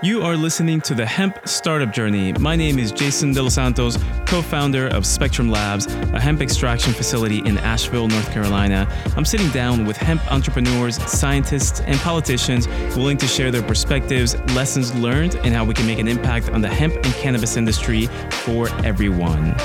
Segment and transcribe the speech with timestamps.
[0.00, 2.32] You are listening to the Hemp Startup Journey.
[2.34, 6.92] My name is Jason De Los Santos, co founder of Spectrum Labs, a hemp extraction
[6.92, 8.86] facility in Asheville, North Carolina.
[9.16, 14.94] I'm sitting down with hemp entrepreneurs, scientists, and politicians willing to share their perspectives, lessons
[14.94, 18.68] learned, and how we can make an impact on the hemp and cannabis industry for
[18.84, 19.56] everyone.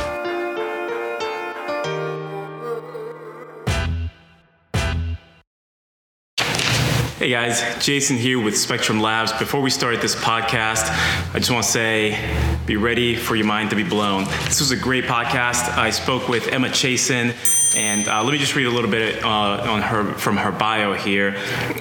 [7.33, 9.33] Guys, Jason here with Spectrum Labs.
[9.33, 10.85] Before we start this podcast,
[11.33, 14.25] I just want to say be ready for your mind to be blown.
[14.45, 15.75] This was a great podcast.
[15.75, 17.33] I spoke with Emma Chasen
[17.75, 20.93] and uh, let me just read a little bit uh, on her from her bio
[20.93, 21.35] here.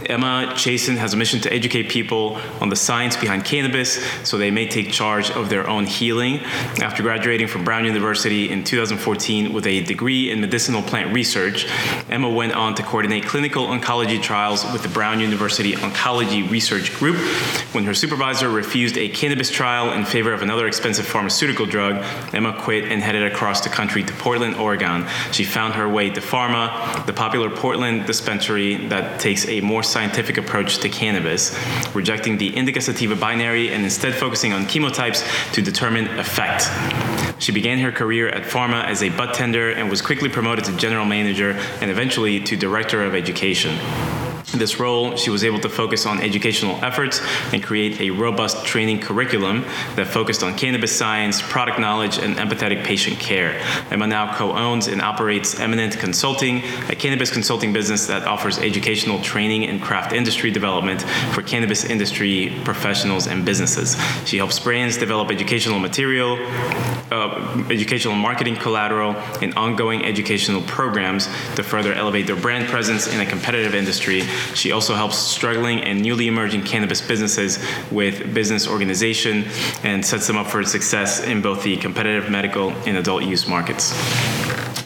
[0.06, 4.50] Emma Chasen has a mission to educate people on the science behind cannabis so they
[4.50, 6.40] may take charge of their own healing.
[6.80, 11.66] After graduating from Brown University in 2014 with a degree in medicinal plant research,
[12.08, 17.16] Emma went on to coordinate clinical oncology trials with the Brown University Oncology Research Group.
[17.72, 22.58] When her supervisor refused a cannabis trial in favor of another expensive pharmaceutical drug, Emma
[22.60, 25.06] quit and headed across the country to Portland, Oregon.
[25.32, 29.82] She found her her way to Farma, the popular Portland dispensary that takes a more
[29.82, 31.58] scientific approach to cannabis,
[31.94, 35.20] rejecting the indica sativa binary and instead focusing on chemotypes
[35.52, 36.70] to determine effect.
[37.42, 41.04] She began her career at Farma as a budtender and was quickly promoted to general
[41.04, 43.76] manager and eventually to director of education.
[44.52, 47.22] This role, she was able to focus on educational efforts
[47.52, 49.62] and create a robust training curriculum
[49.96, 53.58] that focused on cannabis science, product knowledge, and empathetic patient care.
[53.90, 56.58] Emma now co owns and operates Eminent Consulting,
[56.90, 61.00] a cannabis consulting business that offers educational training and craft industry development
[61.32, 63.96] for cannabis industry professionals and businesses.
[64.26, 66.36] She helps brands develop educational material,
[67.10, 73.20] uh, educational marketing collateral, and ongoing educational programs to further elevate their brand presence in
[73.20, 74.22] a competitive industry
[74.54, 77.58] she also helps struggling and newly emerging cannabis businesses
[77.90, 79.44] with business organization
[79.82, 83.92] and sets them up for success in both the competitive medical and adult use markets.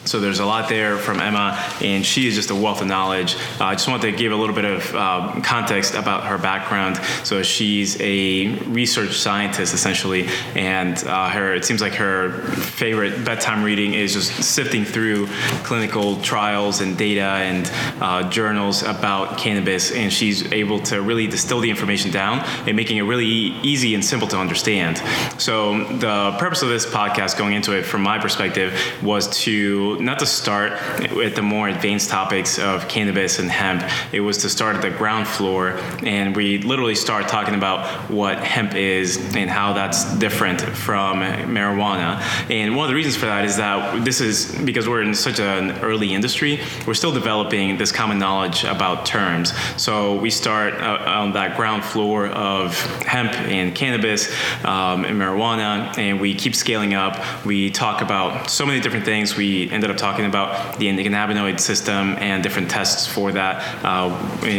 [0.07, 3.35] So there's a lot there from Emma, and she is just a wealth of knowledge.
[3.59, 6.97] Uh, I just want to give a little bit of uh, context about her background.
[7.25, 13.63] So she's a research scientist essentially, and uh, her it seems like her favorite bedtime
[13.63, 15.27] reading is just sifting through
[15.63, 17.69] clinical trials and data and
[18.01, 22.95] uh, journals about cannabis, and she's able to really distill the information down and making
[22.95, 24.97] it really easy and simple to understand.
[25.37, 30.19] So the purpose of this podcast, going into it from my perspective, was to not
[30.19, 30.73] to start
[31.13, 33.83] with the more advanced topics of cannabis and hemp.
[34.11, 38.39] It was to start at the ground floor, and we literally start talking about what
[38.39, 42.21] hemp is and how that's different from marijuana.
[42.49, 45.39] And one of the reasons for that is that this is because we're in such
[45.39, 49.53] an early industry, we're still developing this common knowledge about terms.
[49.81, 54.29] So we start uh, on that ground floor of hemp and cannabis
[54.63, 57.45] um, and marijuana, and we keep scaling up.
[57.45, 59.35] We talk about so many different things.
[59.35, 64.09] We end ended up talking about the endocannabinoid system and different tests for that, uh,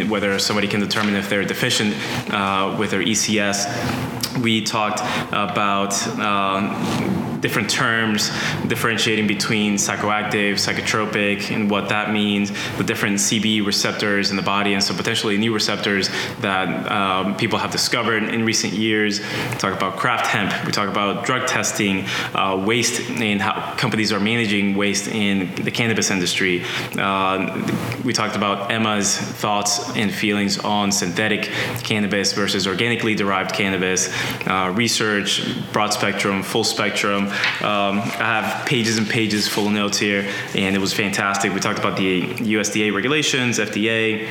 [0.06, 1.94] whether somebody can determine if they're deficient
[2.32, 4.40] uh, with their ECS.
[4.42, 5.00] We talked
[5.32, 8.30] about um, different terms
[8.66, 14.74] differentiating between psychoactive, psychotropic, and what that means, the different CB receptors in the body,
[14.74, 16.08] and so potentially new receptors
[16.40, 19.20] that um, people have discovered in recent years.
[19.20, 22.04] We talk about craft hemp, we talk about drug testing,
[22.34, 26.64] uh, waste, and how companies are managing waste in the cannabis industry.
[26.96, 27.64] Uh,
[28.04, 31.42] we talked about Emma's thoughts and feelings on synthetic
[31.82, 34.12] cannabis versus organically derived cannabis,
[34.46, 37.27] uh, research, broad spectrum, full spectrum,
[37.62, 41.52] um, I have pages and pages full of notes here, and it was fantastic.
[41.52, 44.26] We talked about the USDA regulations, FDA,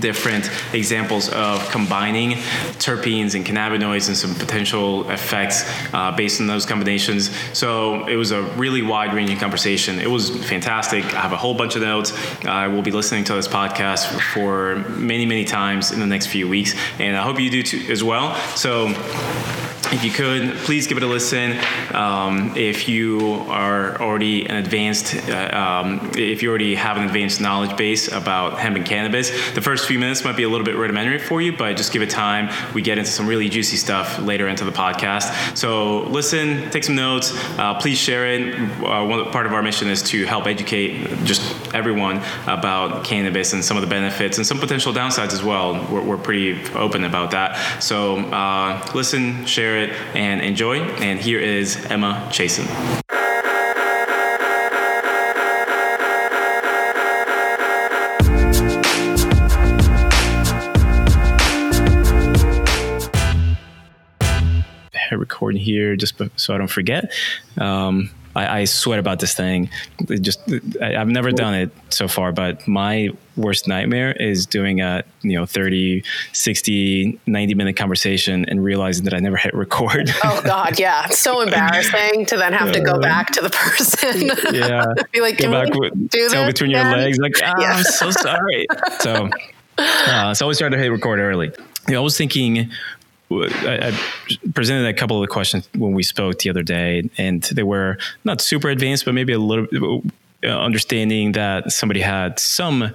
[0.00, 2.32] different examples of combining
[2.78, 7.30] terpenes and cannabinoids and some potential effects uh, based on those combinations.
[7.56, 9.98] So it was a really wide ranging conversation.
[9.98, 11.04] It was fantastic.
[11.14, 12.12] I have a whole bunch of notes.
[12.44, 16.48] I will be listening to this podcast for many, many times in the next few
[16.48, 18.34] weeks, and I hope you do too as well.
[18.56, 18.88] So
[19.90, 21.58] if you could, please give it a listen.
[21.92, 27.40] Um, if you are already an advanced, uh, um, if you already have an advanced
[27.40, 30.76] knowledge base about hemp and cannabis, the first few minutes might be a little bit
[30.76, 32.48] rudimentary for you, but just give it time.
[32.74, 35.56] We get into some really juicy stuff later into the podcast.
[35.56, 37.32] So listen, take some notes.
[37.58, 38.54] Uh, please share it.
[38.82, 41.42] Uh, one part of our mission is to help educate just
[41.74, 45.74] everyone about cannabis and some of the benefits and some potential downsides as well.
[45.90, 47.82] We're, we're pretty open about that.
[47.82, 50.80] So uh, listen, share it it and enjoy.
[50.80, 52.66] And here is Emma Chasen.
[65.12, 67.12] hit record here just so I don't forget.
[67.58, 69.70] Um, I, I, sweat about this thing.
[70.08, 70.40] It just
[70.80, 75.38] I, have never done it so far, but my worst nightmare is doing a you
[75.38, 76.02] know 30,
[76.32, 80.10] 60, 90 minute conversation and realizing that I never hit record.
[80.24, 84.30] Oh God, yeah, it's so embarrassing to then have to go back to the person.
[84.54, 87.74] Yeah, be like, can back we with, do this between your legs, like, oh, yeah.
[87.74, 88.66] I'm so sorry.
[89.00, 89.30] so,
[89.78, 91.52] uh, so always try to hit record early.
[91.88, 92.70] You know, I was thinking
[93.40, 93.98] I, I,
[94.54, 97.98] presented a couple of the questions when we spoke the other day, and they were
[98.24, 100.02] not super advanced, but maybe a little
[100.44, 102.92] uh, understanding that somebody had some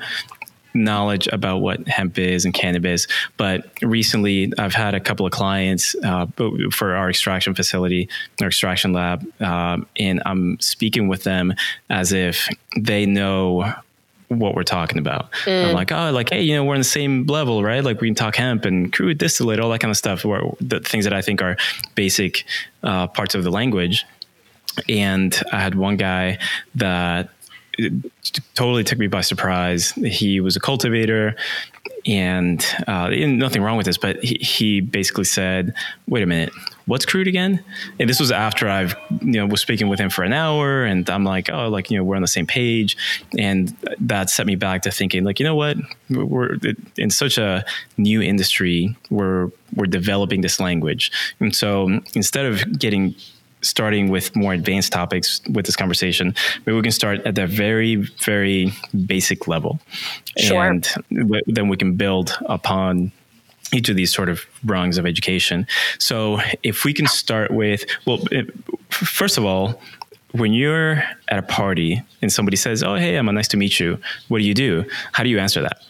[0.74, 3.08] knowledge about what hemp is and cannabis.
[3.36, 6.28] But recently, I've had a couple of clients uh,
[6.72, 8.10] for our extraction facility,
[8.42, 11.54] our extraction lab, um, and I'm speaking with them
[11.90, 12.48] as if
[12.78, 13.74] they know
[14.30, 15.32] what we're talking about.
[15.46, 15.70] Mm.
[15.70, 17.84] I'm like, oh, like, hey, you know, we're on the same level, right?
[17.84, 20.26] Like we can talk hemp and crude distillate, all that kind of stuff.
[20.26, 21.58] Where the things that I think are
[21.96, 22.46] basic
[22.84, 24.06] uh, parts of the language.
[24.88, 26.38] And I had one guy
[26.76, 27.30] that
[28.54, 29.92] totally took me by surprise.
[29.92, 31.36] He was a cultivator,
[32.06, 35.74] and uh, nothing wrong with this, but he, he, basically said,
[36.08, 36.54] "Wait a minute,
[36.88, 37.64] what's crude again?"
[38.00, 41.08] And this was after I've you know was speaking with him for an hour, and
[41.10, 42.98] I'm like, "Oh, like you know, we're on the same page,"
[43.38, 45.78] and that set me back to thinking, like, you know what,
[46.10, 46.58] we're
[46.98, 47.64] in such a
[47.98, 53.14] new industry, we're we're developing this language, and so instead of getting
[53.62, 56.34] starting with more advanced topics with this conversation,
[56.66, 58.72] maybe we can start at the very, very
[59.06, 59.80] basic level.
[60.38, 60.64] Sure.
[60.64, 63.12] And w- then we can build upon
[63.74, 65.68] each of these sort of rungs of education.
[66.00, 68.24] So if we can start with, well,
[68.90, 69.82] first of all,
[70.32, 74.00] when you're at a party and somebody says, "Oh, hey, Emma, nice to meet you,"
[74.28, 74.86] what do you do?
[75.14, 75.82] How do you answer that?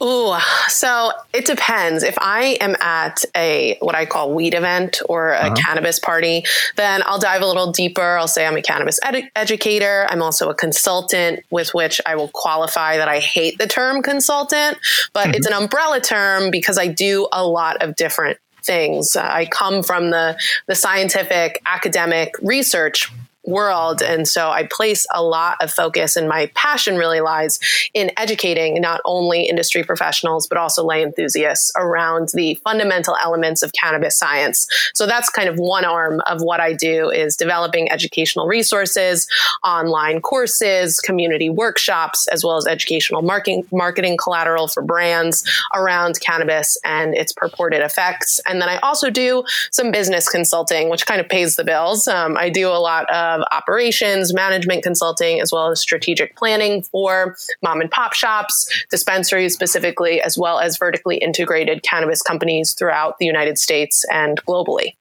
[0.00, 2.02] Oh, so it depends.
[2.02, 5.54] If I am at a what I call weed event or a uh-huh.
[5.56, 6.44] cannabis party,
[6.76, 8.16] then I'll dive a little deeper.
[8.16, 10.06] I'll say I'm a cannabis ed- educator.
[10.08, 14.78] I'm also a consultant, with which I will qualify that I hate the term consultant,
[15.12, 15.34] but mm-hmm.
[15.34, 19.16] it's an umbrella term because I do a lot of different things.
[19.16, 23.10] I come from the the scientific academic research
[23.48, 24.02] world.
[24.02, 27.58] And so I place a lot of focus and my passion really lies
[27.94, 33.72] in educating not only industry professionals, but also lay enthusiasts around the fundamental elements of
[33.72, 34.66] cannabis science.
[34.94, 39.26] So that's kind of one arm of what I do is developing educational resources,
[39.64, 45.44] online courses, community workshops, as well as educational marketing, marketing collateral for brands
[45.74, 48.40] around cannabis and its purported effects.
[48.46, 52.08] And then I also do some business consulting, which kind of pays the bills.
[52.08, 56.82] Um, I do a lot of of operations, management consulting, as well as strategic planning
[56.82, 63.18] for mom and pop shops, dispensaries specifically, as well as vertically integrated cannabis companies throughout
[63.18, 64.92] the United States and globally.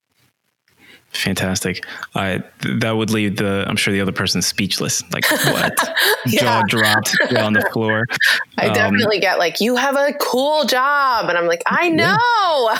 [1.11, 1.85] Fantastic.
[2.15, 2.43] I
[2.79, 5.01] that would leave the I'm sure the other person speechless.
[5.13, 5.73] Like what?
[6.27, 6.41] yeah.
[6.41, 8.05] Jaw dropped on the floor.
[8.57, 12.05] I um, definitely get like you have a cool job, and I'm like I know,
[12.05, 12.17] yeah.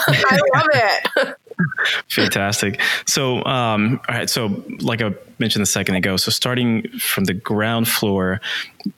[0.07, 1.35] I love it.
[2.09, 2.81] Fantastic.
[3.05, 4.29] So, um, all right.
[4.29, 8.41] So, like I mentioned a second ago, so starting from the ground floor,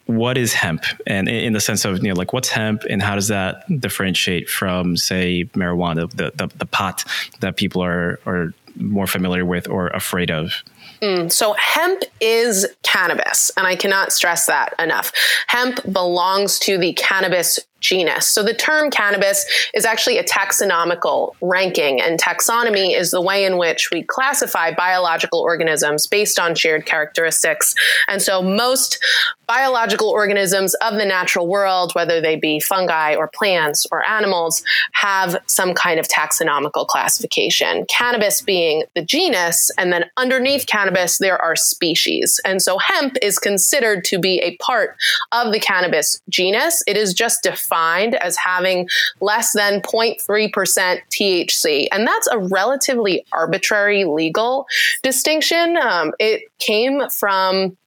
[0.05, 0.83] what is hemp?
[1.07, 4.49] And in the sense of, you know, like what's hemp and how does that differentiate
[4.49, 7.03] from, say, marijuana, the, the, the pot
[7.39, 10.53] that people are, are more familiar with or afraid of?
[11.01, 15.13] Mm, so, hemp is cannabis, and I cannot stress that enough.
[15.47, 18.27] Hemp belongs to the cannabis genus.
[18.27, 23.57] So the term cannabis is actually a taxonomical ranking, and taxonomy is the way in
[23.57, 27.73] which we classify biological organisms based on shared characteristics.
[28.07, 29.03] And so most
[29.47, 35.37] biological organisms of the natural world, whether they be fungi or plants or animals, have
[35.47, 37.85] some kind of taxonomical classification.
[37.85, 42.39] Cannabis being the genus, and then underneath cannabis, there are species.
[42.45, 44.95] And so hemp is considered to be a part
[45.31, 46.83] of the cannabis genus.
[46.85, 48.87] It is just defined defined as having
[49.21, 51.87] less than 0.3% THC.
[51.91, 54.65] And that's a relatively arbitrary legal
[55.03, 55.77] distinction.
[55.77, 57.77] Um, it came from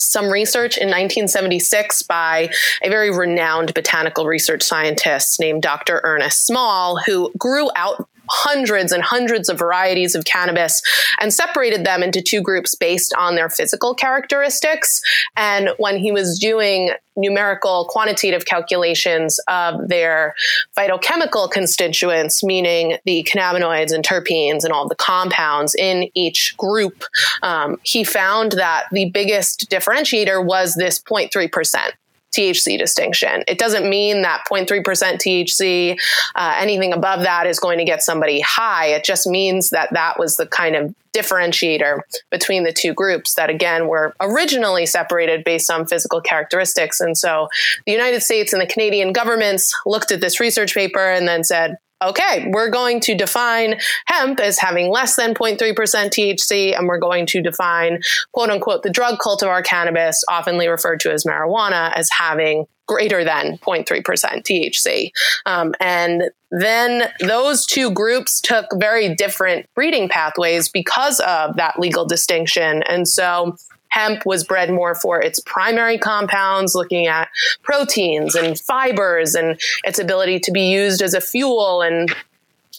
[0.00, 2.50] some research in 1976 by
[2.82, 6.00] a very renowned botanical research scientist named Dr.
[6.04, 10.82] Ernest Small, who grew out hundreds and hundreds of varieties of cannabis
[11.20, 15.00] and separated them into two groups based on their physical characteristics.
[15.36, 20.34] And when he was doing numerical quantitative calculations of their
[20.76, 27.04] phytochemical constituents, meaning the cannabinoids and terpenes and all the compounds in each group,
[27.42, 31.92] um, he found that the biggest differentiator was this 0.3%.
[32.36, 33.42] THC distinction.
[33.48, 35.98] It doesn't mean that 0.3% THC,
[36.34, 38.86] uh, anything above that is going to get somebody high.
[38.86, 43.50] It just means that that was the kind of differentiator between the two groups that
[43.50, 47.00] again were originally separated based on physical characteristics.
[47.00, 47.48] And so
[47.86, 51.78] the United States and the Canadian governments looked at this research paper and then said,
[52.02, 57.26] okay, we're going to define hemp as having less than 0.3% THC, and we're going
[57.26, 58.00] to define,
[58.32, 63.58] quote unquote, the drug cultivar cannabis, oftenly referred to as marijuana, as having greater than
[63.58, 64.02] 0.3%
[64.42, 65.10] THC.
[65.44, 72.06] Um, and then those two groups took very different breeding pathways because of that legal
[72.06, 72.82] distinction.
[72.84, 73.56] And so
[73.90, 77.28] hemp was bred more for its primary compounds, looking at
[77.62, 82.14] proteins and fibers and its ability to be used as a fuel and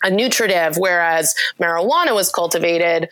[0.04, 3.10] a nutritive, whereas marijuana was cultivated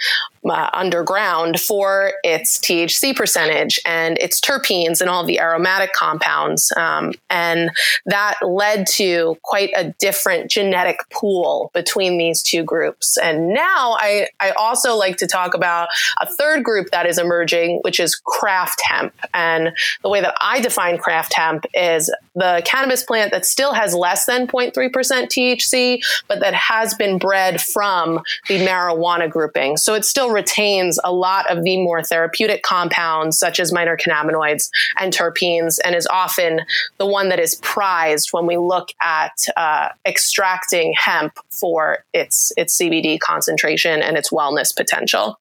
[0.50, 6.72] uh, underground for its THC percentage and its terpenes and all the aromatic compounds.
[6.76, 7.72] Um, and
[8.06, 13.18] that led to quite a different genetic pool between these two groups.
[13.18, 15.90] And now I, I also like to talk about
[16.22, 19.14] a third group that is emerging, which is craft hemp.
[19.34, 19.72] And
[20.04, 24.26] the way that I define craft hemp is the cannabis plant that still has less
[24.26, 29.78] than 0.3% THC, but that has been bred from the marijuana grouping.
[29.78, 34.70] So it's still retains a lot of the more therapeutic compounds, such as minor cannabinoids
[35.00, 36.62] and terpenes, and is often
[36.98, 42.78] the one that is prized when we look at uh, extracting hemp for its its
[42.78, 45.40] CBD concentration and its wellness potential.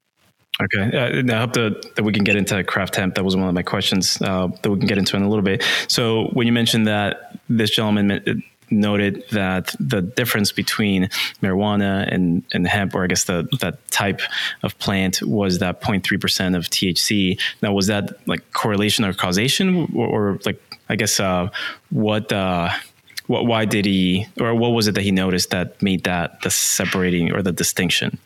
[0.62, 3.14] Okay, uh, I hope that, that we can get into craft hemp.
[3.16, 5.44] That was one of my questions uh, that we can get into in a little
[5.44, 5.62] bit.
[5.88, 11.08] So, when you mentioned that this gentleman noted that the difference between
[11.42, 14.20] marijuana and, and hemp, or I guess the that type
[14.62, 17.40] of plant, was that 0.3% of THC.
[17.62, 21.50] Now, was that like correlation or causation, or, or like I guess uh,
[21.90, 22.32] what?
[22.32, 22.70] Uh,
[23.26, 26.50] what, why did he, or what was it that he noticed that made that the
[26.50, 28.18] separating or the distinction?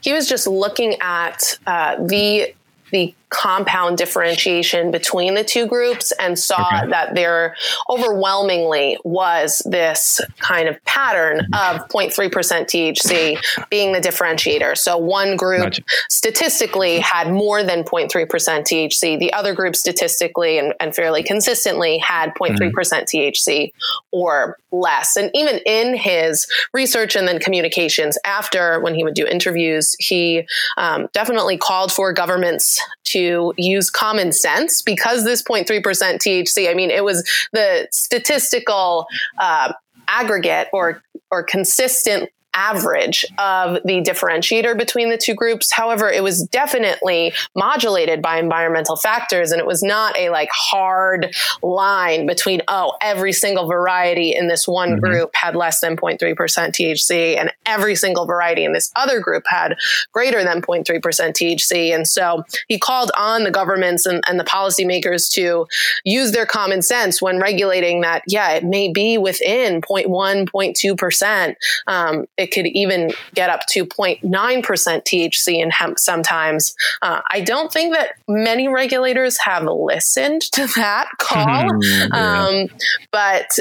[0.00, 2.54] He was just looking at uh, the
[2.90, 6.90] the compound differentiation between the two groups and saw okay.
[6.90, 7.54] that there
[7.90, 14.76] overwhelmingly was this kind of pattern of 0.3% THC being the differentiator.
[14.76, 15.82] So one group gotcha.
[16.10, 19.18] statistically had more than 0.3% THC.
[19.18, 23.18] The other group statistically and, and fairly consistently had 0.3% mm-hmm.
[23.18, 23.72] THC
[24.10, 25.16] or less.
[25.16, 30.46] And even in his research and then communications after when he would do interviews, he
[30.76, 33.17] um, definitely called for governments to
[33.56, 39.06] use common sense because this 0.3% THC, I mean, it was the statistical
[39.38, 39.72] uh,
[40.08, 45.70] aggregate or or consistent average of the differentiator between the two groups.
[45.70, 51.34] However, it was definitely modulated by environmental factors and it was not a like hard
[51.62, 55.00] line between, oh, every single variety in this one mm-hmm.
[55.00, 59.76] group had less than 0.3% THC and every single variety in this other group had
[60.12, 61.94] greater than 0.3% THC.
[61.94, 65.66] And so he called on the governments and, and the policymakers to
[66.04, 71.54] use their common sense when regulating that, yeah, it may be within 0.1, 0.2%.
[71.86, 76.74] Um, it could even get up to 0.9% THC in hemp sometimes.
[77.02, 81.48] Uh, I don't think that many regulators have listened to that call.
[81.88, 82.06] Yeah.
[82.12, 82.68] um,
[83.12, 83.58] but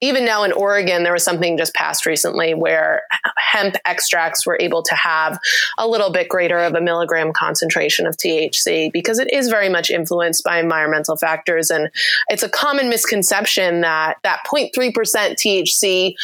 [0.00, 3.02] even now in Oregon, there was something just passed recently where
[3.36, 5.38] hemp extracts were able to have
[5.76, 9.90] a little bit greater of a milligram concentration of THC because it is very much
[9.90, 11.70] influenced by environmental factors.
[11.70, 11.90] And
[12.28, 14.92] it's a common misconception that that 0.3%
[15.34, 16.14] THC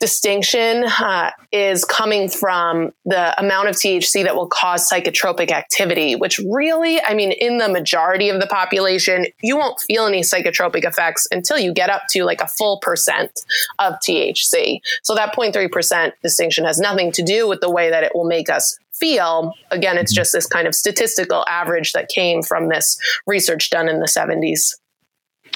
[0.00, 6.38] distinction uh, is coming from the amount of THC that will cause psychotropic activity, which
[6.38, 11.26] really, I mean, in the majority of the population, you won't feel any psychotropic effects
[11.30, 13.40] until you get up to like a full percent
[13.78, 14.80] of THC.
[15.02, 18.48] So that 0.3% distinction has nothing to do with the way that it will make
[18.48, 19.52] us feel.
[19.70, 24.00] Again, it's just this kind of statistical average that came from this research done in
[24.00, 24.74] the 70s.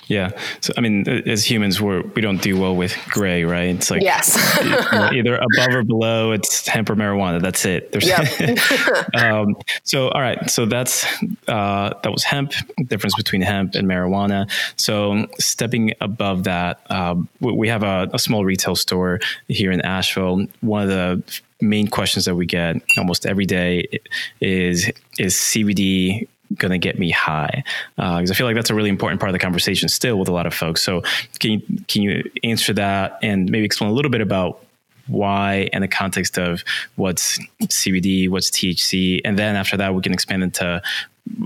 [0.09, 0.31] Yeah.
[0.61, 3.75] So, I mean, as humans, we're, we don't do well with gray, right?
[3.75, 4.37] It's like yes.
[5.13, 7.41] either above or below, it's hemp or marijuana.
[7.41, 7.93] That's it.
[7.93, 8.25] There's yep.
[9.15, 10.51] um, so, all right.
[10.51, 11.07] So that's,
[11.49, 12.53] uh, that was hemp,
[12.87, 14.51] difference between hemp and marijuana.
[14.77, 20.47] So stepping above that, um, we have a, a small retail store here in Asheville.
[20.61, 23.87] One of the main questions that we get almost every day
[24.41, 27.65] is, is CBD going to get me high?
[27.97, 30.29] Because uh, I feel like that's a really important part of the conversation still with
[30.29, 30.83] a lot of folks.
[30.83, 31.03] So
[31.39, 34.65] can you, can you answer that and maybe explain a little bit about
[35.07, 36.63] why and the context of
[36.97, 40.83] what's CBD, what's THC, and then after that we can expand into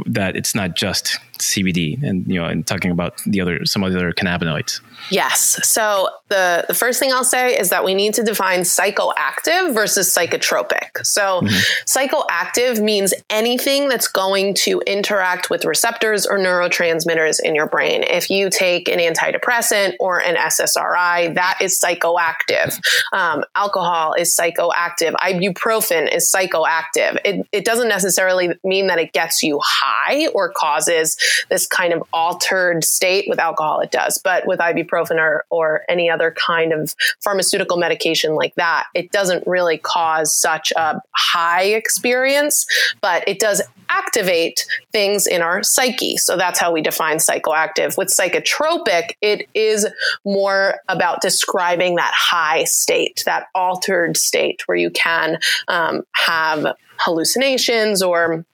[0.07, 3.93] that it's not just CBD and you know and talking about the other some of
[3.93, 4.81] the other cannabinoids?
[5.11, 5.61] Yes.
[5.67, 10.13] So the, the first thing I'll say is that we need to define psychoactive versus
[10.13, 11.05] psychotropic.
[11.05, 11.47] So mm-hmm.
[11.87, 18.03] psychoactive means anything that's going to interact with receptors or neurotransmitters in your brain.
[18.03, 22.81] If you take an antidepressant or an SSRI, that is psychoactive.
[23.13, 25.15] Um, alcohol is psychoactive.
[25.15, 27.19] Ibuprofen is psychoactive.
[27.25, 31.17] It, it doesn't necessarily mean that it gets you high or causes
[31.49, 33.27] this kind of altered state.
[33.29, 38.35] With alcohol, it does, but with ibuprofen, or, or any other kind of pharmaceutical medication
[38.35, 42.67] like that, it doesn't really cause such a high experience,
[43.01, 46.17] but it does activate things in our psyche.
[46.17, 47.97] So that's how we define psychoactive.
[47.97, 49.87] With psychotropic, it is
[50.25, 58.03] more about describing that high state, that altered state where you can um, have hallucinations
[58.03, 58.45] or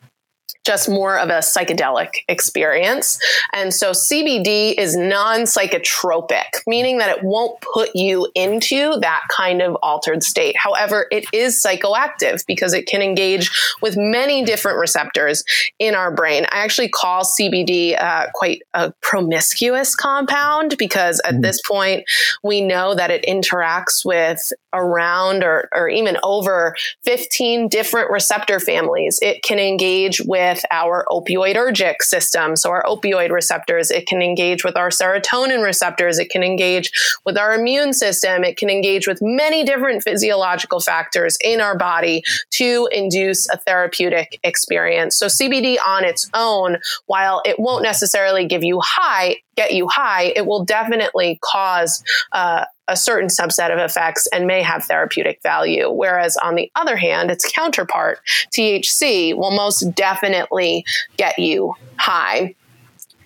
[0.65, 3.19] just more of a psychedelic experience.
[3.53, 9.63] And so CBD is non psychotropic, meaning that it won't put you into that kind
[9.63, 10.55] of altered state.
[10.57, 13.51] However, it is psychoactive because it can engage
[13.81, 15.45] with many different receptors
[15.79, 16.45] in our brain.
[16.51, 21.43] I actually call CBD uh, quite a promiscuous compound because at mm-hmm.
[21.43, 22.05] this point,
[22.43, 29.19] we know that it interacts with around or, or even over 15 different receptor families.
[29.21, 32.57] It can engage with with our opioidergic system.
[32.57, 36.19] So our opioid receptors, it can engage with our serotonin receptors.
[36.19, 36.91] It can engage
[37.25, 38.45] with our immune system.
[38.45, 44.39] It can engage with many different physiological factors in our body to induce a therapeutic
[44.45, 45.17] experience.
[45.17, 50.33] So CBD on its own, while it won't necessarily give you high, get you high,
[50.37, 55.91] it will definitely cause uh, a certain subset of effects and may have therapeutic value.
[55.91, 58.21] Whereas on the other hand, its counterpart,
[58.57, 60.85] THC, will most definitely
[61.17, 62.55] get you high.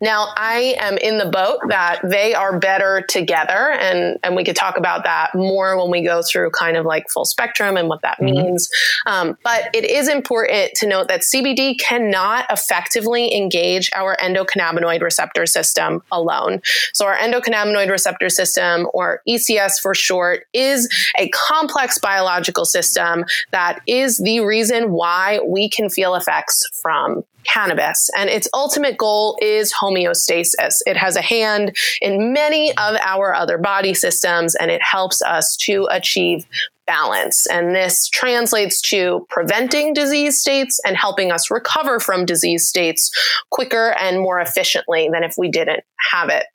[0.00, 4.56] Now, I am in the boat that they are better together, and, and we could
[4.56, 8.02] talk about that more when we go through kind of like full spectrum and what
[8.02, 8.36] that mm-hmm.
[8.36, 8.70] means.
[9.06, 15.46] Um, but it is important to note that CBD cannot effectively engage our endocannabinoid receptor
[15.46, 16.60] system alone.
[16.92, 23.80] So, our endocannabinoid receptor system, or ECS for short, is a complex biological system that
[23.86, 28.10] is the reason why we can feel effects from cannabis.
[28.16, 30.78] And its ultimate goal is homeostasis.
[30.86, 35.56] It has a hand in many of our other body systems and it helps us
[35.58, 36.46] to achieve
[36.86, 37.46] balance.
[37.48, 43.10] And this translates to preventing disease states and helping us recover from disease states
[43.50, 45.82] quicker and more efficiently than if we didn't
[46.12, 46.46] have it.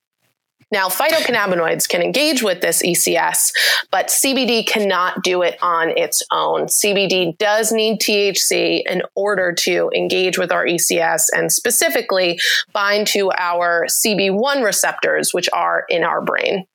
[0.72, 3.52] Now, phytocannabinoids can engage with this ECS,
[3.92, 6.68] but CBD cannot do it on its own.
[6.68, 12.40] CBD does need THC in order to engage with our ECS and specifically
[12.72, 16.66] bind to our CB1 receptors, which are in our brain.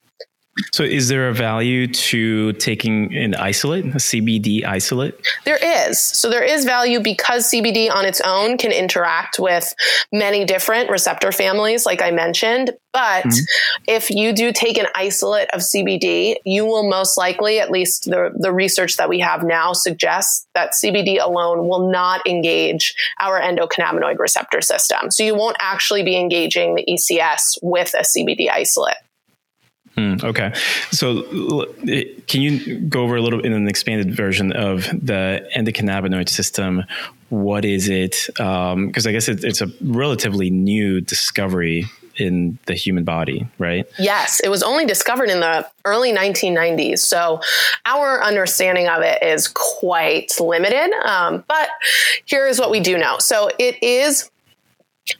[0.73, 5.15] So, is there a value to taking an isolate, a CBD isolate?
[5.45, 5.99] There is.
[5.99, 9.75] So, there is value because CBD on its own can interact with
[10.13, 12.71] many different receptor families, like I mentioned.
[12.93, 13.85] But mm-hmm.
[13.87, 18.33] if you do take an isolate of CBD, you will most likely, at least the,
[18.35, 24.19] the research that we have now suggests that CBD alone will not engage our endocannabinoid
[24.19, 25.11] receptor system.
[25.11, 28.97] So, you won't actually be engaging the ECS with a CBD isolate.
[29.97, 30.53] Mm, okay.
[30.91, 31.23] So,
[32.27, 36.85] can you go over a little in an expanded version of the endocannabinoid system?
[37.31, 38.27] What is it?
[38.29, 41.87] Because um, I guess it, it's a relatively new discovery
[42.19, 43.87] in the human body, right?
[43.99, 46.99] Yes, it was only discovered in the early 1990s.
[46.99, 47.41] So
[47.85, 50.93] our understanding of it is quite limited.
[51.05, 51.69] Um, but
[52.25, 53.19] here is what we do know.
[53.19, 54.31] So it is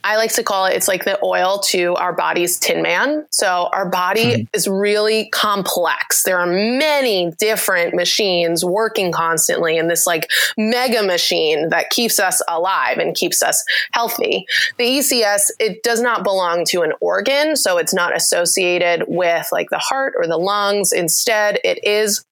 [0.03, 3.27] I like to call it, it's like the oil to our body's tin man.
[3.31, 4.43] So our body mm-hmm.
[4.53, 6.25] is really complex.
[6.25, 12.43] There are many different machines working constantly in this like mega machine that keeps us
[12.49, 14.47] alive and keeps us healthy.
[14.77, 17.55] The ECS, it does not belong to an organ.
[17.57, 20.93] So it's not associated with like the heart or the lungs.
[20.93, 22.25] Instead, it is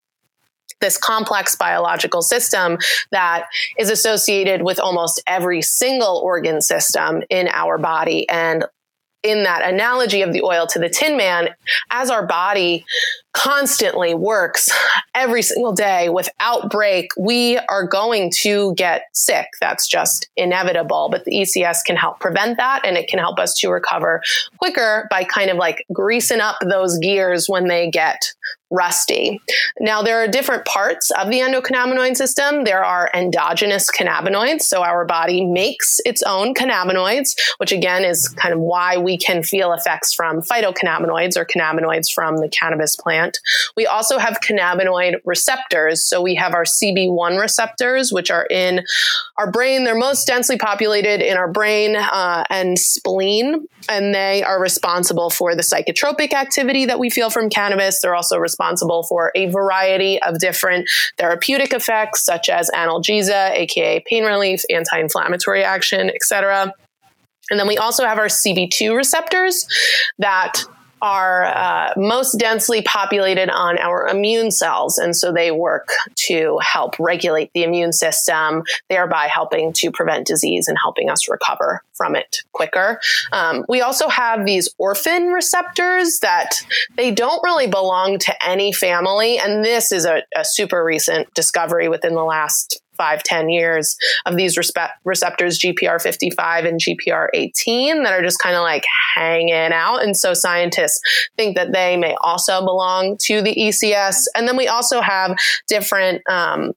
[0.80, 2.78] this complex biological system
[3.10, 3.46] that
[3.78, 8.28] is associated with almost every single organ system in our body.
[8.28, 8.64] And
[9.22, 11.48] in that analogy of the oil to the tin man,
[11.90, 12.84] as our body
[13.34, 14.70] constantly works
[15.14, 19.48] every single day without break, we are going to get sick.
[19.60, 21.08] That's just inevitable.
[21.10, 24.22] But the ECS can help prevent that and it can help us to recover
[24.58, 28.32] quicker by kind of like greasing up those gears when they get
[28.74, 29.40] rusty.
[29.78, 32.64] Now, there are different parts of the endocannabinoid system.
[32.64, 34.62] There are endogenous cannabinoids.
[34.62, 39.42] So our body makes its own cannabinoids, which again is kind of why we can
[39.42, 43.23] feel effects from phytocannabinoids or cannabinoids from the cannabis plant.
[43.76, 46.04] We also have cannabinoid receptors.
[46.04, 48.84] So we have our CB1 receptors, which are in
[49.36, 49.84] our brain.
[49.84, 55.54] They're most densely populated in our brain uh, and spleen, and they are responsible for
[55.54, 58.00] the psychotropic activity that we feel from cannabis.
[58.00, 64.24] They're also responsible for a variety of different therapeutic effects, such as analgesia, aka pain
[64.24, 66.72] relief, anti-inflammatory action, etc.
[67.50, 69.66] And then we also have our CB2 receptors
[70.18, 70.64] that
[71.04, 74.96] are uh, most densely populated on our immune cells.
[74.96, 75.90] And so they work
[76.28, 81.82] to help regulate the immune system, thereby helping to prevent disease and helping us recover
[81.92, 83.00] from it quicker.
[83.32, 86.54] Um, we also have these orphan receptors that
[86.96, 89.38] they don't really belong to any family.
[89.38, 94.36] And this is a, a super recent discovery within the last five ten years of
[94.36, 100.02] these respe- receptors, GPR55 and GPR18, that are just kind of like hanging out.
[100.02, 101.00] And so scientists
[101.36, 104.26] think that they may also belong to the ECS.
[104.34, 105.36] And then we also have
[105.68, 106.72] different um,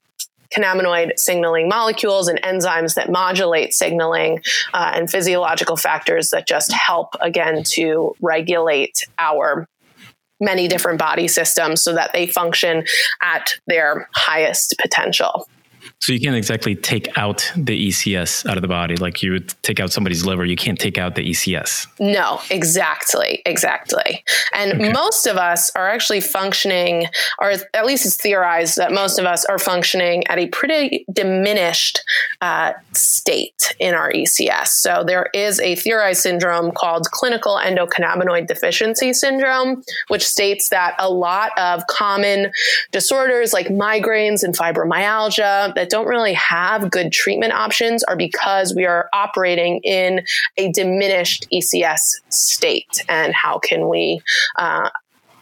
[0.55, 4.41] cannabinoid signaling molecules and enzymes that modulate signaling
[4.73, 9.67] uh, and physiological factors that just help again to regulate our
[10.39, 12.85] many different body systems so that they function
[13.21, 15.49] at their highest potential.
[15.99, 19.53] So you can't exactly take out the ECS out of the body like you would
[19.63, 20.45] take out somebody's liver.
[20.45, 21.87] You can't take out the ECS.
[21.99, 24.23] No, exactly, exactly.
[24.53, 24.91] And okay.
[24.93, 27.07] most of us are actually functioning,
[27.39, 32.01] or at least it's theorized that most of us are functioning at a pretty diminished
[32.41, 34.67] uh, state in our ECS.
[34.67, 41.09] So there is a theorized syndrome called clinical endocannabinoid deficiency syndrome, which states that a
[41.09, 42.51] lot of common
[42.91, 48.85] disorders like migraines and fibromyalgia that don't really have good treatment options are because we
[48.85, 50.25] are operating in
[50.57, 53.03] a diminished ECS state.
[53.07, 54.21] And how can we
[54.57, 54.89] uh,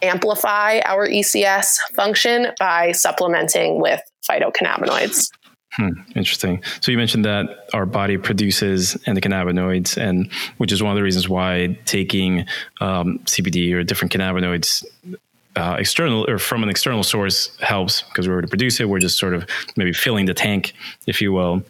[0.02, 5.30] amplify our ECS function by supplementing with phytocannabinoids?
[5.72, 6.62] Hmm, interesting.
[6.80, 11.28] So you mentioned that our body produces endocannabinoids, and which is one of the reasons
[11.28, 12.46] why taking
[12.80, 14.84] um, CBD or different cannabinoids
[15.56, 18.88] uh, external or from an external source helps because we were to produce it.
[18.88, 20.74] We're just sort of maybe filling the tank,
[21.06, 21.62] if you will.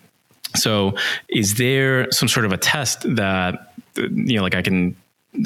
[0.55, 0.95] So,
[1.29, 4.97] is there some sort of a test that you know, like I can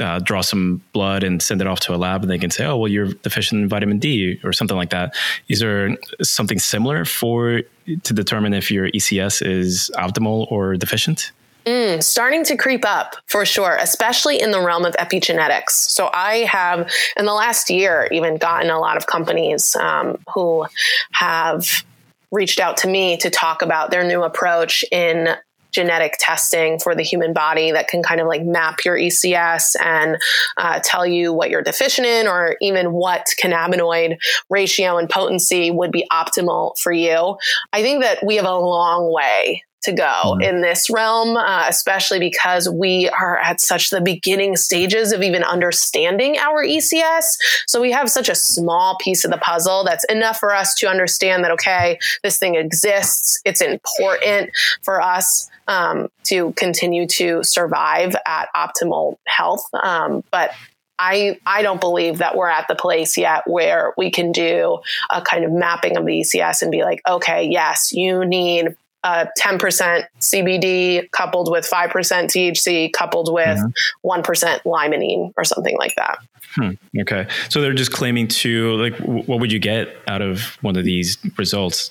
[0.01, 2.65] uh, draw some blood and send it off to a lab, and they can say,
[2.65, 5.15] "Oh, well, you're deficient in vitamin D" or something like that.
[5.49, 7.63] Is there something similar for
[8.03, 11.33] to determine if your ECS is optimal or deficient?
[11.67, 15.71] Mm, starting to creep up for sure, especially in the realm of epigenetics.
[15.71, 20.67] So I have, in the last year, even gotten a lot of companies um, who
[21.13, 21.85] have
[22.33, 25.29] reached out to me to talk about their new approach in
[25.73, 30.17] genetic testing for the human body that can kind of like map your ECS and
[30.57, 34.17] uh, tell you what you're deficient in or even what cannabinoid
[34.49, 37.37] ratio and potency would be optimal for you.
[37.73, 40.43] I think that we have a long way to go mm-hmm.
[40.43, 45.43] in this realm, uh, especially because we are at such the beginning stages of even
[45.43, 47.37] understanding our ECS.
[47.67, 50.89] So we have such a small piece of the puzzle that's enough for us to
[50.89, 53.41] understand that, okay, this thing exists.
[53.45, 54.51] It's important
[54.83, 59.65] for us um, to continue to survive at optimal health.
[59.73, 60.51] Um, but
[60.99, 65.23] I, I don't believe that we're at the place yet where we can do a
[65.23, 70.05] kind of mapping of the ECS and be like, okay, yes, you need uh, 10%
[70.21, 74.09] CBD coupled with 5% THC coupled with mm-hmm.
[74.09, 76.19] 1% limonene or something like that.
[76.55, 76.71] Hmm.
[76.99, 77.29] Okay.
[77.49, 81.17] So they're just claiming to, like, what would you get out of one of these
[81.39, 81.91] results?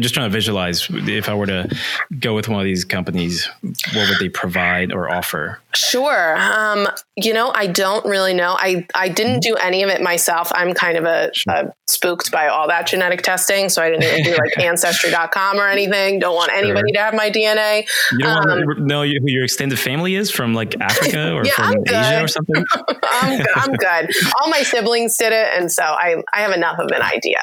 [0.00, 1.76] Just trying to visualize if I were to
[2.18, 5.60] go with one of these companies, what would they provide or offer?
[5.74, 6.36] Sure.
[6.38, 8.56] Um, you know, I don't really know.
[8.58, 10.50] I, I didn't do any of it myself.
[10.54, 11.52] I'm kind of a, sure.
[11.52, 13.68] a spooked by all that genetic testing.
[13.68, 16.18] So I didn't even do like ancestry.com or anything.
[16.18, 16.94] Don't want anybody sure.
[16.94, 17.86] to have my DNA.
[18.12, 21.44] You don't um, want to know who your extended family is from like Africa or
[21.44, 22.64] yeah, from Asia or something?
[23.02, 23.48] I'm, good.
[23.56, 24.10] I'm good.
[24.40, 25.48] All my siblings did it.
[25.54, 27.40] And so I, I have enough of an idea.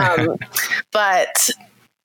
[0.00, 0.38] Um,
[0.92, 1.50] but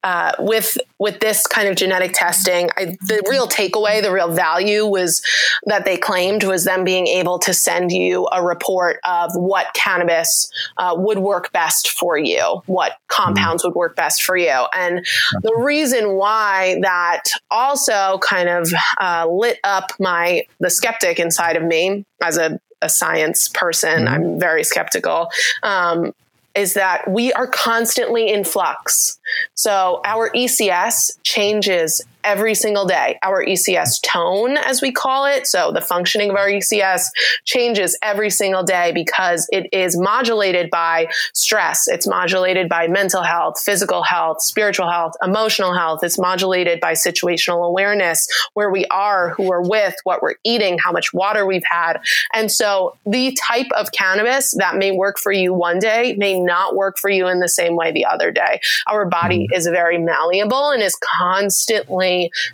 [0.04, 4.86] uh, with with this kind of genetic testing, I, the real takeaway, the real value
[4.86, 5.22] was
[5.66, 10.52] that they claimed was them being able to send you a report of what cannabis
[10.78, 15.06] uh, would work best for you, what compounds would work best for you, and
[15.44, 21.64] the reason why that also kind of uh, lit up my the skeptic inside of
[21.64, 24.06] me as a a science person.
[24.06, 24.14] Mm-hmm.
[24.14, 25.30] I'm very skeptical.
[25.64, 26.14] Um,
[26.56, 29.20] is that we are constantly in flux.
[29.54, 33.18] So our ECS changes every single day.
[33.22, 37.08] Our ECS tone, as we call it, so the functioning of our ECS
[37.46, 41.88] changes every single day because it is modulated by stress.
[41.88, 46.04] It's modulated by mental health, physical health, spiritual health, emotional health.
[46.04, 50.92] It's modulated by situational awareness, where we are, who we're with, what we're eating, how
[50.92, 52.00] much water we've had.
[52.34, 56.76] And so the type of cannabis that may work for you one day may not
[56.76, 58.60] work for you in the same way the other day.
[58.88, 59.58] Our body mm-hmm.
[59.58, 62.11] is very malleable and is constantly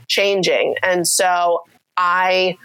[0.08, 0.76] changing.
[0.84, 1.64] And so
[1.98, 2.58] I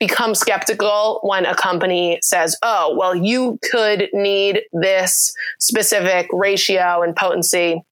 [0.00, 7.14] become skeptical when a company says, oh, well, you could need this specific ratio and
[7.16, 7.82] potency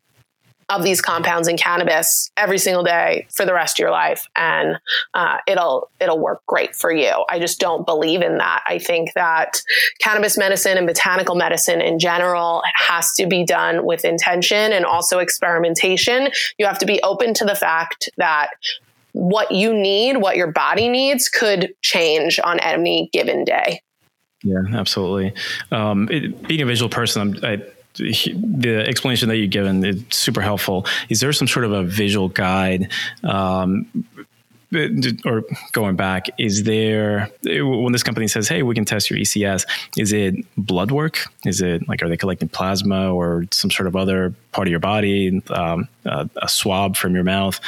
[0.72, 4.26] of these compounds in cannabis every single day for the rest of your life.
[4.36, 4.76] And
[5.14, 7.24] uh, it'll it'll work great for you.
[7.30, 8.62] I just don't believe in that.
[8.66, 9.62] I think that
[10.00, 15.18] cannabis medicine and botanical medicine in general has to be done with intention and also
[15.18, 16.30] experimentation.
[16.58, 18.48] You have to be open to the fact that
[19.12, 23.82] what you need what your body needs could change on any given day.
[24.42, 25.34] Yeah absolutely.
[25.70, 27.62] Um, it, being a visual person I'm, I,
[27.94, 30.86] the explanation that you've given is super helpful.
[31.08, 32.90] Is there some sort of a visual guide?
[33.22, 33.86] Um,
[35.26, 39.66] or going back, is there when this company says, "Hey, we can test your ECS"?
[39.98, 41.26] Is it blood work?
[41.44, 44.80] Is it like are they collecting plasma or some sort of other part of your
[44.80, 47.60] body, um, a, a, swab from your mouth?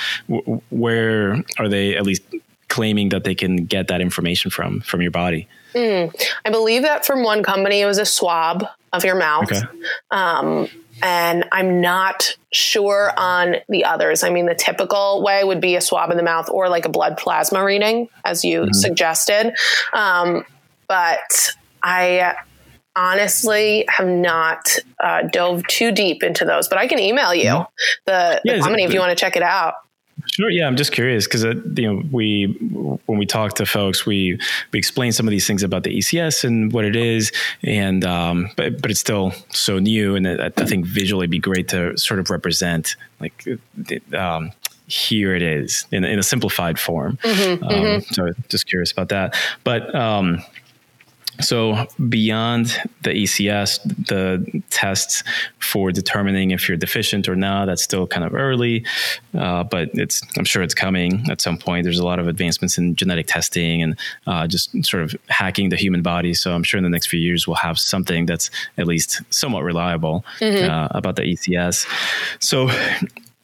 [0.71, 2.23] Where are they at least
[2.69, 5.47] claiming that they can get that information from from your body?
[5.75, 9.51] Mm, I believe that from one company it was a swab of your mouth.
[9.51, 9.63] Okay.
[10.11, 10.69] Um,
[11.03, 14.23] and I'm not sure on the others.
[14.23, 16.89] I mean, the typical way would be a swab in the mouth or like a
[16.89, 18.73] blood plasma reading, as you mm-hmm.
[18.73, 19.55] suggested.
[19.93, 20.45] Um,
[20.87, 22.35] but I
[22.97, 27.63] honestly have not uh, dove too deep into those, but I can email you mm-hmm.
[28.07, 29.75] the, the yeah, company if you want to check it out.
[30.33, 30.51] Sure.
[30.51, 32.47] Yeah, I'm just curious because uh, you know we
[33.07, 34.39] when we talk to folks, we
[34.73, 37.33] we explain some of these things about the ECS and what it is,
[37.63, 41.39] and um, but but it's still so new, and I, I think visually it'd be
[41.39, 43.47] great to sort of represent like
[44.15, 44.53] um,
[44.87, 47.17] here it is in, in a simplified form.
[47.19, 48.13] Mm-hmm, um, mm-hmm.
[48.13, 49.95] So just curious about that, but.
[49.95, 50.43] Um,
[51.41, 55.23] so beyond the ECS, the tests
[55.59, 58.85] for determining if you're deficient or not, that's still kind of early,
[59.37, 61.85] uh, but it's I'm sure it's coming at some point.
[61.85, 65.77] There's a lot of advancements in genetic testing and uh, just sort of hacking the
[65.77, 66.35] human body.
[66.35, 69.65] So I'm sure in the next few years we'll have something that's at least somewhat
[69.65, 70.71] reliable mm-hmm.
[70.71, 71.87] uh, about the ECS.
[72.39, 72.71] So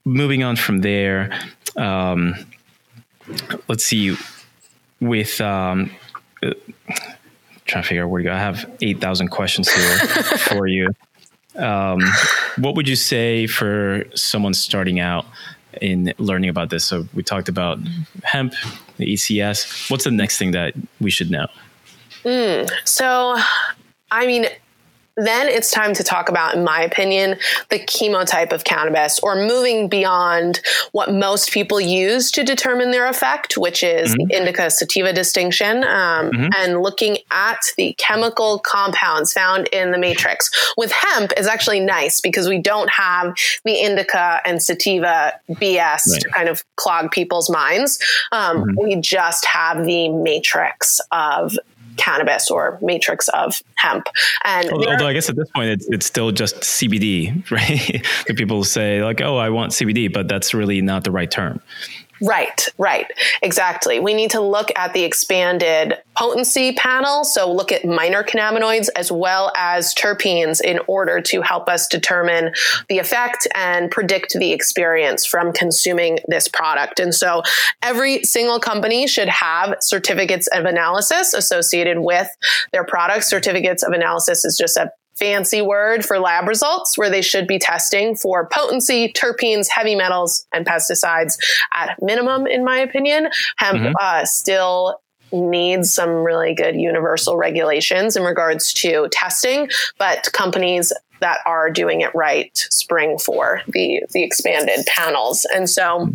[0.04, 1.38] moving on from there,
[1.76, 2.34] um,
[3.68, 4.16] let's see
[5.00, 5.40] with.
[5.40, 5.90] Um,
[7.70, 8.32] trying to figure out where to go.
[8.32, 9.98] I have 8,000 questions here
[10.38, 10.88] for you.
[11.56, 12.00] Um,
[12.58, 15.26] what would you say for someone starting out
[15.80, 16.84] in learning about this?
[16.84, 17.78] So we talked about
[18.22, 18.54] hemp,
[18.96, 19.90] the ECS.
[19.90, 21.46] What's the next thing that we should know?
[22.24, 23.36] Mm, so,
[24.10, 24.46] I mean,
[25.26, 27.36] then it's time to talk about, in my opinion,
[27.68, 30.60] the chemotype of cannabis or moving beyond
[30.92, 34.28] what most people use to determine their effect, which is mm-hmm.
[34.28, 36.48] the indica sativa distinction, um, mm-hmm.
[36.56, 40.50] and looking at the chemical compounds found in the matrix.
[40.76, 46.20] With hemp is actually nice because we don't have the indica and sativa BS right.
[46.20, 47.98] to kind of clog people's minds.
[48.32, 48.82] Um, mm-hmm.
[48.82, 51.58] We just have the matrix of
[52.00, 54.06] cannabis or matrix of hemp.
[54.44, 57.48] And although, although I guess at this point it's, it's still just CBD,
[58.30, 58.36] right?
[58.36, 61.60] people say like, oh, I want CBD, but that's really not the right term.
[62.22, 63.06] Right, right.
[63.42, 63.98] Exactly.
[63.98, 67.24] We need to look at the expanded potency panel.
[67.24, 72.52] So look at minor cannabinoids as well as terpenes in order to help us determine
[72.88, 77.00] the effect and predict the experience from consuming this product.
[77.00, 77.42] And so
[77.82, 82.28] every single company should have certificates of analysis associated with
[82.72, 83.30] their products.
[83.30, 87.58] Certificates of analysis is just a fancy word for lab results where they should be
[87.58, 91.36] testing for potency, terpenes, heavy metals, and pesticides
[91.74, 93.28] at minimum, in my opinion.
[93.56, 93.92] Hemp mm-hmm.
[94.00, 95.00] uh, still
[95.32, 102.00] needs some really good universal regulations in regards to testing, but companies that are doing
[102.00, 105.46] it right spring for the the expanded panels.
[105.54, 106.10] And so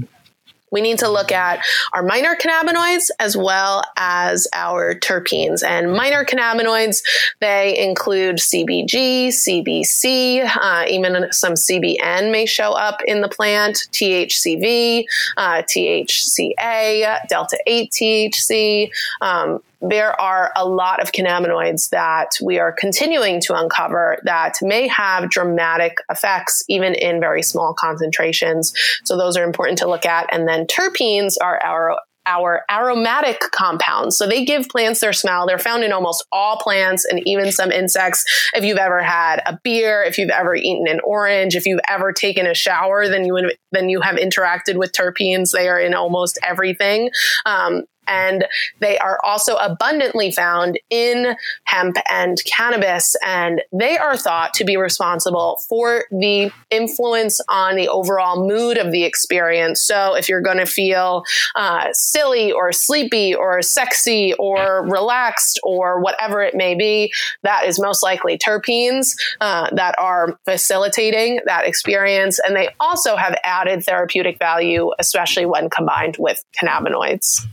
[0.71, 5.63] we need to look at our minor cannabinoids as well as our terpenes.
[5.63, 7.01] And minor cannabinoids,
[7.39, 15.05] they include CBG, CBC, uh, even some CBN may show up in the plant, THCV,
[15.37, 18.89] uh, THCA, delta 8 THC.
[19.21, 24.87] Um, there are a lot of cannabinoids that we are continuing to uncover that may
[24.87, 28.73] have dramatic effects even in very small concentrations.
[29.03, 30.27] So those are important to look at.
[30.31, 34.17] And then terpenes are our our aromatic compounds.
[34.17, 35.45] So they give plants their smell.
[35.45, 38.23] They're found in almost all plants and even some insects.
[38.53, 42.11] If you've ever had a beer, if you've ever eaten an orange, if you've ever
[42.11, 45.51] taken a shower, then you then you have interacted with terpenes.
[45.51, 47.11] They are in almost everything.
[47.45, 48.45] Um, and
[48.79, 53.15] they are also abundantly found in hemp and cannabis.
[53.25, 58.91] And they are thought to be responsible for the influence on the overall mood of
[58.91, 59.81] the experience.
[59.81, 61.23] So if you're going to feel
[61.55, 67.11] uh, silly or sleepy or sexy or relaxed or whatever it may be,
[67.43, 72.39] that is most likely terpenes uh, that are facilitating that experience.
[72.39, 77.45] And they also have added therapeutic value, especially when combined with cannabinoids.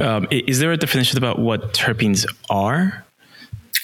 [0.00, 3.04] Um, is there a definition about what terpenes are?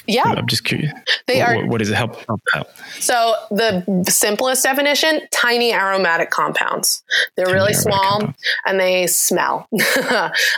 [0.07, 0.23] Yeah.
[0.25, 0.91] I'm just curious.
[1.27, 1.65] They what, are.
[1.67, 2.69] What does it help, help out?
[2.99, 7.03] So the simplest definition: tiny aromatic compounds.
[7.35, 8.39] They're tiny really small compounds.
[8.65, 9.67] and they smell,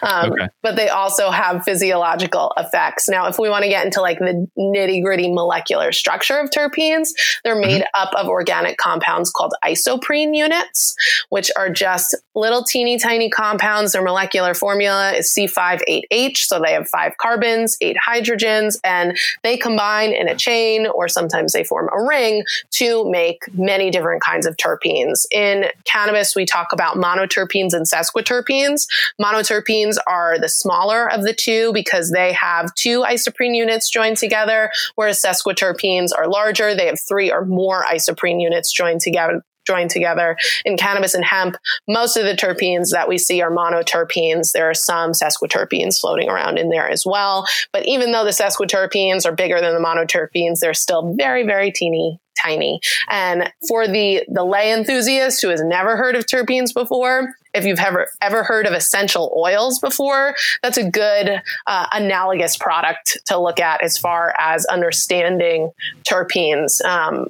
[0.03, 0.47] um, okay.
[0.61, 3.07] but they also have physiological effects.
[3.07, 7.09] Now, if we want to get into like the nitty gritty molecular structure of terpenes,
[7.43, 8.01] they're made mm-hmm.
[8.01, 10.95] up of organic compounds called isoprene units,
[11.29, 13.93] which are just little teeny tiny compounds.
[13.93, 20.11] Their molecular formula is C5H8, so they have five carbons, eight hydrogens, and they combine
[20.13, 24.55] in a chain or sometimes they form a ring to make many different kinds of
[24.57, 25.25] terpenes.
[25.31, 28.87] In cannabis, we talk about monoterpenes and sesquiterpenes.
[29.21, 34.71] Monoterpenes are the smaller of the two because they have two isoprene units joined together,
[34.95, 36.75] whereas sesquiterpenes are larger.
[36.75, 41.57] They have three or more isoprene units joined together joined together in cannabis and hemp.
[41.87, 44.53] Most of the terpenes that we see are monoterpenes.
[44.53, 47.45] There are some sesquiterpenes floating around in there as well.
[47.73, 52.19] But even though the sesquiterpenes are bigger than the monoterpenes, they're still very, very teeny
[52.41, 52.79] tiny.
[53.09, 57.79] And for the the lay enthusiast who has never heard of terpenes before, if you've
[57.79, 63.59] ever ever heard of essential oils before, that's a good uh, analogous product to look
[63.59, 65.71] at as far as understanding
[66.07, 66.83] terpenes.
[66.85, 67.27] Um,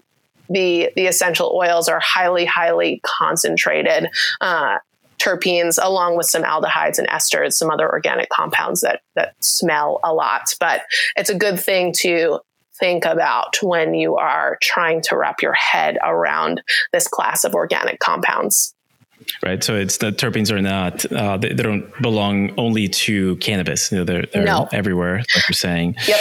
[0.50, 4.10] the the essential oils are highly highly concentrated
[4.42, 4.78] uh,
[5.20, 10.14] terpenes along with some aldehydes and esters some other organic compounds that that smell a
[10.14, 10.54] lot.
[10.60, 10.82] But
[11.16, 12.40] it's a good thing to
[12.80, 16.62] think about when you are trying to wrap your head around
[16.94, 18.74] this class of organic compounds.
[19.44, 23.92] Right so it's the terpenes are not uh, they, they, don't belong only to cannabis.
[23.92, 24.70] You know, they're, they're no.
[24.72, 25.96] everywhere like you're saying.
[26.08, 26.20] Yep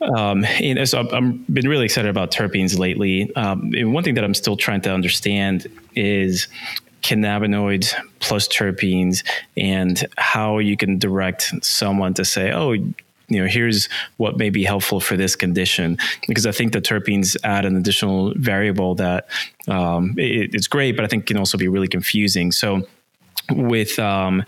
[0.00, 3.34] um, and so I've been really excited about terpenes lately.
[3.36, 6.48] Um, one thing that I'm still trying to understand is
[7.02, 9.24] cannabinoids plus terpenes
[9.56, 14.64] and how you can direct someone to say, oh, you know, here's what may be
[14.64, 15.98] helpful for this condition.
[16.28, 19.28] Because I think the terpenes add an additional variable that
[19.68, 22.52] um, it, it's great, but I think can also be really confusing.
[22.52, 22.86] So
[23.50, 24.44] with um,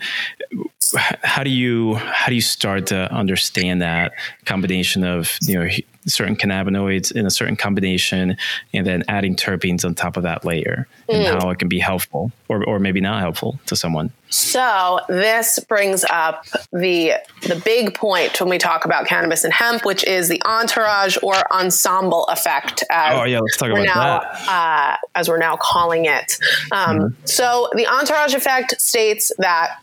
[0.95, 4.13] how do you how do you start to understand that
[4.45, 5.67] combination of you know
[6.07, 8.37] certain cannabinoids in a certain combination
[8.73, 11.13] and then adding terpenes on top of that layer mm.
[11.13, 15.59] and how it can be helpful or, or maybe not helpful to someone so this
[15.69, 20.27] brings up the the big point when we talk about cannabis and hemp which is
[20.27, 25.29] the entourage or ensemble effect as oh yeah let's talk about now, that uh, as
[25.29, 26.37] we're now calling it
[26.71, 27.13] um, mm.
[27.25, 29.77] so the entourage effect states that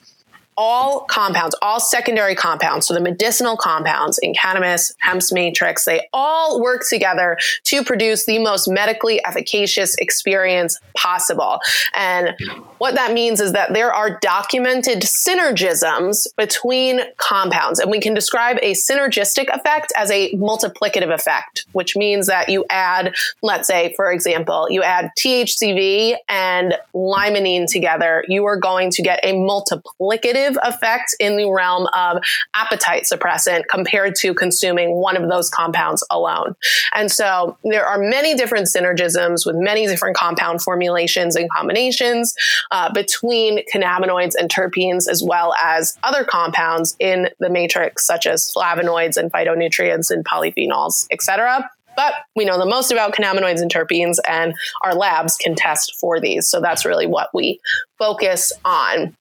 [0.56, 6.60] all compounds, all secondary compounds, so the medicinal compounds in cannabis, hemp's matrix, they all
[6.60, 11.58] work together to produce the most medically efficacious experience possible.
[11.94, 12.34] And
[12.78, 17.78] what that means is that there are documented synergisms between compounds.
[17.78, 22.64] And we can describe a synergistic effect as a multiplicative effect, which means that you
[22.70, 29.02] add, let's say, for example, you add THCV and limonene together, you are going to
[29.02, 32.22] get a multiplicative effect in the realm of
[32.54, 36.54] appetite suppressant compared to consuming one of those compounds alone.
[36.94, 42.34] And so there are many different synergisms with many different compound formulations and combinations
[42.70, 48.52] uh, between cannabinoids and terpenes, as well as other compounds in the matrix, such as
[48.54, 51.68] flavonoids and phytonutrients and polyphenols, etc.
[51.96, 56.20] But we know the most about cannabinoids and terpenes, and our labs can test for
[56.20, 56.48] these.
[56.48, 57.60] So that's really what we
[57.98, 59.16] focus on.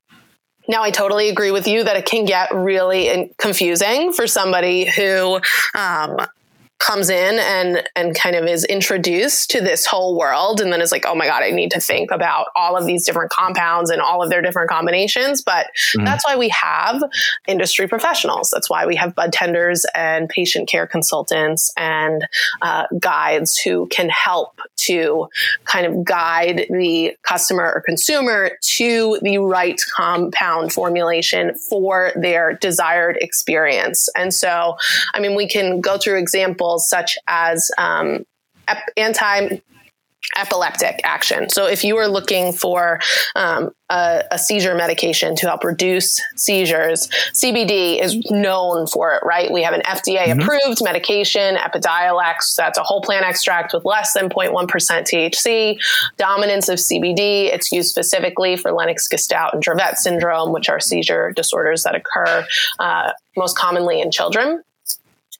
[0.67, 5.39] Now, I totally agree with you that it can get really confusing for somebody who
[5.75, 6.17] um,
[6.83, 10.91] comes in and and kind of is introduced to this whole world and then is
[10.91, 14.01] like oh my god i need to think about all of these different compounds and
[14.01, 15.41] all of their different combinations.
[15.41, 16.05] But mm-hmm.
[16.05, 17.01] that's why we have
[17.47, 18.49] industry professionals.
[18.51, 22.27] That's why we have budtenders and patient care consultants and
[22.61, 25.27] uh, guides who can help to
[25.65, 33.17] kind of guide the customer or consumer to the right compound formulation for their desired
[33.21, 34.09] experience.
[34.15, 34.75] And so
[35.13, 38.25] i mean we can go through examples such as um,
[38.97, 39.59] anti
[40.37, 41.49] epileptic action.
[41.49, 42.99] So if you are looking for
[43.35, 49.51] um, a, a, seizure medication to help reduce seizures, CBD is known for it, right?
[49.51, 50.39] We have an FDA mm-hmm.
[50.39, 52.55] approved medication, Epidiolex.
[52.57, 55.77] That's a whole plant extract with less than 0.1% THC.
[56.17, 57.53] Dominance of CBD.
[57.53, 62.45] It's used specifically for Lennox-Gastaut and Dravet syndrome, which are seizure disorders that occur
[62.79, 64.63] uh, most commonly in children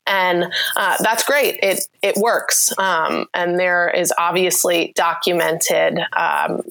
[0.08, 0.45] and
[0.76, 1.60] uh, that's great.
[1.64, 6.62] It it works, um, and there is obviously documented um,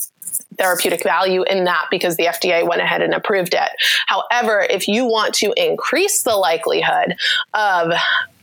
[0.63, 3.71] therapeutic value in that because the FDA went ahead and approved it.
[4.07, 7.17] However, if you want to increase the likelihood
[7.53, 7.93] of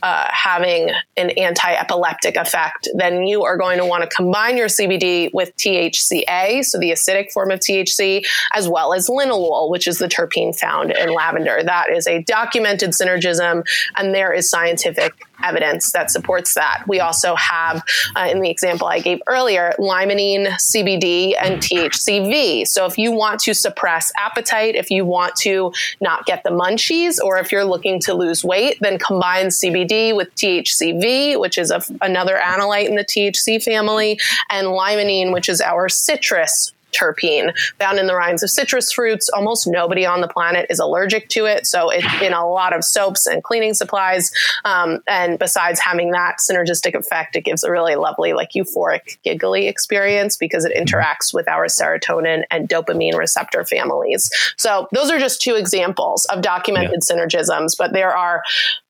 [0.02, 4.68] uh, having an anti epileptic effect, then you are going to want to combine your
[4.68, 9.98] CBD with THCA, so the acidic form of THC, as well as linalool, which is
[9.98, 11.60] the terpene found in lavender.
[11.62, 13.62] That is a documented synergism,
[13.96, 15.12] and there is scientific
[15.42, 16.84] evidence that supports that.
[16.86, 17.82] We also have,
[18.16, 22.66] uh, in the example I gave earlier, limonene, CBD, and THCV.
[22.66, 27.18] So if you want to suppress appetite, if you want to not get the munchies,
[27.22, 31.82] or if you're looking to lose weight, then combine CBD with THCV, which is a,
[32.00, 34.18] another analyte in the THC family,
[34.50, 39.28] and limonene, which is our citrus terpene found in the rinds of citrus fruits.
[39.28, 41.66] Almost nobody on the planet is allergic to it.
[41.66, 44.32] So it's in a lot of soaps and cleaning supplies.
[44.64, 49.68] Um, and besides having that synergistic effect, it gives a really lovely, like euphoric, giggly
[49.68, 54.30] experience because it interacts with our serotonin and dopamine receptor families.
[54.56, 57.16] So those are just two examples of documented yeah.
[57.16, 58.42] synergisms, but there are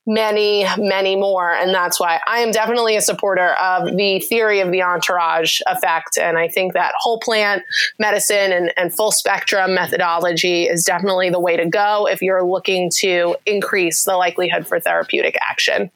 [0.07, 1.53] many, many more.
[1.53, 6.19] And that's why I am definitely a supporter of the theory of the entourage effect.
[6.19, 7.63] And I think that whole plant
[7.99, 12.91] medicine and, and full spectrum methodology is definitely the way to go if you're looking
[12.99, 15.91] to increase the likelihood for therapeutic action.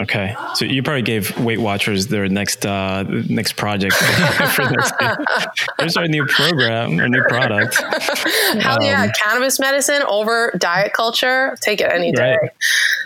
[0.00, 3.94] Okay, so you probably gave Weight Watchers their next uh, next project
[4.54, 4.92] for this.
[5.78, 7.74] There's our new program, our new product.
[8.60, 11.56] Hell um, yeah, cannabis medicine over diet culture.
[11.60, 12.36] Take it any day.
[12.40, 12.50] Right.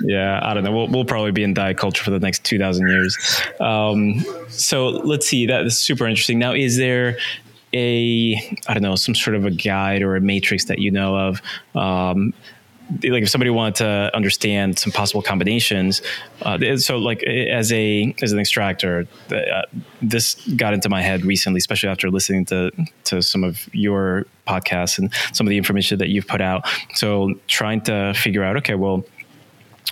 [0.02, 0.72] Yeah, I don't know.
[0.72, 3.16] We'll, we'll probably be in diet culture for the next two thousand years.
[3.58, 5.46] Um, so let's see.
[5.46, 6.38] That is super interesting.
[6.38, 7.16] Now, is there
[7.72, 8.34] a
[8.68, 11.42] I don't know some sort of a guide or a matrix that you know of
[11.74, 12.34] um,
[13.02, 16.02] like if somebody wanted to understand some possible combinations
[16.42, 19.62] uh, so like as a as an extractor uh,
[20.00, 22.70] this got into my head recently especially after listening to
[23.04, 26.66] to some of your podcasts and some of the information that you've put out.
[26.94, 29.04] So trying to figure out okay well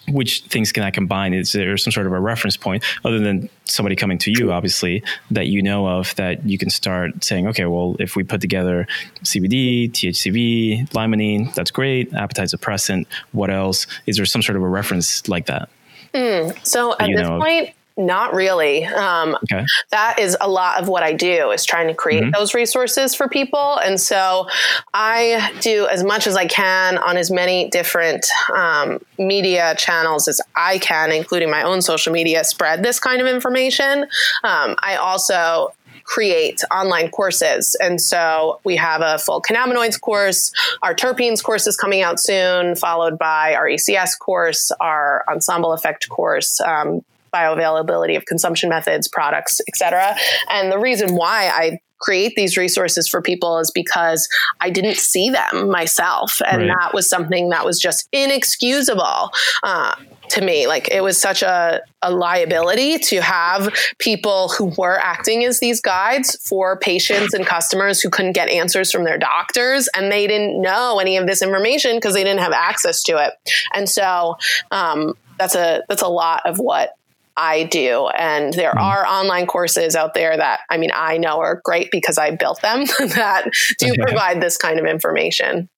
[0.08, 1.34] which things can I combine?
[1.34, 5.02] Is there some sort of a reference point other than somebody coming to you, obviously,
[5.30, 8.86] that you know of that you can start saying, okay, well, if we put together
[9.22, 12.12] CBD, THCV, limonene, that's great.
[12.14, 13.06] Appetite suppressant.
[13.32, 13.86] What else?
[14.06, 15.68] Is there some sort of a reference like that?
[16.14, 17.70] Mm, so at this point,
[18.00, 18.84] not really.
[18.84, 19.64] Um, okay.
[19.90, 22.32] That is a lot of what I do is trying to create mm-hmm.
[22.32, 23.78] those resources for people.
[23.78, 24.48] And so
[24.94, 30.40] I do as much as I can on as many different um, media channels as
[30.56, 34.04] I can, including my own social media, spread this kind of information.
[34.42, 35.72] Um, I also
[36.04, 37.76] create online courses.
[37.80, 40.52] And so we have a full cannabinoids course.
[40.82, 46.08] Our terpenes course is coming out soon, followed by our ECS course, our ensemble effect
[46.08, 50.16] course, um, bioavailability of consumption methods, products, etc.
[50.50, 54.28] And the reason why I create these resources for people is because
[54.60, 56.40] I didn't see them myself.
[56.46, 56.76] And right.
[56.80, 59.30] that was something that was just inexcusable.
[59.62, 59.94] Uh,
[60.30, 65.44] to me, like it was such a, a liability to have people who were acting
[65.44, 70.10] as these guides for patients and customers who couldn't get answers from their doctors and
[70.10, 73.32] they didn't know any of this information because they didn't have access to it.
[73.74, 74.36] And so
[74.70, 76.94] um, that's a that's a lot of what
[77.40, 78.08] I do.
[78.08, 78.80] And there mm.
[78.80, 82.60] are online courses out there that I mean, I know are great because I built
[82.60, 84.02] them that do okay.
[84.02, 85.68] provide this kind of information.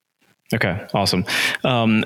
[0.53, 1.25] Okay, awesome.
[1.65, 2.05] Um,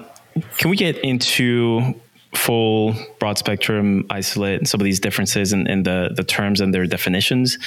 [0.59, 1.95] can we get into
[2.35, 6.73] full broad spectrum isolate and some of these differences in, in the, the terms and
[6.73, 7.59] their definitions?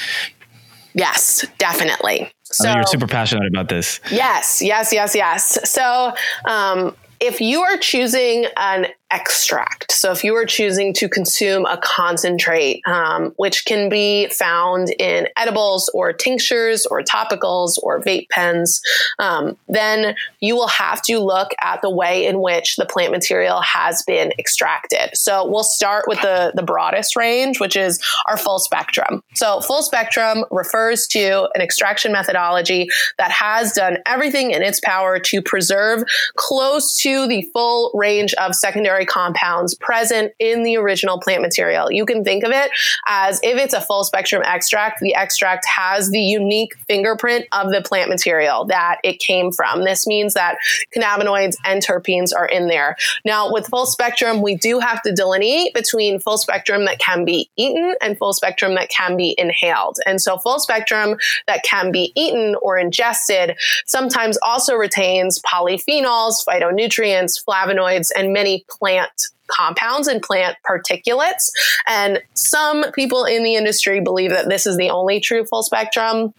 [0.94, 2.32] Yes, definitely.
[2.44, 4.00] So you're super passionate about this.
[4.12, 5.70] Yes, yes, yes, yes.
[5.70, 6.14] So
[6.46, 9.92] um, if you are choosing an extract.
[9.92, 15.28] So if you are choosing to consume a concentrate, um, which can be found in
[15.36, 18.82] edibles or tinctures or topicals or vape pens,
[19.18, 23.62] um, then you will have to look at the way in which the plant material
[23.62, 25.16] has been extracted.
[25.16, 29.24] So we'll start with the, the broadest range, which is our full spectrum.
[29.34, 35.20] So full spectrum refers to an extraction methodology that has done everything in its power
[35.20, 36.04] to preserve
[36.36, 41.92] close to the full range of secondary compounds present in the original plant material.
[41.92, 42.72] You can think of it
[43.08, 47.82] as if it's a full spectrum extract, the extract has the unique fingerprint of the
[47.82, 49.84] plant material that it came from.
[49.84, 50.58] This means that
[50.96, 52.96] cannabinoids and terpenes are in there.
[53.26, 57.50] Now, with full spectrum, we do have to delineate between full spectrum that can be
[57.56, 59.98] eaten and full spectrum that can be inhaled.
[60.06, 67.44] And so, full spectrum that can be eaten or ingested sometimes also retains polyphenols, phytonutrients,
[67.44, 69.12] flavonoids, and many plant plant
[69.48, 71.50] compounds and plant particulates.
[71.88, 76.34] And some people in the industry believe that this is the only true full spectrum.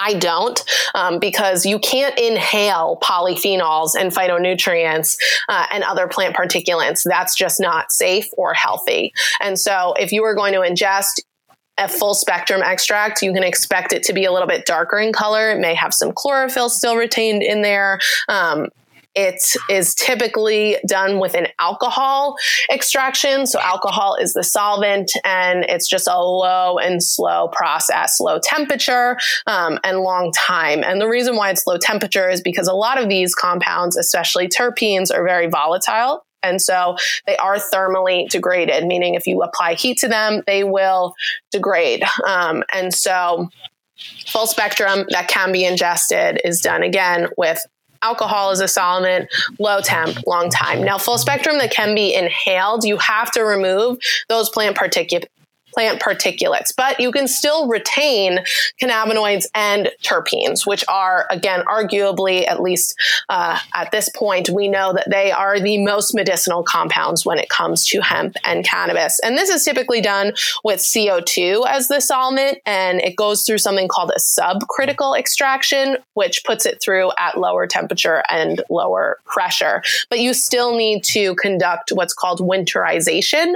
[0.00, 0.62] I don't,
[0.94, 5.16] um, because you can't inhale polyphenols and phytonutrients
[5.48, 7.02] uh, and other plant particulates.
[7.04, 9.12] That's just not safe or healthy.
[9.40, 11.20] And so, if you are going to ingest
[11.78, 15.12] a full spectrum extract, you can expect it to be a little bit darker in
[15.12, 15.50] color.
[15.50, 17.98] It may have some chlorophyll still retained in there.
[18.28, 18.68] Um,
[19.18, 22.36] it is typically done with an alcohol
[22.72, 23.46] extraction.
[23.46, 29.18] So, alcohol is the solvent, and it's just a low and slow process, low temperature
[29.48, 30.84] um, and long time.
[30.84, 34.46] And the reason why it's low temperature is because a lot of these compounds, especially
[34.46, 36.24] terpenes, are very volatile.
[36.44, 36.96] And so
[37.26, 41.14] they are thermally degraded, meaning if you apply heat to them, they will
[41.50, 42.04] degrade.
[42.24, 43.48] Um, and so
[44.28, 47.60] full spectrum that can be ingested is done again with
[48.02, 49.28] alcohol is a solvent,
[49.58, 50.82] low temp, long time.
[50.82, 55.26] Now, full spectrum that can be inhaled, you have to remove those plant particulate
[55.72, 58.40] plant particulates, but you can still retain
[58.80, 62.94] cannabinoids and terpenes, which are, again, arguably, at least
[63.28, 67.48] uh, at this point, we know that they are the most medicinal compounds when it
[67.48, 69.18] comes to hemp and cannabis.
[69.22, 70.32] And this is typically done
[70.64, 76.44] with CO2 as the solvent, and it goes through something called a subcritical extraction, which
[76.44, 79.82] puts it through at lower temperature and lower pressure.
[80.10, 83.54] But you still need to conduct what's called winterization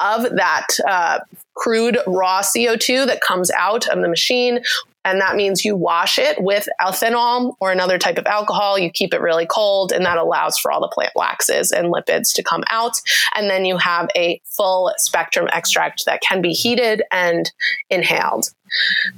[0.00, 1.20] of that uh,
[1.54, 4.60] crude raw CO2 that comes out of the machine.
[5.04, 8.78] And that means you wash it with ethanol or another type of alcohol.
[8.78, 12.34] You keep it really cold, and that allows for all the plant waxes and lipids
[12.34, 13.00] to come out.
[13.34, 17.52] And then you have a full spectrum extract that can be heated and
[17.90, 18.48] inhaled.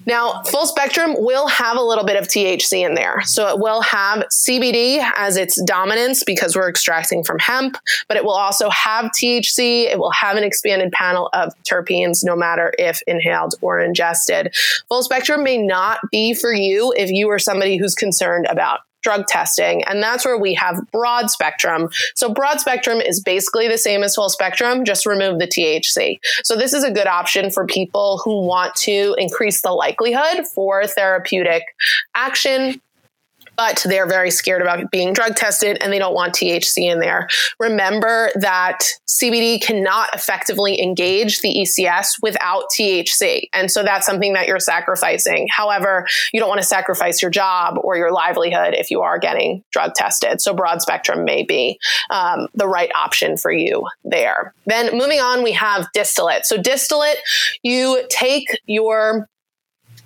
[0.06, 3.22] Now, full spectrum will have a little bit of THC in there.
[3.22, 7.76] So it will have CBD as its dominance because we're extracting from hemp,
[8.08, 9.84] but it will also have THC.
[9.84, 14.54] It will have an expanded panel of terpenes, no matter if inhaled or ingested.
[14.88, 19.28] Full spectrum may not be for you if you are somebody who's concerned about drug
[19.28, 19.84] testing.
[19.84, 21.90] And that's where we have broad spectrum.
[22.16, 26.18] So broad spectrum is basically the same as full spectrum, just remove the THC.
[26.42, 30.88] So this is a good option for people who want to increase the likelihood for
[30.88, 31.62] therapeutic
[32.16, 32.80] action
[33.56, 37.28] but they're very scared about being drug tested and they don't want THC in there.
[37.58, 43.48] Remember that CBD cannot effectively engage the ECS without THC.
[43.52, 45.48] And so that's something that you're sacrificing.
[45.50, 49.62] However, you don't want to sacrifice your job or your livelihood if you are getting
[49.72, 50.40] drug tested.
[50.40, 51.78] So broad spectrum may be
[52.10, 54.54] um, the right option for you there.
[54.66, 56.44] Then moving on, we have distillate.
[56.46, 57.18] So distillate,
[57.62, 59.28] you take your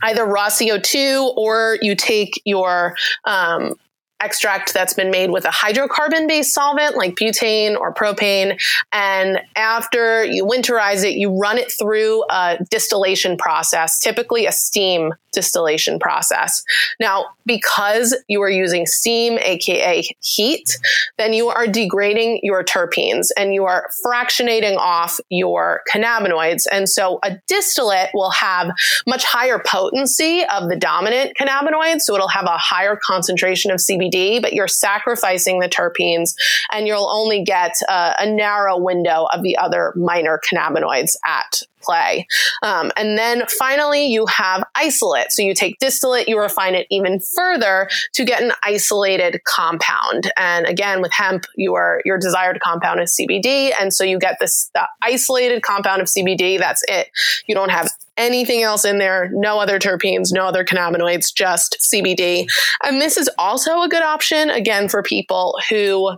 [0.03, 3.74] either raw CO2 or you take your um,
[4.20, 8.60] extract that's been made with a hydrocarbon based solvent like butane or propane.
[8.92, 15.12] And after you winterize it, you run it through a distillation process, typically a steam
[15.32, 16.62] distillation process.
[16.98, 20.76] Now, because you are using steam, aka heat,
[21.18, 26.66] then you are degrading your terpenes and you are fractionating off your cannabinoids.
[26.70, 28.72] And so a distillate will have
[29.06, 32.00] much higher potency of the dominant cannabinoids.
[32.00, 36.34] So it'll have a higher concentration of CBD CBD, but you're sacrificing the terpenes
[36.72, 42.26] and you'll only get uh, a narrow window of the other minor cannabinoids at play.
[42.62, 45.32] Um, and then finally, you have isolate.
[45.32, 50.30] So you take distillate, you refine it even further to get an isolated compound.
[50.36, 54.70] And again, with hemp, your your desired compound is CBD, and so you get this
[55.02, 56.58] isolated compound of CBD.
[56.58, 57.11] That's it.
[57.46, 57.90] You don't have
[58.20, 62.46] anything else in there, no other terpenes, no other cannabinoids, just CBD.
[62.84, 66.16] And this is also a good option, again, for people who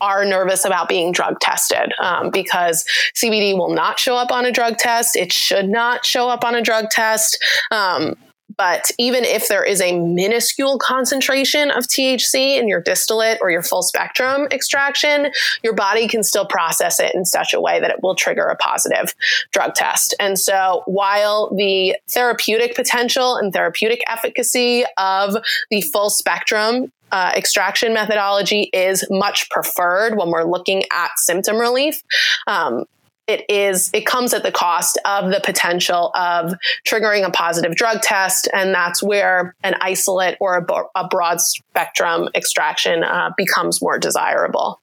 [0.00, 2.84] are nervous about being drug tested um, because
[3.16, 5.16] CBD will not show up on a drug test.
[5.16, 7.38] It should not show up on a drug test.
[7.70, 8.14] Um,
[8.56, 13.62] but even if there is a minuscule concentration of THC in your distillate or your
[13.62, 15.30] full spectrum extraction,
[15.62, 18.56] your body can still process it in such a way that it will trigger a
[18.56, 19.14] positive
[19.52, 20.14] drug test.
[20.20, 25.36] And so while the therapeutic potential and therapeutic efficacy of
[25.70, 32.02] the full spectrum uh, extraction methodology is much preferred when we're looking at symptom relief.
[32.48, 32.86] Um,
[33.26, 36.54] it is it comes at the cost of the potential of
[36.86, 42.28] triggering a positive drug test and that's where an isolate or a, a broad spectrum
[42.34, 44.80] extraction uh, becomes more desirable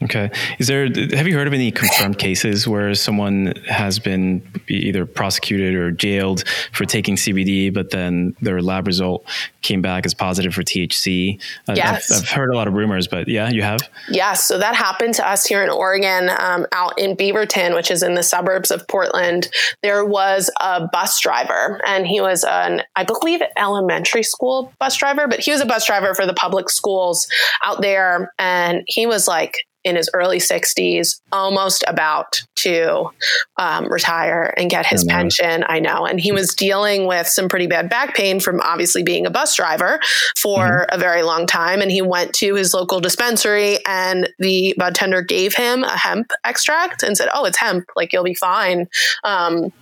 [0.00, 0.30] Okay.
[0.60, 5.74] Is there, have you heard of any confirmed cases where someone has been either prosecuted
[5.74, 9.24] or jailed for taking CBD, but then their lab result
[9.62, 11.40] came back as positive for THC?
[11.68, 12.12] Yes.
[12.12, 13.80] I've, I've heard a lot of rumors, but yeah, you have?
[14.08, 14.46] Yes.
[14.46, 18.14] So that happened to us here in Oregon, um, out in Beaverton, which is in
[18.14, 19.48] the suburbs of Portland.
[19.82, 25.26] There was a bus driver, and he was an, I believe, elementary school bus driver,
[25.26, 27.26] but he was a bus driver for the public schools
[27.64, 28.32] out there.
[28.38, 29.56] And he was like,
[29.88, 33.10] in his early 60s, almost about to
[33.56, 35.64] um, retire and get his I pension.
[35.66, 36.04] I know.
[36.04, 39.56] And he was dealing with some pretty bad back pain from obviously being a bus
[39.56, 39.98] driver
[40.36, 40.94] for mm-hmm.
[40.94, 41.80] a very long time.
[41.80, 47.02] And he went to his local dispensary, and the budtender gave him a hemp extract
[47.02, 47.86] and said, Oh, it's hemp.
[47.96, 48.88] Like, you'll be fine.
[49.24, 49.72] Um,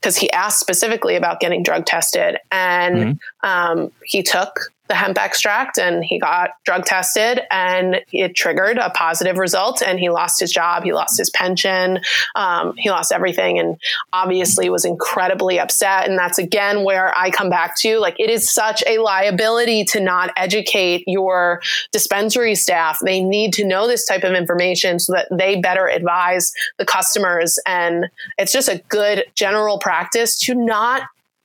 [0.00, 2.96] because he asked specifically about getting drug tested and
[3.42, 3.48] mm-hmm.
[3.48, 8.90] um, he took the hemp extract and he got drug tested and it triggered a
[8.90, 11.98] positive result and he lost his job he lost his pension
[12.34, 13.78] um, he lost everything and
[14.12, 16.08] obviously was incredibly upset.
[16.08, 20.00] And that's again where i come back to like it is such a liability to
[20.00, 21.62] not educate your
[21.92, 22.98] dispensary staff.
[23.02, 27.58] They need to know this type of information so that they better advise the customers.
[27.66, 28.06] And
[28.38, 31.02] it's just a good general practice to not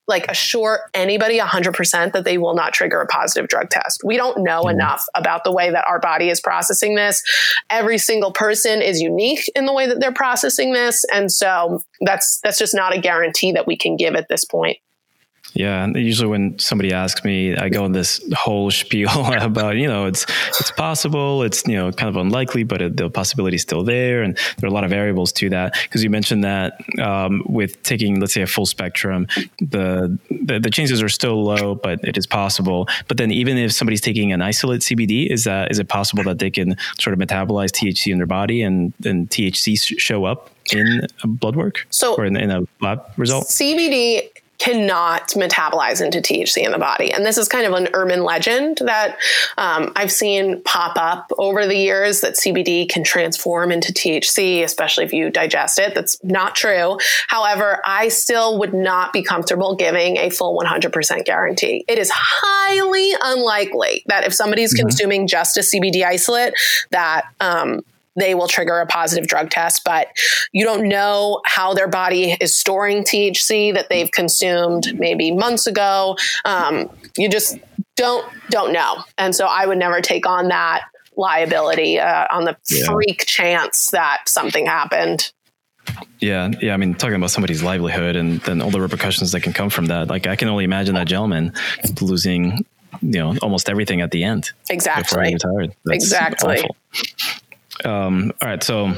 [0.09, 4.01] like assure anybody 100% that they will not trigger a positive drug test.
[4.03, 7.23] We don't know mm enough about the way that our body is processing this.
[7.69, 12.39] Every single person is unique in the way that they're processing this and so that's
[12.43, 14.77] that's just not a guarantee that we can give at this point.
[15.53, 19.09] Yeah, and usually when somebody asks me, I go in this whole spiel
[19.41, 20.25] about you know it's
[20.59, 24.21] it's possible, it's you know kind of unlikely, but it, the possibility is still there,
[24.21, 25.75] and there are a lot of variables to that.
[25.83, 29.27] Because you mentioned that um, with taking, let's say, a full spectrum,
[29.59, 32.87] the, the, the chances are still low, but it is possible.
[33.07, 36.39] But then even if somebody's taking an isolate CBD, is that is it possible that
[36.39, 41.07] they can sort of metabolize THC in their body and and THC show up in
[41.25, 43.45] blood work so or in, in a lab result?
[43.45, 44.29] CBD
[44.59, 47.11] cannot metabolize into THC in the body.
[47.11, 49.17] And this is kind of an urban legend that
[49.57, 55.05] um, I've seen pop up over the years that CBD can transform into THC, especially
[55.05, 55.95] if you digest it.
[55.95, 56.97] That's not true.
[57.27, 61.85] However, I still would not be comfortable giving a full 100% guarantee.
[61.87, 64.87] It is highly unlikely that if somebody's mm-hmm.
[64.87, 66.53] consuming just a CBD isolate,
[66.91, 67.81] that um,
[68.19, 70.07] they will trigger a positive drug test, but
[70.51, 76.17] you don't know how their body is storing THC that they've consumed maybe months ago.
[76.45, 77.57] Um, you just
[77.95, 80.83] don't don't know, and so I would never take on that
[81.15, 82.85] liability uh, on the yeah.
[82.85, 85.31] freak chance that something happened.
[86.19, 86.73] Yeah, yeah.
[86.73, 89.87] I mean, talking about somebody's livelihood and then all the repercussions that can come from
[89.87, 90.07] that.
[90.07, 91.53] Like, I can only imagine that gentleman
[92.01, 92.65] losing,
[93.01, 94.51] you know, almost everything at the end.
[94.69, 95.37] Exactly.
[95.89, 96.59] exactly.
[96.59, 96.75] Awful.
[97.85, 98.93] Um, all right, so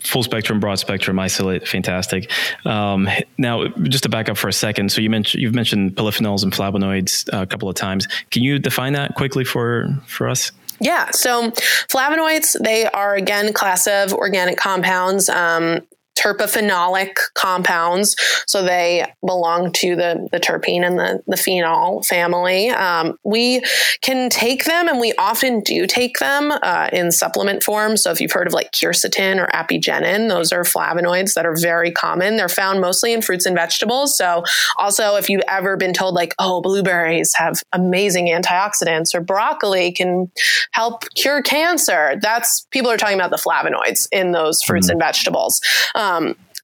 [0.00, 2.30] full spectrum, broad spectrum, isolate, fantastic.
[2.64, 6.42] Um, now, just to back up for a second, so you mentioned you've mentioned polyphenols
[6.42, 8.06] and flavonoids a couple of times.
[8.30, 10.52] Can you define that quickly for for us?
[10.80, 11.50] Yeah, so
[11.90, 15.28] flavonoids they are again class of organic compounds.
[15.28, 15.80] Um,
[16.18, 18.16] terpenolic compounds.
[18.46, 22.70] So they belong to the, the terpene and the, the phenol family.
[22.70, 23.62] Um, we
[24.02, 27.96] can take them, and we often do take them uh, in supplement form.
[27.96, 31.92] So if you've heard of like quercetin or apigenin, those are flavonoids that are very
[31.92, 32.36] common.
[32.36, 34.16] They're found mostly in fruits and vegetables.
[34.16, 34.42] So
[34.76, 40.30] also, if you've ever been told like, oh, blueberries have amazing antioxidants or broccoli can
[40.72, 44.92] help cure cancer, that's people are talking about the flavonoids in those fruits mm-hmm.
[44.92, 45.60] and vegetables.
[45.94, 46.07] Um,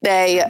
[0.02, 0.44] they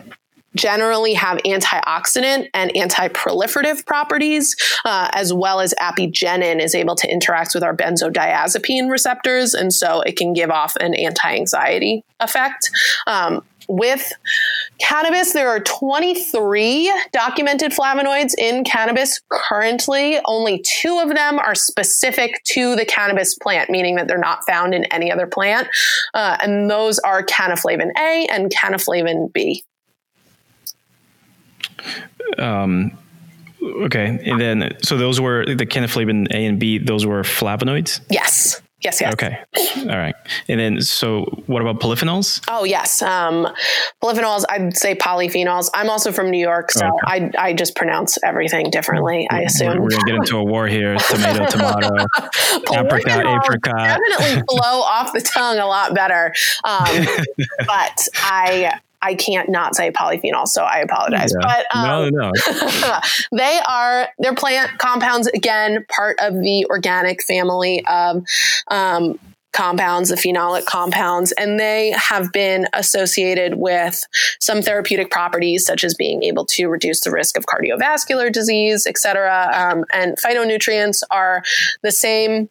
[0.56, 7.54] generally have antioxidant and anti-proliferative properties, uh, as well as apigenin is able to interact
[7.54, 12.70] with our benzodiazepine receptors, and so it can give off an anti-anxiety effect.
[13.08, 14.12] Um, with
[14.78, 20.18] cannabis, there are 23 documented flavonoids in cannabis currently.
[20.24, 24.74] Only two of them are specific to the cannabis plant, meaning that they're not found
[24.74, 25.68] in any other plant.
[26.12, 29.64] Uh, and those are cannaflavin A and cannaflavin B.
[32.38, 32.96] Um,
[33.62, 36.78] okay, and then so those were the cannaflavin A and B.
[36.78, 38.00] Those were flavonoids.
[38.10, 38.60] Yes.
[38.84, 39.14] Yes, yes.
[39.14, 39.38] Okay.
[39.78, 40.14] All right.
[40.46, 42.44] And then, so what about polyphenols?
[42.48, 43.00] Oh, yes.
[43.00, 43.48] Um,
[44.02, 45.70] polyphenols, I'd say polyphenols.
[45.74, 47.30] I'm also from New York, so okay.
[47.38, 49.68] I, I just pronounce everything differently, I assume.
[49.68, 52.04] We're, we're going to get into a war here tomato, tomato,
[52.72, 53.74] apricot, apricot.
[53.74, 56.34] Definitely flow off the tongue a lot better.
[56.64, 57.06] Um,
[57.66, 61.32] but I, I can't not say polyphenol, so I apologize.
[61.38, 61.46] Yeah.
[61.46, 62.32] But um, no, no,
[63.32, 68.24] they are they're plant compounds again, part of the organic family of
[68.68, 69.18] um,
[69.52, 74.04] compounds, the phenolic compounds, and they have been associated with
[74.40, 78.98] some therapeutic properties, such as being able to reduce the risk of cardiovascular disease, et
[78.98, 79.50] cetera.
[79.54, 81.42] Um, and phytonutrients are
[81.82, 82.48] the same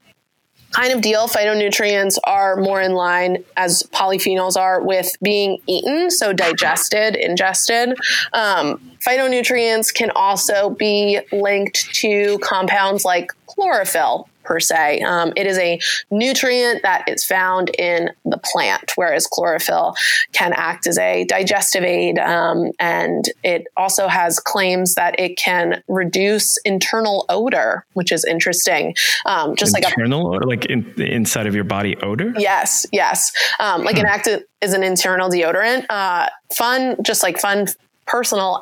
[0.74, 1.28] kind of deal.
[1.28, 7.98] Phytonutrients are more in line as polyphenols are with being eaten, so digested, ingested.
[8.34, 15.02] Um, phytonutrients can also be linked to compounds like chlorophyll, per se.
[15.02, 15.80] Um, it is a
[16.12, 19.96] nutrient that is found in the plant, whereas chlorophyll
[20.34, 22.20] can act as a digestive aid.
[22.20, 28.96] Um, and it also has claims that it can reduce internal odor, which is interesting.
[29.26, 32.34] Um, just internal like internal odor, like in, inside of your body odor.
[32.38, 33.32] Yes, yes.
[33.60, 34.02] Um, like hmm.
[34.02, 34.28] an act
[34.62, 35.86] is an internal deodorant.
[35.90, 37.68] Uh, fun, just like fun
[38.06, 38.60] personal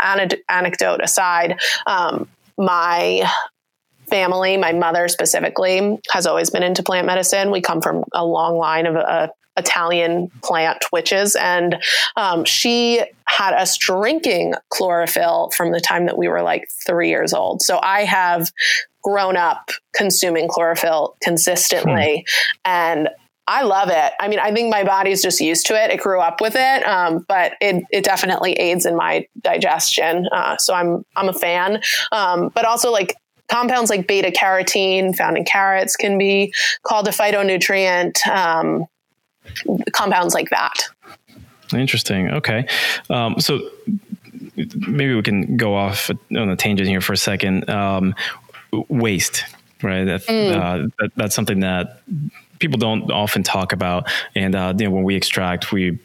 [0.50, 2.28] anecdote aside, um,
[2.58, 3.30] my
[4.12, 7.50] family, my mother specifically, has always been into plant medicine.
[7.50, 11.82] We come from a long line of uh, Italian plant witches, and
[12.16, 17.34] um, she had us drinking chlorophyll from the time that we were like three years
[17.34, 17.62] old.
[17.62, 18.52] So I have
[19.04, 22.52] grown up consuming chlorophyll consistently, hmm.
[22.66, 23.10] and
[23.48, 24.14] I love it.
[24.20, 25.92] I mean, I think my body's just used to it.
[25.92, 30.28] It grew up with it, um, but it, it definitely aids in my digestion.
[30.32, 31.82] Uh, so I'm I'm a fan.
[32.12, 33.16] Um, but also like
[33.52, 38.26] compounds like beta carotene found in carrots can be called a phytonutrient.
[38.28, 38.88] Um,
[39.92, 40.88] compounds like that.
[41.74, 42.30] Interesting.
[42.30, 42.66] Okay.
[43.10, 43.60] Um, so
[44.56, 47.70] maybe we can go off on a tangent here for a second.
[47.70, 48.16] Um,
[48.88, 49.44] waste,
[49.82, 50.06] right?
[50.06, 50.52] That, mm.
[50.56, 52.02] uh, that, that's something that
[52.62, 54.10] people don't often talk about.
[54.36, 56.00] And uh, you know, when we extract, we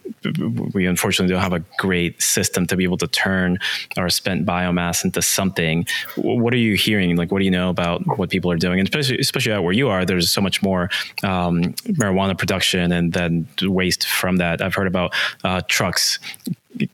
[0.75, 3.59] we unfortunately don't have a great system to be able to turn
[3.97, 5.87] our spent biomass into something.
[6.17, 7.17] What are you hearing?
[7.17, 8.81] Like, what do you know about what people are doing?
[8.81, 10.91] And especially, especially out where you are, there's so much more
[11.23, 14.61] um, marijuana production and then waste from that.
[14.61, 16.19] I've heard about uh, trucks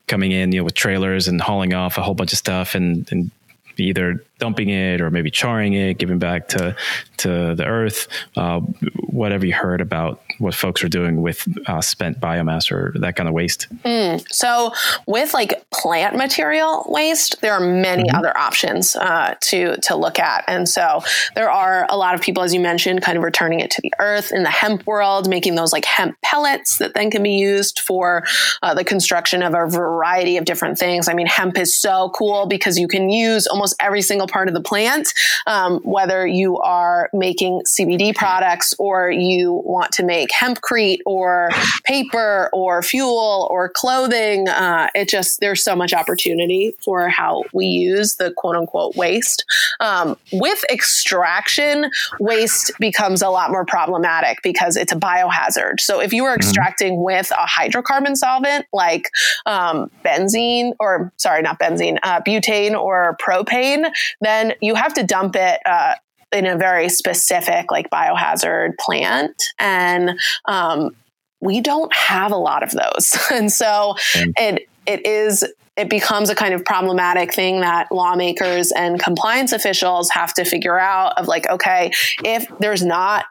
[0.07, 3.11] coming in, you know, with trailers and hauling off a whole bunch of stuff and,
[3.11, 3.31] and
[3.79, 6.75] either dumping it or maybe charring it, giving back to
[7.19, 8.09] to the earth.
[8.37, 8.59] Uh,
[9.07, 13.29] whatever you heard about what folks are doing with uh, spent biomass or that kind
[13.29, 13.69] of waste.
[13.85, 14.21] Mm.
[14.33, 14.73] So,
[15.07, 18.17] with like plant material waste, there are many mm-hmm.
[18.17, 21.03] other options uh, to to look at, and so
[21.37, 23.93] there are a lot of people, as you mentioned, kind of returning it to the
[24.01, 27.79] earth in the hemp world, making those like hemp pellets that then can be used
[27.79, 28.25] for
[28.65, 31.07] uh, the construction of a variety of different things.
[31.07, 34.55] I mean, hemp is so cool because you can use almost every single part of
[34.55, 35.13] the plant,
[35.47, 41.51] um, whether you are making CBD products or you want to make hempcrete or
[41.85, 44.49] paper or fuel or clothing.
[44.49, 49.45] Uh, it just, there's so much opportunity for how we use the quote unquote waste.
[49.81, 55.81] Um, with extraction, waste becomes a lot more problematic because it's a biohazard.
[55.81, 56.41] So if you are mm-hmm.
[56.41, 57.05] extracting mm-hmm.
[57.05, 59.11] with a hydrocarbon solvent like
[59.47, 63.91] um, benzene, or sorry, not benzene, uh, butane or propane,
[64.23, 65.95] then you have to dump it uh,
[66.33, 69.35] in a very specific, like biohazard plant.
[69.59, 70.97] And um,
[71.41, 73.13] we don't have a lot of those.
[73.31, 74.33] And so mm.
[74.39, 75.45] it it is
[75.77, 80.79] it becomes a kind of problematic thing that lawmakers and compliance officials have to figure
[80.79, 81.91] out of like okay
[82.25, 83.25] if there's not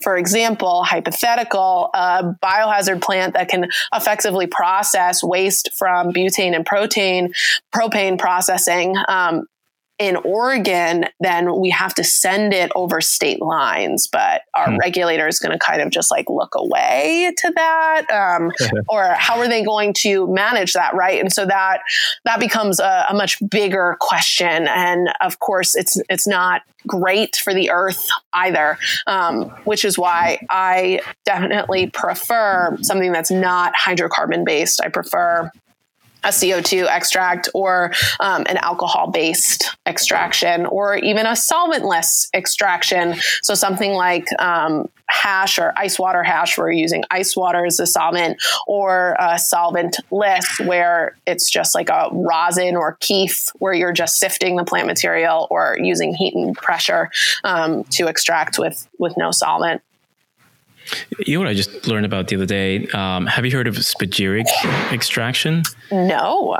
[0.00, 7.32] for example, hypothetical, a biohazard plant that can effectively process waste from butane and protein,
[7.74, 9.46] propane processing, um,
[10.02, 14.08] in Oregon, then we have to send it over state lines.
[14.10, 14.76] But our hmm.
[14.78, 18.50] regulator is going to kind of just like look away to that, um,
[18.88, 21.20] or how are they going to manage that, right?
[21.20, 21.82] And so that
[22.24, 24.66] that becomes a, a much bigger question.
[24.66, 28.76] And of course, it's it's not great for the earth either,
[29.06, 34.80] um, which is why I definitely prefer something that's not hydrocarbon based.
[34.82, 35.52] I prefer
[36.24, 43.16] a CO2 extract or um, an alcohol based extraction or even a solventless extraction.
[43.42, 47.78] So something like um, hash or ice water hash, where you're using ice water as
[47.78, 53.92] a solvent, or a solventless, where it's just like a rosin or keef, where you're
[53.92, 57.10] just sifting the plant material or using heat and pressure
[57.44, 59.82] um, to extract with, with no solvent.
[61.26, 62.86] You know what I just learned about the other day?
[62.88, 64.46] Um, have you heard of spagyric
[64.92, 65.62] extraction?
[65.90, 66.56] No.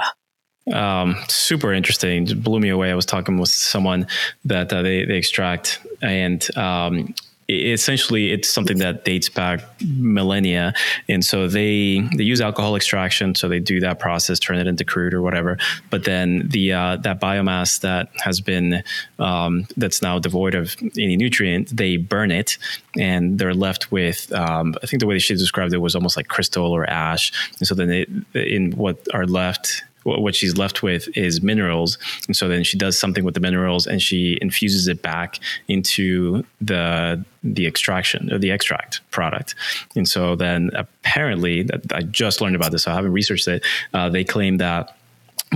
[0.72, 2.28] Um, super interesting.
[2.28, 2.90] It blew me away.
[2.90, 4.06] I was talking with someone
[4.44, 7.14] that uh, they, they extract, and um,
[7.48, 10.74] essentially it's something that dates back millennia.
[11.08, 13.34] And so they they use alcohol extraction.
[13.34, 15.58] So they do that process turn it into crude or whatever.
[15.90, 18.82] But then the uh, that biomass that has been
[19.18, 22.58] um, that's now devoid of any nutrient they burn it.
[22.98, 26.28] And they're left with um, i think the way she described it was almost like
[26.28, 27.32] crystal or ash.
[27.58, 31.98] And so then they, in what are left what she's left with is minerals.
[32.26, 35.38] And so then she does something with the minerals and she infuses it back
[35.68, 39.56] into the the extraction or the extract product.
[39.96, 43.64] And so then apparently, I just learned about this, so I haven't researched it.
[43.92, 44.96] Uh, they claim that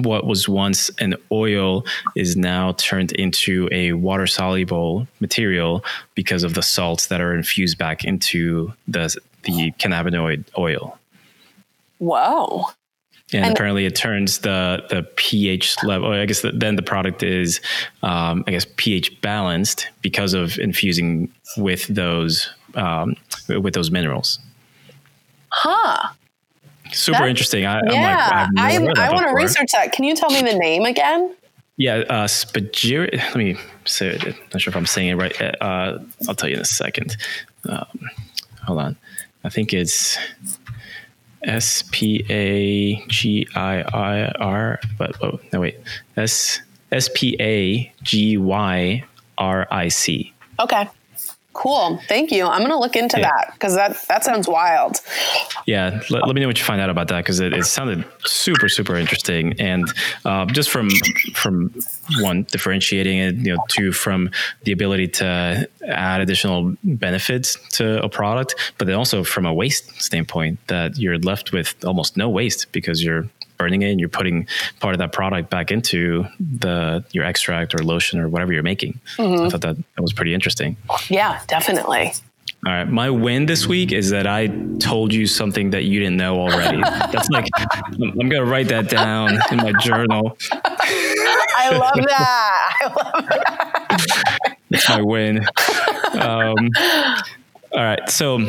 [0.03, 1.84] what was once an oil
[2.14, 5.84] is now turned into a water soluble material
[6.14, 10.99] because of the salts that are infused back into the the cannabinoid oil.
[11.99, 12.74] Wow
[13.32, 16.12] and, and, apparently it turns the the pH level.
[16.12, 17.60] I guess the, then the product is,
[18.02, 23.16] um, I guess, pH balanced because of infusing with those um,
[23.48, 24.38] with those minerals.
[25.48, 26.12] Huh.
[26.92, 27.66] Super That's, interesting.
[27.66, 29.90] I, yeah, like, I, I want to research that.
[29.90, 31.34] Can you tell me the name again?
[31.78, 33.16] Yeah, uh, Spagiri.
[33.16, 34.24] Let me say it.
[34.24, 35.60] I'm not sure if I'm saying it right.
[35.60, 35.98] Uh,
[36.28, 37.16] I'll tell you in a second.
[37.68, 38.10] Um,
[38.64, 38.96] hold on.
[39.44, 40.16] I think it's
[41.47, 45.78] S P A G I I R, but oh no wait,
[46.16, 46.61] S
[46.92, 49.05] S P A G Y
[49.38, 50.34] R I C.
[50.61, 50.88] Okay.
[51.57, 51.98] Cool.
[52.07, 52.44] Thank you.
[52.44, 53.30] I'm going to look into yeah.
[53.30, 55.00] that because that, that sounds wild.
[55.64, 56.02] Yeah.
[56.11, 58.68] Let, let, me know what you find out about that because it, it, sounded super,
[58.68, 59.59] super interesting.
[59.59, 59.90] And
[60.26, 60.90] uh, just from,
[61.32, 61.72] from
[62.20, 64.30] one, differentiating it, you know, two, from
[64.64, 69.98] the ability to add additional benefits to a product, but then also from a waste
[70.00, 73.26] standpoint that you're left with almost no waste because you're
[73.57, 74.46] burning it and you're putting
[74.80, 79.00] part of that product back into the your extract or lotion or whatever you're making.
[79.16, 79.44] Mm-hmm.
[79.44, 80.76] I thought that, that was pretty interesting.
[81.09, 82.12] Yeah, definitely.
[82.66, 82.88] All right.
[82.88, 84.48] My win this week is that I
[84.80, 86.80] told you something that you didn't know already.
[87.12, 90.36] That's like, I'm, going to write that down in my journal.
[90.50, 92.76] I love that.
[92.80, 94.57] I love that.
[94.70, 95.46] That's my win.
[96.14, 96.70] Um,
[97.72, 98.11] all right.
[98.11, 98.48] So,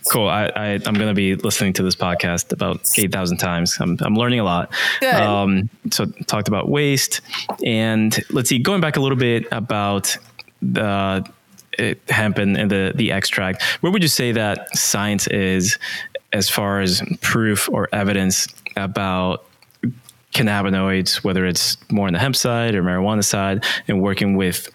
[0.10, 0.28] Cool.
[0.28, 3.76] I, I am going to be listening to this podcast about eight thousand times.
[3.80, 4.72] I'm I'm learning a lot.
[5.00, 5.14] Good.
[5.14, 7.20] Um, so talked about waste,
[7.64, 8.58] and let's see.
[8.58, 10.16] Going back a little bit about
[10.60, 11.24] the
[12.08, 13.62] hemp and, and the the extract.
[13.80, 15.78] Where would you say that science is
[16.32, 19.44] as far as proof or evidence about
[20.34, 24.68] cannabinoids, whether it's more on the hemp side or marijuana side, and working with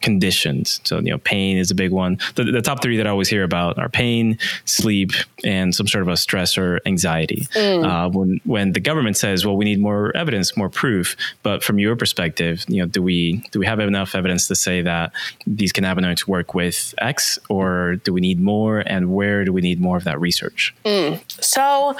[0.00, 0.80] conditions.
[0.84, 2.18] So, you know, pain is a big one.
[2.34, 5.10] The, the, top three that I always hear about are pain, sleep,
[5.44, 7.46] and some sort of a stress or anxiety.
[7.54, 7.84] Mm.
[7.84, 11.78] Uh, when when the government says, "Well, we need more evidence, more proof," but from
[11.78, 15.12] your perspective, you know, do we do we have enough evidence to say that
[15.46, 18.80] these cannabinoids work with X, or do we need more?
[18.80, 20.74] And where do we need more of that research?
[20.84, 21.20] Mm.
[21.42, 21.96] So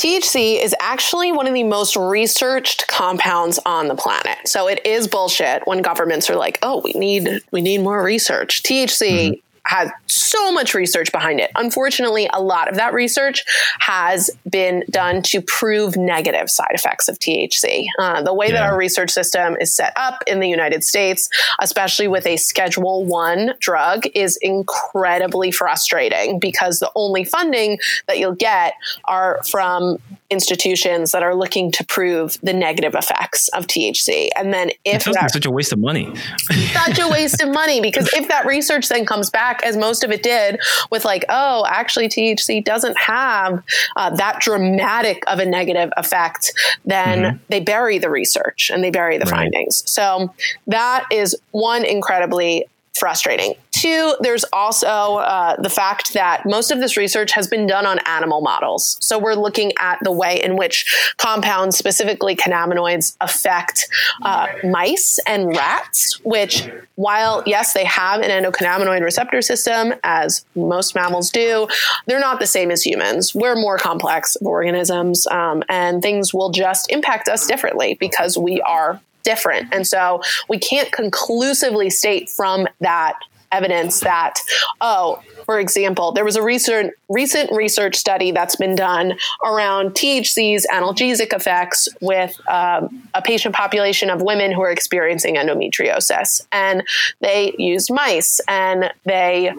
[0.00, 4.38] THC is actually one of the most researched compounds on the planet.
[4.46, 8.62] So it is bullshit when governments are like, "Oh, we need we need more research."
[8.62, 9.40] THC mm-hmm
[9.70, 11.48] has so much research behind it.
[11.54, 13.44] Unfortunately, a lot of that research
[13.78, 17.86] has been done to prove negative side effects of THC.
[17.96, 18.54] Uh, the way yeah.
[18.54, 23.04] that our research system is set up in the United States, especially with a Schedule
[23.04, 29.98] One drug, is incredibly frustrating because the only funding that you'll get are from
[30.30, 34.28] institutions that are looking to prove the negative effects of THC.
[34.36, 36.14] And then if that's such a waste of money,
[36.72, 40.10] such a waste of money, because if that research then comes back, as most of
[40.10, 40.58] it did,
[40.90, 43.62] with like, oh, actually THC doesn't have
[43.96, 46.52] uh, that dramatic of a negative effect,
[46.84, 47.36] then mm-hmm.
[47.48, 49.50] they bury the research and they bury the right.
[49.52, 49.82] findings.
[49.90, 50.32] So
[50.66, 52.66] that is one incredibly
[52.98, 53.54] frustrating.
[53.70, 57.98] Two, there's also uh, the fact that most of this research has been done on
[58.06, 58.98] animal models.
[59.00, 63.88] So we're looking at the way in which compounds, specifically cannabinoids, affect
[64.22, 70.94] uh, mice and rats, which, while yes, they have an endocannabinoid receptor system, as most
[70.94, 71.68] mammals do,
[72.06, 73.34] they're not the same as humans.
[73.34, 79.00] We're more complex organisms, um, and things will just impact us differently because we are
[79.30, 79.72] different.
[79.72, 83.14] And so we can't conclusively state from that
[83.52, 84.34] evidence that,
[84.80, 89.14] oh, for example, there was a recent recent research study that's been done
[89.44, 96.46] around THC's analgesic effects with um, a patient population of women who are experiencing endometriosis,
[96.52, 96.84] and
[97.20, 99.52] they used mice and they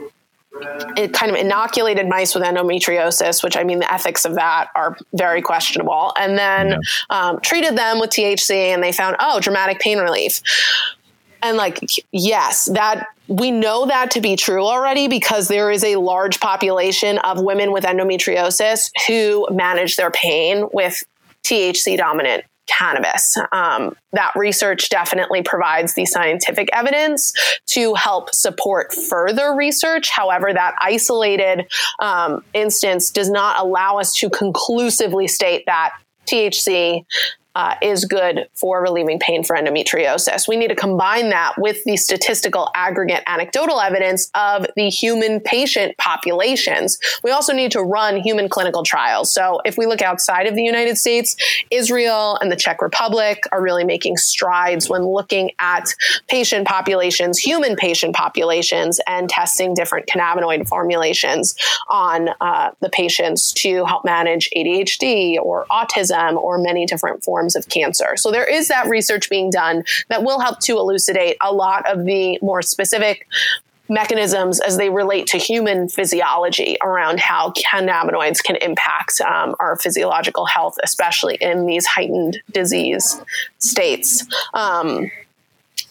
[0.97, 4.97] it kind of inoculated mice with endometriosis, which I mean, the ethics of that are
[5.13, 6.77] very questionable, and then yeah.
[7.09, 10.41] um, treated them with THC, and they found, oh, dramatic pain relief.
[11.41, 11.79] And like,
[12.11, 17.17] yes, that we know that to be true already because there is a large population
[17.19, 21.03] of women with endometriosis who manage their pain with
[21.43, 22.43] THC dominant
[22.77, 23.37] cannabis.
[23.51, 27.33] Um, that research definitely provides the scientific evidence
[27.67, 30.09] to help support further research.
[30.09, 31.67] However, that isolated
[31.99, 35.93] um, instance does not allow us to conclusively state that
[36.27, 37.05] THC
[37.55, 40.47] uh, is good for relieving pain for endometriosis.
[40.47, 45.97] We need to combine that with the statistical aggregate anecdotal evidence of the human patient
[45.97, 46.97] populations.
[47.23, 49.33] We also need to run human clinical trials.
[49.33, 51.35] So if we look outside of the United States,
[51.69, 55.93] Israel and the Czech Republic are really making strides when looking at
[56.29, 61.55] patient populations, human patient populations, and testing different cannabinoid formulations
[61.89, 67.55] on uh, the patients to help manage ADHD or autism or many different forms forms
[67.55, 68.15] of cancer.
[68.17, 72.05] So there is that research being done that will help to elucidate a lot of
[72.05, 73.27] the more specific
[73.89, 80.45] mechanisms as they relate to human physiology around how cannabinoids can impact um, our physiological
[80.45, 83.19] health, especially in these heightened disease
[83.57, 84.25] states.
[84.53, 85.11] Um,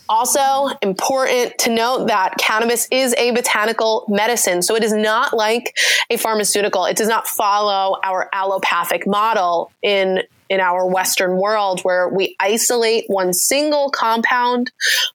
[0.09, 4.61] also, important to note that cannabis is a botanical medicine.
[4.61, 5.77] So it is not like
[6.11, 6.85] a pharmaceutical.
[6.85, 13.05] It does not follow our allopathic model in in our Western world where we isolate
[13.07, 14.73] one single compound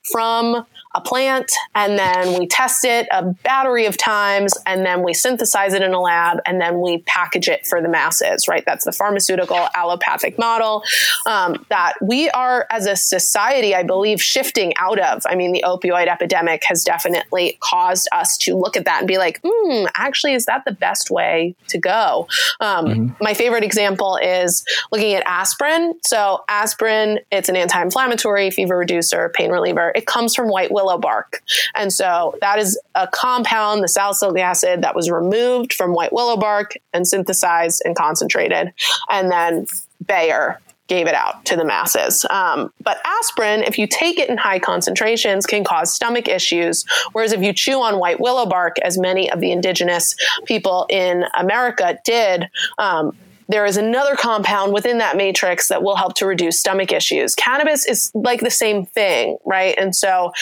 [0.09, 0.65] from
[0.95, 5.73] a plant and then we test it a battery of times and then we synthesize
[5.73, 8.63] it in a lab and then we package it for the masses, right?
[8.65, 10.83] That's the pharmaceutical allopathic model
[11.25, 15.23] um, that we are, as a society, I believe, shifting out of.
[15.25, 19.17] I mean, the opioid epidemic has definitely caused us to look at that and be
[19.17, 22.27] like, hmm, actually, is that the best way to go?
[22.61, 23.23] Um, mm-hmm.
[23.23, 25.95] My favorite example is looking at aspirin.
[26.05, 29.91] So, aspirin, it's an anti inflammatory, fever reducer, pain reliever.
[29.93, 31.41] It comes from white willow willow bark.
[31.75, 36.37] And so that is a compound, the salicylic acid, that was removed from white willow
[36.37, 38.73] bark and synthesized and concentrated.
[39.09, 39.67] And then
[40.05, 42.25] Bayer gave it out to the masses.
[42.29, 46.85] Um, but aspirin, if you take it in high concentrations, can cause stomach issues.
[47.13, 50.15] Whereas if you chew on white willow bark, as many of the indigenous
[50.45, 53.17] people in America did, um,
[53.47, 57.35] there is another compound within that matrix that will help to reduce stomach issues.
[57.35, 59.75] Cannabis is like the same thing, right?
[59.77, 60.33] And so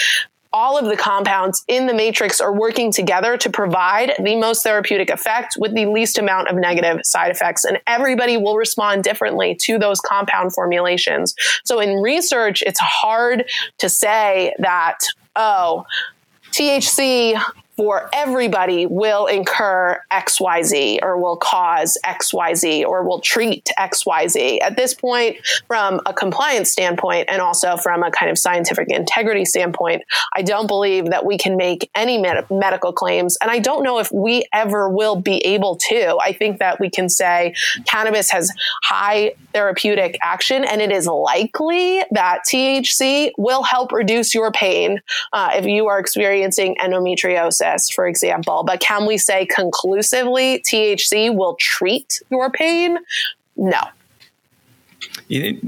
[0.53, 5.09] all of the compounds in the matrix are working together to provide the most therapeutic
[5.09, 7.65] effect with the least amount of negative side effects.
[7.65, 11.33] And everybody will respond differently to those compound formulations.
[11.65, 13.49] So in research, it's hard
[13.79, 14.99] to say that,
[15.35, 15.85] oh,
[16.51, 17.41] THC
[17.75, 24.61] for everybody will incur XYZ or will cause XYZ or will treat XYZ.
[24.61, 29.45] At this point, from a compliance standpoint and also from a kind of scientific integrity
[29.45, 30.03] standpoint,
[30.35, 33.37] I don't believe that we can make any med- medical claims.
[33.41, 36.17] And I don't know if we ever will be able to.
[36.21, 37.55] I think that we can say
[37.85, 38.51] cannabis has
[38.83, 45.01] high therapeutic action and it is likely that THC will help reduce your pain
[45.31, 48.63] uh, if you are experiencing endometriosis process, for example.
[48.63, 52.97] But can we say conclusively THC will treat your pain?
[53.55, 53.79] No.
[55.29, 55.59] I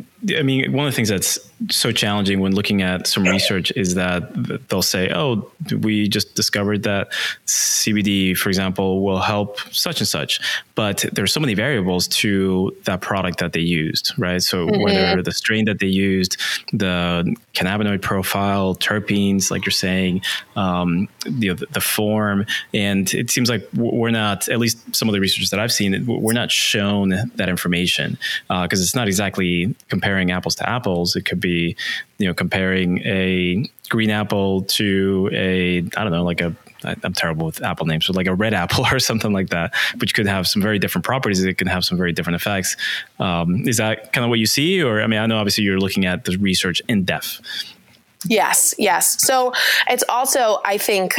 [0.43, 1.37] mean, one of the things that's
[1.69, 4.33] so challenging when looking at some research is that
[4.69, 5.49] they'll say, "Oh,
[5.81, 7.11] we just discovered that
[7.45, 10.39] CBD, for example, will help such and such,"
[10.75, 14.41] but there's so many variables to that product that they used, right?
[14.41, 14.81] So mm-hmm.
[14.81, 16.37] whether the strain that they used,
[16.73, 20.21] the cannabinoid profile, terpenes, like you're saying,
[20.55, 25.07] um, you know, the, the, form, and it seems like we're not, at least some
[25.07, 29.07] of the research that I've seen, we're not shown that information because uh, it's not
[29.07, 31.15] exactly comparing apples to apples.
[31.15, 31.54] It could be,
[32.17, 37.45] you know, comparing a green apple to a I don't know, like a I'm terrible
[37.45, 40.47] with apple names, but like a red apple or something like that, which could have
[40.47, 41.43] some very different properties.
[41.43, 42.77] It can have some very different effects.
[43.19, 44.81] Um, is that kind of what you see?
[44.81, 47.41] Or, I mean, I know obviously you're looking at the research in depth.
[48.27, 49.21] Yes, yes.
[49.21, 49.53] So
[49.87, 51.15] it's also, I think,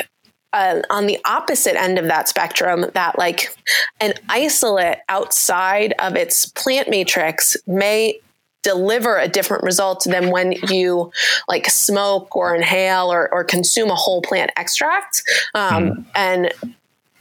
[0.53, 3.55] uh, on the opposite end of that spectrum, that like
[4.01, 8.19] an isolate outside of its plant matrix may
[8.67, 11.13] deliver a different result than when you
[11.47, 15.23] like smoke or inhale or, or consume a whole plant extract.
[15.55, 16.05] Um, mm.
[16.15, 16.53] And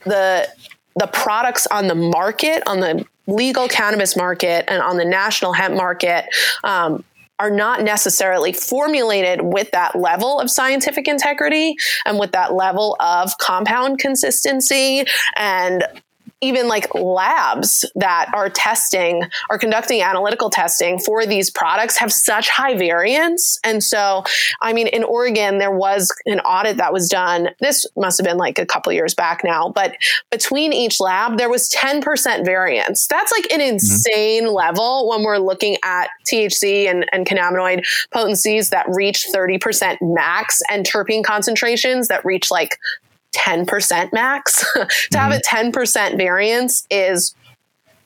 [0.05, 0.49] the
[0.97, 5.75] the products on the market, on the legal cannabis market, and on the national hemp
[5.75, 6.25] market.
[6.63, 7.03] Um,
[7.37, 11.75] are not necessarily formulated with that level of scientific integrity
[12.05, 15.03] and with that level of compound consistency
[15.35, 15.83] and
[16.45, 22.49] even like labs that are testing are conducting analytical testing for these products have such
[22.49, 23.59] high variance.
[23.63, 24.23] And so,
[24.61, 27.49] I mean, in Oregon, there was an audit that was done.
[27.59, 29.95] This must have been like a couple years back now, but
[30.29, 33.07] between each lab, there was 10% variance.
[33.07, 33.69] That's like an mm-hmm.
[33.69, 34.53] insane mm-hmm.
[34.53, 40.85] level when we're looking at THC and, and cannabinoid potencies that reach 30% max and
[40.85, 42.77] terpene concentrations that reach like
[43.35, 44.59] 10% max.
[44.73, 45.17] to mm-hmm.
[45.17, 47.35] have a 10% variance is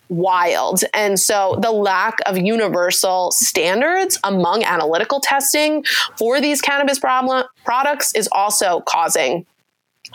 [0.09, 0.83] wild.
[0.93, 5.83] And so the lack of universal standards among analytical testing
[6.17, 9.45] for these cannabis problem, products is also causing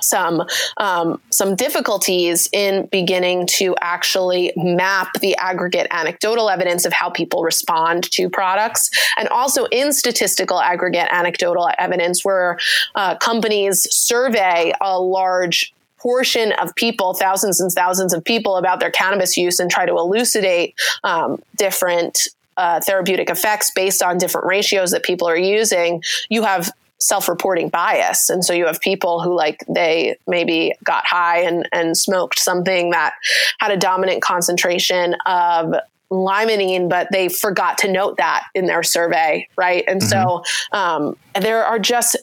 [0.01, 0.43] some
[0.77, 7.43] um, some difficulties in beginning to actually map the aggregate anecdotal evidence of how people
[7.43, 12.59] respond to products, and also in statistical aggregate anecdotal evidence where
[12.95, 18.91] uh, companies survey a large portion of people, thousands and thousands of people, about their
[18.91, 24.91] cannabis use and try to elucidate um, different uh, therapeutic effects based on different ratios
[24.91, 26.71] that people are using, you have
[27.05, 28.31] self-reporting bias.
[28.31, 32.91] And so you have people who like they maybe got high and and smoked something
[32.91, 33.15] that
[33.61, 35.75] had a dominant concentration of
[36.11, 39.85] limonene but they forgot to note that in their survey right?
[39.87, 40.09] And mm-hmm.
[40.09, 40.43] so
[40.73, 42.17] um, there are just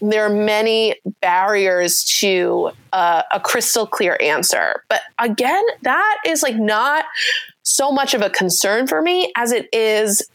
[0.00, 4.84] there are many barriers to uh, a crystal clear answer.
[4.88, 7.06] But again that is like not
[7.62, 10.28] so much of a concern for me as it is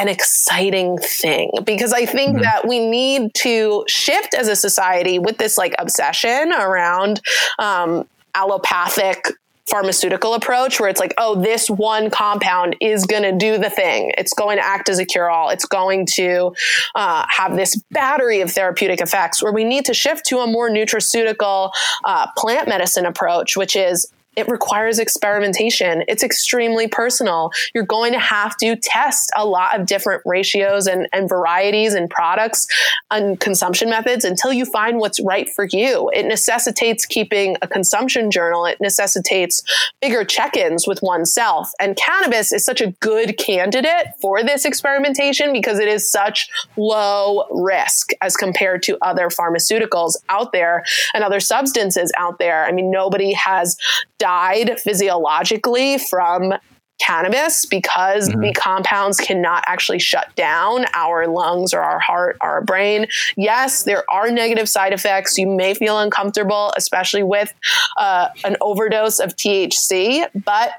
[0.00, 2.42] an exciting thing because I think mm-hmm.
[2.42, 7.20] that we need to shift as a society with this like obsession around
[7.58, 9.26] um, allopathic
[9.68, 14.12] pharmaceutical approach where it's like, oh, this one compound is going to do the thing.
[14.16, 15.50] It's going to act as a cure all.
[15.50, 16.54] It's going to
[16.94, 20.70] uh, have this battery of therapeutic effects where we need to shift to a more
[20.70, 21.72] nutraceutical
[22.04, 24.10] uh, plant medicine approach, which is
[24.40, 26.02] it requires experimentation.
[26.08, 27.52] It's extremely personal.
[27.74, 32.08] You're going to have to test a lot of different ratios and, and varieties and
[32.08, 32.66] products
[33.10, 36.10] and consumption methods until you find what's right for you.
[36.14, 38.64] It necessitates keeping a consumption journal.
[38.64, 39.62] It necessitates
[40.00, 41.70] bigger check-ins with oneself.
[41.78, 47.44] And cannabis is such a good candidate for this experimentation because it is such low
[47.50, 50.82] risk as compared to other pharmaceuticals out there
[51.12, 52.64] and other substances out there.
[52.64, 53.76] I mean, nobody has
[54.18, 54.29] died
[54.78, 56.54] physiologically from
[57.00, 58.40] cannabis because mm-hmm.
[58.40, 63.06] the compounds cannot actually shut down our lungs or our heart or our brain.
[63.36, 65.38] Yes, there are negative side effects.
[65.38, 67.52] You may feel uncomfortable, especially with
[67.96, 70.72] uh, an overdose of THC, but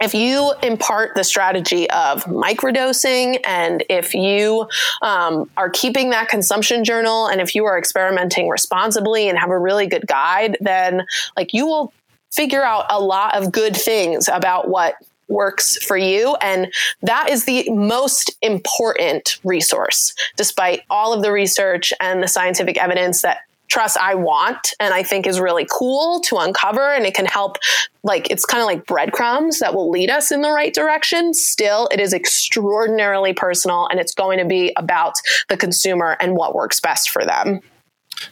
[0.00, 4.68] if you impart the strategy of microdosing and if you
[5.02, 9.58] um, are keeping that consumption journal and if you are experimenting responsibly and have a
[9.58, 11.04] really good guide then
[11.36, 11.92] like you will
[12.30, 14.94] figure out a lot of good things about what
[15.28, 16.36] works for you.
[16.40, 16.72] And
[17.02, 23.22] that is the most important resource, despite all of the research and the scientific evidence
[23.22, 26.94] that trust I want and I think is really cool to uncover.
[26.94, 27.58] And it can help,
[28.02, 31.34] like, it's kind of like breadcrumbs that will lead us in the right direction.
[31.34, 35.14] Still, it is extraordinarily personal and it's going to be about
[35.48, 37.60] the consumer and what works best for them.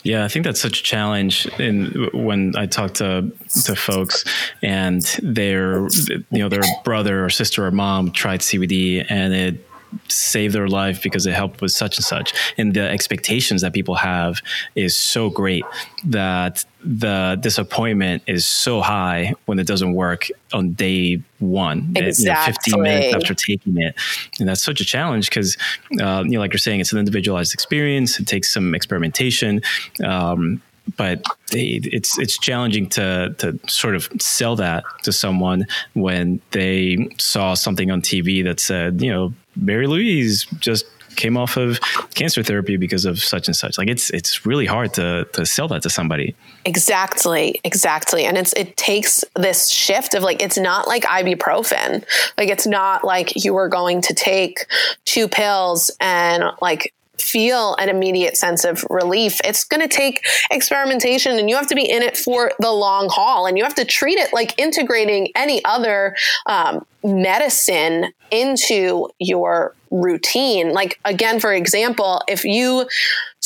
[0.03, 1.47] Yeah, I think that's such a challenge.
[1.59, 3.31] In when I talk to
[3.65, 4.25] to folks,
[4.63, 9.69] and their you know their brother or sister or mom tried CBD, and it
[10.09, 12.33] saved their life because it helped with such and such.
[12.59, 14.41] And the expectations that people have
[14.75, 15.65] is so great
[16.05, 22.73] that the disappointment is so high when it doesn't work on day one, exactly.
[22.73, 23.95] you know, 15 minutes after taking it.
[24.39, 25.57] And that's such a challenge because,
[26.01, 28.21] uh, you know, like you're saying, it's an individualized experience.
[28.21, 29.63] It takes some experimentation.
[30.05, 30.63] Um,
[30.97, 37.55] but it's it's challenging to to sort of sell that to someone when they saw
[37.55, 41.81] something on TV that said, you know, Mary Louise just came off of
[42.15, 43.79] cancer therapy because of such and such.
[43.79, 46.35] Like it's it's really hard to to sell that to somebody.
[46.65, 48.25] Exactly, exactly.
[48.25, 52.05] And it's it takes this shift of like it's not like ibuprofen.
[52.39, 54.67] Like it's not like you are going to take
[55.05, 59.41] two pills and like feel an immediate sense of relief.
[59.45, 63.09] It's going to take experimentation and you have to be in it for the long
[63.11, 66.17] haul and you have to treat it like integrating any other
[66.47, 70.73] um, medicine into your routine.
[70.73, 72.89] Like, again, for example, if you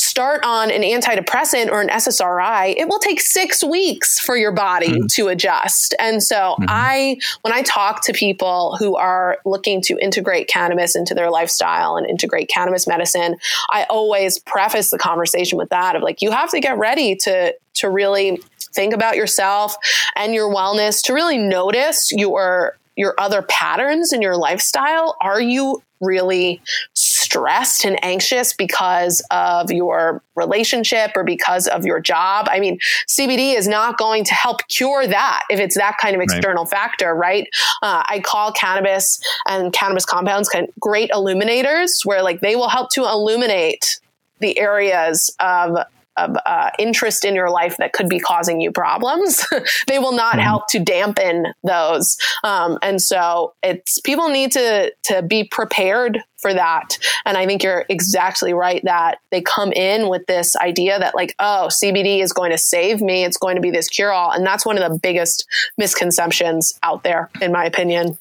[0.01, 4.87] start on an antidepressant or an SSRI, it will take six weeks for your body
[4.87, 5.05] mm-hmm.
[5.11, 5.93] to adjust.
[5.99, 6.65] And so, mm-hmm.
[6.67, 11.97] I, when I talk to people who are looking to integrate cannabis into their lifestyle
[11.97, 13.37] and integrate cannabis medicine,
[13.69, 17.55] I always preface the conversation with that of like, you have to get ready to,
[17.75, 18.41] to really
[18.73, 19.75] think about yourself
[20.15, 25.15] and your wellness to really notice your your other patterns in your lifestyle?
[25.21, 26.59] Are you really
[26.93, 32.47] stressed and anxious because of your relationship or because of your job?
[32.49, 36.21] I mean, CBD is not going to help cure that if it's that kind of
[36.21, 36.71] external right.
[36.71, 37.47] factor, right?
[37.81, 42.69] Uh, I call cannabis and cannabis compounds kind of great illuminators where like they will
[42.69, 43.99] help to illuminate
[44.39, 45.77] the areas of
[46.17, 49.45] of uh, interest in your life that could be causing you problems,
[49.87, 50.41] they will not mm-hmm.
[50.41, 52.17] help to dampen those.
[52.43, 56.97] Um, and so it's people need to to be prepared for that.
[57.25, 61.35] And I think you're exactly right that they come in with this idea that like,
[61.39, 63.23] oh, CBD is going to save me.
[63.23, 64.31] It's going to be this cure all.
[64.31, 65.47] And that's one of the biggest
[65.77, 68.17] misconceptions out there, in my opinion.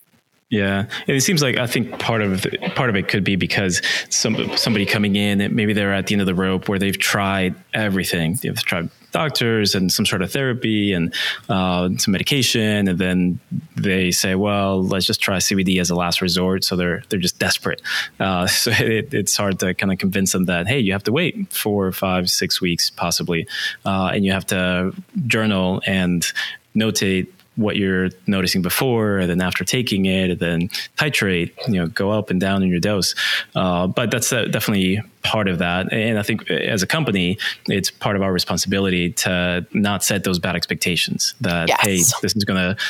[0.50, 2.44] Yeah, and it seems like I think part of
[2.74, 6.22] part of it could be because some somebody coming in, maybe they're at the end
[6.22, 8.36] of the rope where they've tried everything.
[8.42, 11.14] They've tried doctors and some sort of therapy and
[11.48, 13.38] uh, some medication, and then
[13.76, 17.38] they say, "Well, let's just try CBD as a last resort." So they're they're just
[17.38, 17.80] desperate.
[18.18, 21.12] Uh, so it, it's hard to kind of convince them that hey, you have to
[21.12, 23.46] wait four, five, six weeks possibly,
[23.84, 24.92] uh, and you have to
[25.28, 26.32] journal and
[26.74, 31.86] notate what you're noticing before, and then after taking it, and then titrate, you know,
[31.86, 33.14] go up and down in your dose.
[33.54, 35.92] Uh, but that's uh, definitely part of that.
[35.92, 40.38] And I think as a company, it's part of our responsibility to not set those
[40.38, 41.80] bad expectations that, yes.
[41.82, 42.82] hey, this is going to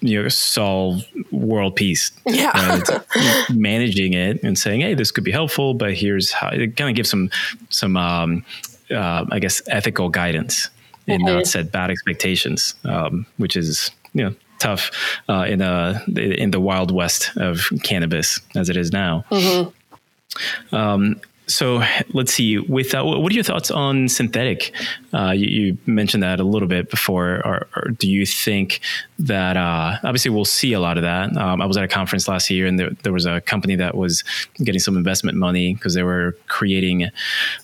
[0.00, 2.12] you know, solve world peace.
[2.26, 2.80] Yeah.
[3.50, 6.96] managing it and saying, hey, this could be helpful, but here's how it kind of
[6.96, 7.30] gives some,
[7.68, 8.44] some, um,
[8.90, 10.70] uh, I guess, ethical guidance
[11.08, 14.90] and not set bad expectations, um, which is you know tough
[15.28, 19.24] uh, in a in the wild west of cannabis as it is now.
[19.30, 20.74] Mm-hmm.
[20.74, 21.82] Um, so
[22.12, 22.58] let's see.
[22.58, 24.74] With uh, what are your thoughts on synthetic?
[25.14, 27.40] Uh, you, you, mentioned that a little bit before.
[27.46, 28.80] Or, or do you think
[29.18, 31.36] that uh, obviously we'll see a lot of that?
[31.36, 33.96] Um, I was at a conference last year, and there, there, was a company that
[33.96, 34.24] was
[34.56, 37.10] getting some investment money because they were creating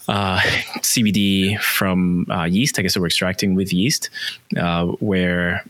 [0.09, 0.38] uh,
[0.78, 2.78] CBD from uh, yeast.
[2.78, 4.09] I guess they were extracting with yeast,
[4.56, 5.64] uh, where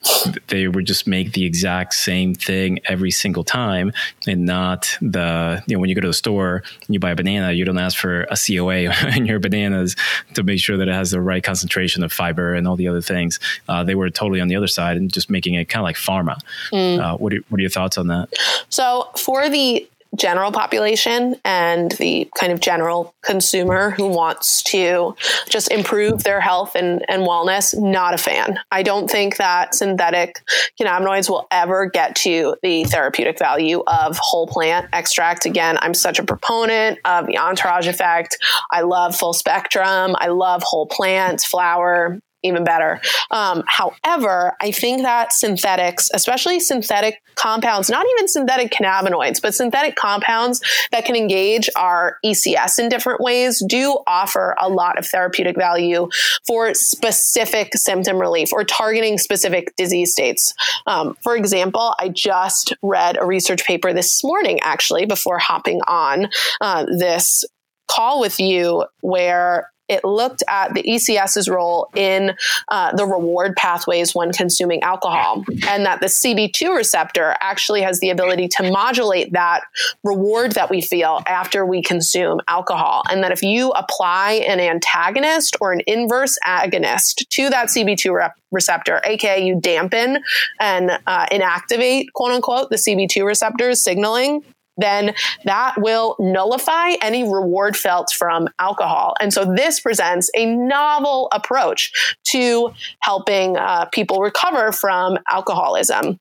[0.48, 3.92] they would just make the exact same thing every single time,
[4.26, 7.16] and not the you know when you go to the store and you buy a
[7.16, 9.94] banana, you don't ask for a COA in your bananas
[10.34, 13.00] to make sure that it has the right concentration of fiber and all the other
[13.00, 13.38] things.
[13.68, 15.96] Uh, they were totally on the other side and just making it kind of like
[15.96, 16.38] pharma.
[16.72, 16.98] Mm.
[17.00, 18.28] Uh, what, are, what are your thoughts on that?
[18.68, 25.14] So for the general population and the kind of general consumer who wants to
[25.48, 28.58] just improve their health and, and wellness, not a fan.
[28.70, 30.42] I don't think that synthetic
[30.78, 35.46] cannabinoids will ever get to the therapeutic value of whole plant extract.
[35.46, 38.36] Again, I'm such a proponent of the entourage effect.
[38.70, 40.14] I love full spectrum.
[40.18, 43.00] I love whole plants, flower, even better.
[43.30, 49.96] Um, however, I think that synthetics, especially synthetic compounds, not even synthetic cannabinoids, but synthetic
[49.96, 50.60] compounds
[50.90, 56.08] that can engage our ECS in different ways, do offer a lot of therapeutic value
[56.46, 60.54] for specific symptom relief or targeting specific disease states.
[60.86, 66.28] Um, for example, I just read a research paper this morning, actually, before hopping on
[66.60, 67.44] uh, this
[67.88, 72.34] call with you, where it looked at the ECS's role in
[72.68, 78.10] uh, the reward pathways when consuming alcohol, and that the CB2 receptor actually has the
[78.10, 79.62] ability to modulate that
[80.02, 83.02] reward that we feel after we consume alcohol.
[83.10, 88.30] And that if you apply an antagonist or an inverse agonist to that CB2 re-
[88.50, 90.22] receptor, aka you dampen
[90.58, 94.42] and uh, inactivate, quote unquote, the CB2 receptors signaling,
[94.76, 99.14] then that will nullify any reward felt from alcohol.
[99.20, 106.18] And so this presents a novel approach to helping uh, people recover from alcoholism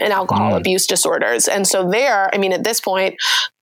[0.00, 0.56] and alcohol mm.
[0.56, 1.48] abuse disorders.
[1.48, 3.16] And so there, I mean, at this point,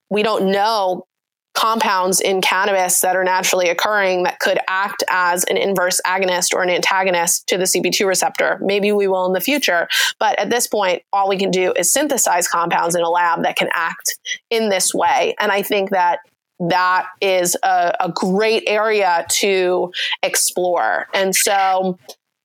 [0.09, 1.05] we don't know
[1.53, 6.61] compounds in cannabis that are naturally occurring that could act as an inverse agonist or
[6.61, 8.59] an antagonist to the CB2 receptor.
[8.61, 9.87] Maybe we will in the future,
[10.19, 13.55] but at this point, all we can do is synthesize compounds in a lab that
[13.55, 14.17] can act
[14.49, 15.35] in this way.
[15.39, 16.19] And I think that
[16.59, 19.91] that is a, a great area to
[20.23, 21.07] explore.
[21.13, 21.97] And so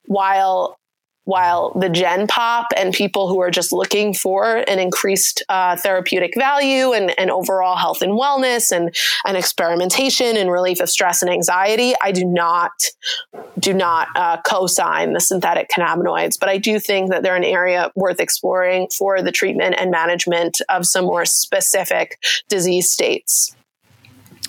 [0.05, 0.77] while
[1.25, 6.33] while the gen pop and people who are just looking for an increased uh, therapeutic
[6.37, 8.95] value and, and overall health and wellness and,
[9.25, 12.71] and experimentation and relief of stress and anxiety, I do not
[13.59, 16.39] do not uh, co-sign the synthetic cannabinoids.
[16.39, 20.61] But I do think that they're an area worth exploring for the treatment and management
[20.69, 22.19] of some more specific
[22.49, 23.55] disease states.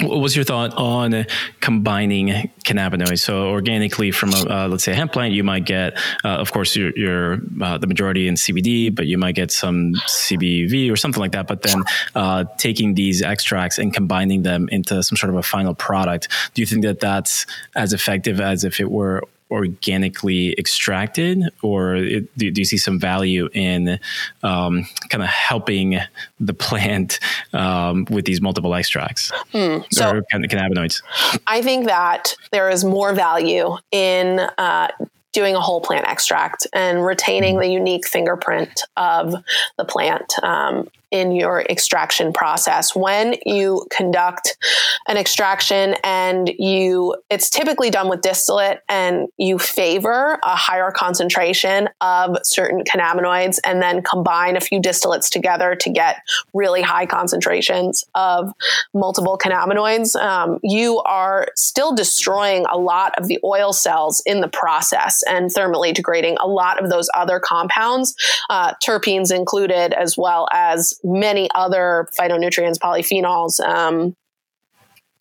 [0.00, 1.24] What was your thought on
[1.60, 3.20] combining cannabinoids?
[3.20, 6.52] So organically from a, uh, let's say a hemp plant, you might get, uh, of
[6.52, 10.96] course, your, your uh, the majority in CBD, but you might get some CBV or
[10.96, 11.46] something like that.
[11.46, 11.82] But then
[12.14, 16.60] uh, taking these extracts and combining them into some sort of a final product, do
[16.60, 22.50] you think that that's as effective as if it were organically extracted, or it, do,
[22.50, 23.98] do, you see some value in
[24.42, 25.98] um, kind of helping
[26.40, 27.20] the plant
[27.52, 31.02] um, with these multiple extracts mm, so or cannabinoids?
[31.46, 34.88] I think that there is more value in uh,
[35.32, 37.62] doing a whole plant extract and retaining mm-hmm.
[37.62, 39.34] the unique fingerprint of
[39.76, 40.32] the plant.
[40.42, 42.94] Um, in your extraction process.
[42.94, 44.56] When you conduct
[45.08, 51.88] an extraction and you, it's typically done with distillate and you favor a higher concentration
[52.00, 56.16] of certain cannabinoids and then combine a few distillates together to get
[56.54, 58.52] really high concentrations of
[58.94, 64.48] multiple cannabinoids, um, you are still destroying a lot of the oil cells in the
[64.48, 68.14] process and thermally degrading a lot of those other compounds,
[68.50, 74.14] uh, terpenes included, as well as many other phytonutrients, polyphenols, um,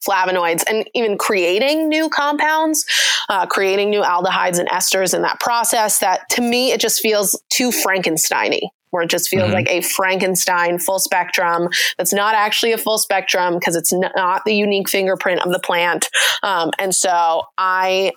[0.06, 2.86] flavonoids, and even creating new compounds,
[3.30, 6.00] uh, creating new aldehydes and esters in that process.
[6.00, 8.62] That to me, it just feels too Frankensteiny.
[8.92, 9.54] Where it just feels mm-hmm.
[9.56, 14.56] like a Frankenstein full spectrum that's not actually a full spectrum because it's not the
[14.56, 16.08] unique fingerprint of the plant.
[16.44, 18.14] Um, and so I,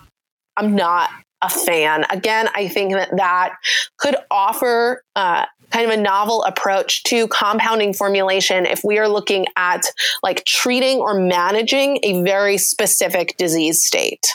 [0.56, 1.10] I'm not
[1.42, 2.04] a fan.
[2.10, 3.54] Again, I think that that
[3.96, 9.46] could offer uh, kind of a novel approach to compounding formulation if we are looking
[9.56, 9.84] at
[10.22, 14.26] like treating or managing a very specific disease state.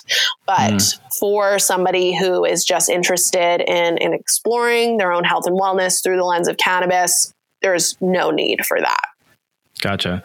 [0.45, 0.99] But mm.
[1.19, 6.17] for somebody who is just interested in, in exploring their own health and wellness through
[6.17, 9.01] the lens of cannabis, there's no need for that.
[9.81, 10.23] Gotcha.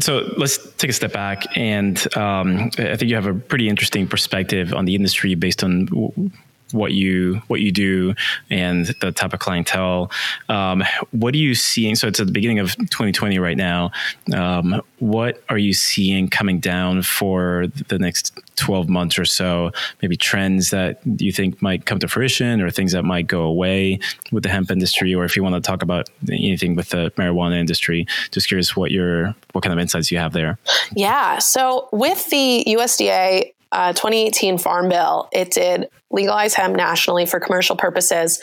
[0.00, 4.06] So let's take a step back, and um, I think you have a pretty interesting
[4.06, 5.88] perspective on the industry based on
[6.74, 8.14] what you what you do
[8.50, 10.10] and the type of clientele.
[10.48, 10.82] Um,
[11.12, 11.94] what are you seeing?
[11.94, 13.92] So it's at the beginning of 2020 right now.
[14.34, 19.70] Um, what are you seeing coming down for the next 12 months or so?
[20.02, 24.00] Maybe trends that you think might come to fruition, or things that might go away
[24.32, 27.58] with the hemp industry, or if you want to talk about anything with the marijuana
[27.58, 28.06] industry.
[28.32, 30.58] Just curious what your what kind of insights you have there.
[30.94, 31.38] Yeah.
[31.38, 37.76] So with the USDA uh, 2018 Farm Bill, it did legalize hemp nationally for commercial
[37.76, 38.40] purposes,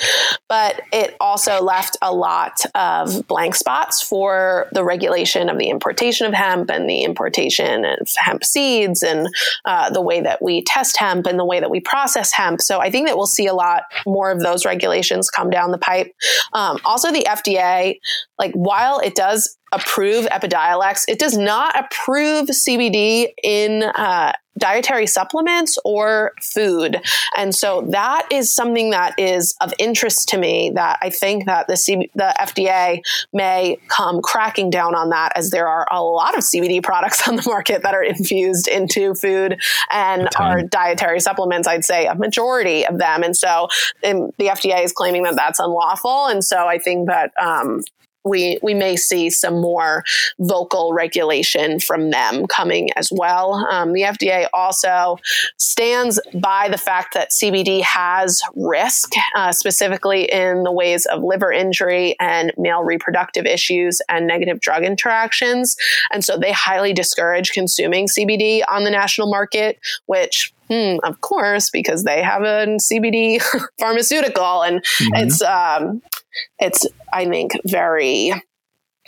[0.50, 6.28] but it also left a lot of blank spots for the regulation of the importation
[6.28, 9.28] of hemp and the importation of hemp seeds and
[9.66, 12.62] uh, the way that we test hemp and the way that we process hemp.
[12.62, 15.78] So I think that we'll see a lot more of those regulations come down the
[15.78, 16.14] pipe.
[16.54, 18.00] Um, also, the FDA,
[18.38, 25.78] like while it does approve Epidiolex, it does not approve CBD in uh, dietary supplements
[25.86, 27.02] or food.
[27.38, 31.68] And so that is something that is of interest to me that I think that
[31.68, 36.36] the, C- the FDA may come cracking down on that as there are a lot
[36.36, 39.62] of CBD products on the market that are infused into food
[39.92, 41.68] and are dietary supplements.
[41.68, 43.22] I'd say a majority of them.
[43.22, 43.68] And so
[44.04, 46.26] um, the FDA is claiming that that's unlawful.
[46.26, 47.84] And so I think that um,
[48.24, 50.04] we we may see some more
[50.40, 53.68] vocal regulation from them coming as well.
[53.72, 55.18] Um, the FDA also
[55.58, 61.52] stands by the fact that CBD has risk, uh, specifically in the ways of liver
[61.52, 65.76] injury and male reproductive issues and negative drug interactions,
[66.12, 71.70] and so they highly discourage consuming CBD on the national market, which Hmm, of course,
[71.70, 73.42] because they have a CBD
[73.80, 75.16] pharmaceutical, and mm-hmm.
[75.16, 76.02] it's um,
[76.60, 78.32] it's I think very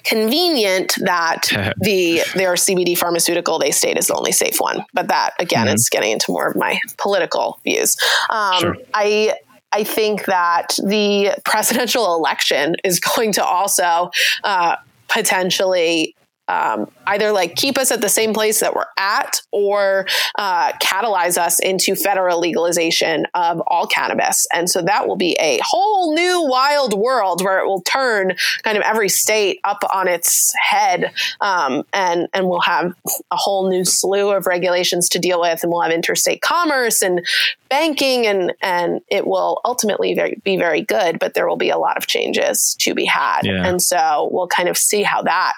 [0.04, 1.44] convenient that
[1.80, 4.84] the their CBD pharmaceutical they state is the only safe one.
[4.94, 5.76] But that again, mm-hmm.
[5.76, 7.96] it's getting into more of my political views.
[8.30, 8.78] Um, sure.
[8.94, 9.36] I
[9.72, 14.12] I think that the presidential election is going to also
[14.44, 14.76] uh,
[15.08, 16.16] potentially
[16.48, 20.06] um, either like keep us at the same place that we're at or
[20.36, 24.46] uh, catalyze us into federal legalization of all cannabis.
[24.54, 28.78] And so that will be a whole new wild world where it will turn kind
[28.78, 31.14] of every state up on its head.
[31.40, 32.94] Um, and, and we'll have
[33.32, 35.64] a whole new slew of regulations to deal with.
[35.64, 37.26] And we'll have interstate commerce and
[37.70, 41.78] banking and, and it will ultimately very, be very good, but there will be a
[41.78, 43.42] lot of changes to be had.
[43.44, 43.66] Yeah.
[43.66, 45.54] And so we'll kind of see how that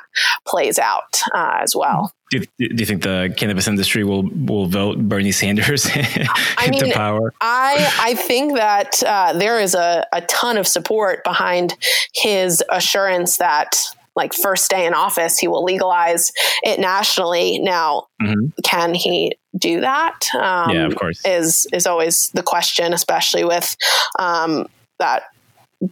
[0.48, 2.12] plays out uh, as well.
[2.32, 6.28] Do you, do you, think the cannabis industry will will vote Bernie Sanders into
[6.58, 7.34] I mean, power?
[7.40, 11.76] I I think that uh, there is a, a ton of support behind
[12.14, 13.78] his assurance that
[14.16, 16.32] like first day in office he will legalize
[16.64, 17.60] it nationally.
[17.60, 18.48] Now, mm-hmm.
[18.64, 20.20] can he do that?
[20.34, 21.22] Um, yeah, of course.
[21.26, 23.76] Is is always the question, especially with
[24.18, 24.68] um,
[25.00, 25.24] that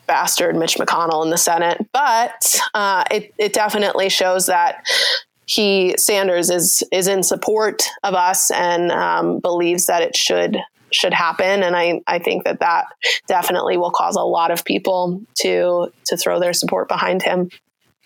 [0.07, 1.85] bastard Mitch McConnell in the Senate.
[1.91, 4.85] But uh, it, it definitely shows that
[5.45, 10.57] he Sanders is is in support of us and um, believes that it should
[10.91, 12.85] should happen and I, I think that that
[13.27, 17.49] definitely will cause a lot of people to to throw their support behind him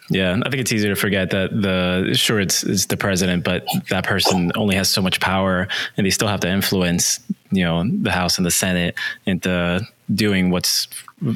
[0.10, 3.66] yeah, I think it's easier to forget that the sure it's, it's the president, but
[3.90, 5.68] that person only has so much power,
[5.98, 7.20] and they still have to influence,
[7.52, 8.96] you know, the House and the Senate
[9.26, 10.88] into doing what's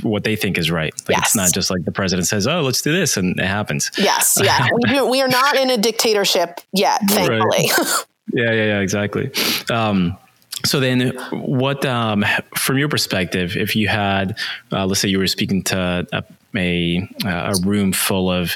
[0.04, 0.94] what they think is right.
[1.08, 1.28] Like yes.
[1.28, 3.92] it's not just like the president says, "Oh, let's do this," and it happens.
[3.98, 7.70] Yes, yeah, we, do, we are not in a dictatorship yet, thankfully.
[7.78, 8.06] Right.
[8.34, 9.32] yeah, yeah, yeah, exactly.
[9.70, 10.18] Um,
[10.66, 12.24] so then, what um,
[12.56, 14.38] from your perspective, if you had,
[14.72, 16.24] uh, let's say, you were speaking to a,
[16.56, 18.56] a, a room full of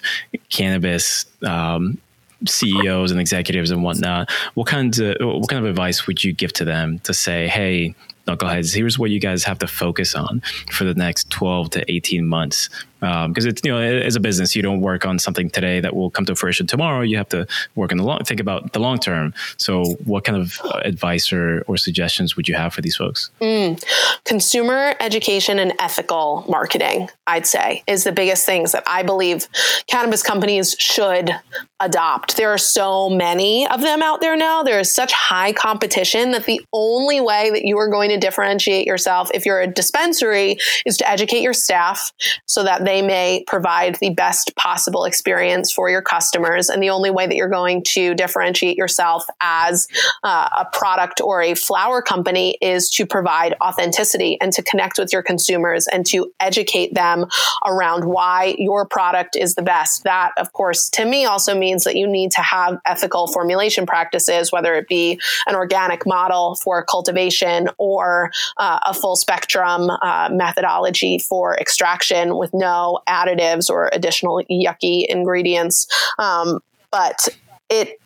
[0.50, 1.98] cannabis um,
[2.46, 6.54] CEOs and executives and whatnot, what kind of what kind of advice would you give
[6.54, 7.96] to them to say, hey,
[8.28, 10.42] knuckleheads, here's what you guys have to focus on
[10.72, 12.70] for the next 12 to 18 months.
[13.06, 15.96] Because um, it's, you know, as a business, you don't work on something today that
[15.96, 17.02] will come to fruition tomorrow.
[17.02, 17.46] You have to
[17.76, 19.34] work in the long, think about the long term.
[19.58, 23.30] So, what kind of advice or, or suggestions would you have for these folks?
[23.42, 23.84] Mm.
[24.24, 29.48] Consumer education and ethical marketing, I'd say, is the biggest things that I believe
[29.88, 31.32] cannabis companies should
[31.80, 32.38] adopt.
[32.38, 34.64] There are so many of them out there now.
[34.64, 38.88] There is such high competition that the only way that you are going to differentiate
[38.88, 42.14] yourself if you're a dispensary is to educate your staff
[42.46, 46.70] so that they may provide the best possible experience for your customers.
[46.70, 49.88] And the only way that you're going to differentiate yourself as
[50.24, 55.14] uh, a product or a flower company is to provide authenticity and to connect with
[55.14, 57.26] your consumers and to educate them
[57.66, 60.04] around why your product is the best.
[60.04, 63.86] That, of course, to me also means means that you need to have ethical formulation
[63.86, 70.30] practices, whether it be an organic model for cultivation or uh, a full spectrum uh,
[70.32, 72.75] methodology for extraction with no
[73.08, 75.88] additives or additional yucky ingredients.
[76.18, 76.60] Um,
[76.92, 77.28] but
[77.70, 78.00] it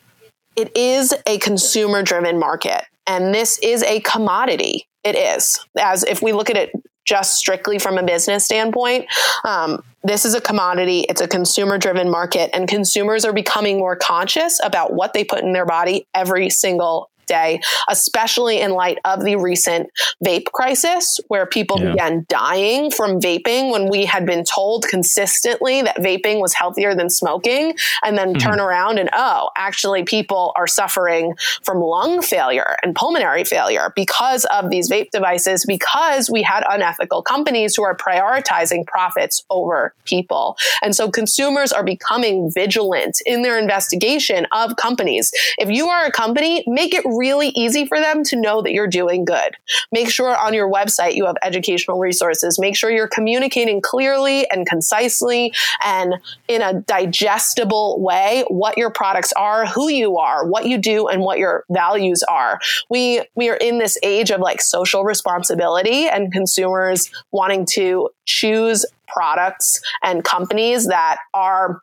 [0.55, 6.21] it is a consumer driven market and this is a commodity it is as if
[6.21, 6.71] we look at it
[7.05, 9.05] just strictly from a business standpoint.
[9.43, 13.95] Um, this is a commodity, it's a consumer driven market, and consumers are becoming more
[13.95, 19.23] conscious about what they put in their body every single day, especially in light of
[19.23, 19.89] the recent
[20.25, 21.91] vape crisis where people yeah.
[21.91, 27.09] began dying from vaping when we had been told consistently that vaping was healthier than
[27.09, 27.75] smoking.
[28.03, 28.49] And then mm-hmm.
[28.49, 34.43] turn around and, oh, actually, people are suffering from lung failure and pulmonary failure because
[34.45, 40.57] of these vape devices, because we had unethical companies who are prioritizing profits over people.
[40.81, 45.31] And so consumers are becoming vigilant in their investigation of companies.
[45.59, 48.87] If you are a company, make it really easy for them to know that you're
[48.87, 49.55] doing good.
[49.91, 52.57] Make sure on your website you have educational resources.
[52.57, 56.15] Make sure you're communicating clearly and concisely and
[56.47, 61.21] in a digestible way what your products are, who you are, what you do, and
[61.21, 62.59] what your values are.
[62.89, 68.85] We we are in this age of like social responsibility and consumers wanting to choose
[69.07, 71.81] products and companies that are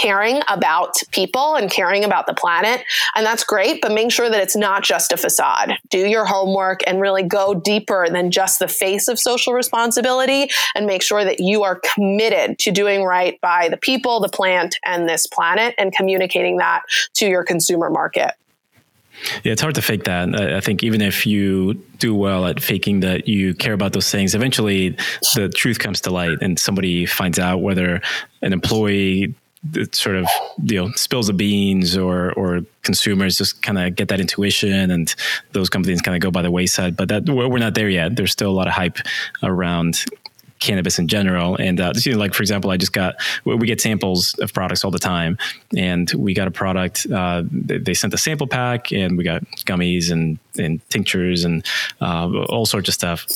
[0.00, 2.82] caring about people and caring about the planet.
[3.14, 5.72] And that's great, but make sure that it's not just a facade.
[5.90, 10.86] Do your homework and really go deeper than just the face of social responsibility and
[10.86, 15.08] make sure that you are committed to doing right by the people, the plant, and
[15.08, 16.82] this planet and communicating that
[17.14, 18.32] to your consumer market.
[19.44, 20.34] Yeah, it's hard to fake that.
[20.34, 24.34] I think even if you do well at faking that you care about those things,
[24.34, 24.96] eventually
[25.34, 28.00] the truth comes to light and somebody finds out whether
[28.40, 29.34] an employee
[29.92, 30.26] sort of
[30.64, 35.14] you know spills the beans or or consumers just kind of get that intuition and
[35.52, 38.32] those companies kind of go by the wayside but that we're not there yet there's
[38.32, 38.96] still a lot of hype
[39.42, 40.04] around
[40.60, 41.56] cannabis in general.
[41.56, 44.84] And uh, you know, like for example, I just got we get samples of products
[44.84, 45.38] all the time,
[45.76, 47.06] and we got a product.
[47.12, 51.64] Uh, they sent a sample pack, and we got gummies and and tinctures and
[52.00, 53.26] uh, all sorts of stuff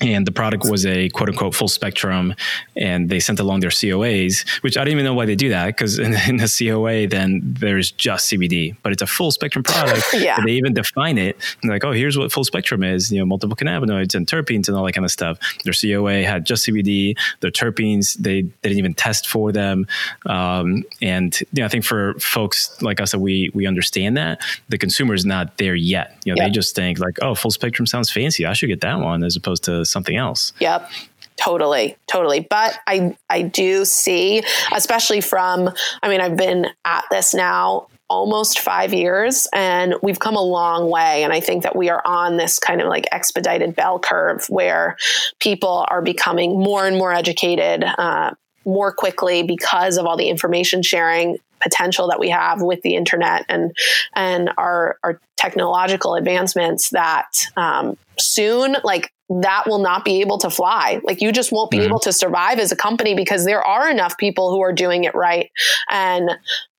[0.00, 2.34] and the product was a quote unquote full spectrum
[2.76, 5.66] and they sent along their coas which i don't even know why they do that
[5.66, 10.06] because in, in, the coa then there's just cbd but it's a full spectrum product.
[10.16, 10.40] Yeah.
[10.44, 11.36] they even define it.
[11.62, 14.84] Like oh here's what full spectrum is you know multiple cannabinoids and terpenes and all
[14.84, 15.38] that kind of stuff.
[15.64, 19.86] Their coa had just cbd their terpenes they, they didn't even test for them.
[20.24, 24.40] Um, and you know, i think for folks like us that we we understand that
[24.68, 26.16] the consumer is not there yet.
[26.24, 26.48] You know yeah.
[26.48, 28.46] they just think like oh full spectrum sounds fancy.
[28.46, 30.52] I should get that one as opposed to something else.
[30.60, 30.90] Yep.
[31.36, 32.40] Totally, totally.
[32.40, 34.42] But I I do see,
[34.72, 35.70] especially from
[36.02, 40.88] I mean, I've been at this now almost five years and we've come a long
[40.88, 41.24] way.
[41.24, 44.96] And I think that we are on this kind of like expedited bell curve where
[45.40, 48.32] people are becoming more and more educated uh,
[48.64, 53.44] more quickly because of all the information sharing potential that we have with the internet
[53.48, 53.74] and
[54.14, 60.50] and our our technological advancements that um, soon like that will not be able to
[60.50, 61.00] fly.
[61.02, 61.86] Like you just won't be mm-hmm.
[61.86, 65.14] able to survive as a company because there are enough people who are doing it
[65.14, 65.50] right.
[65.90, 66.30] And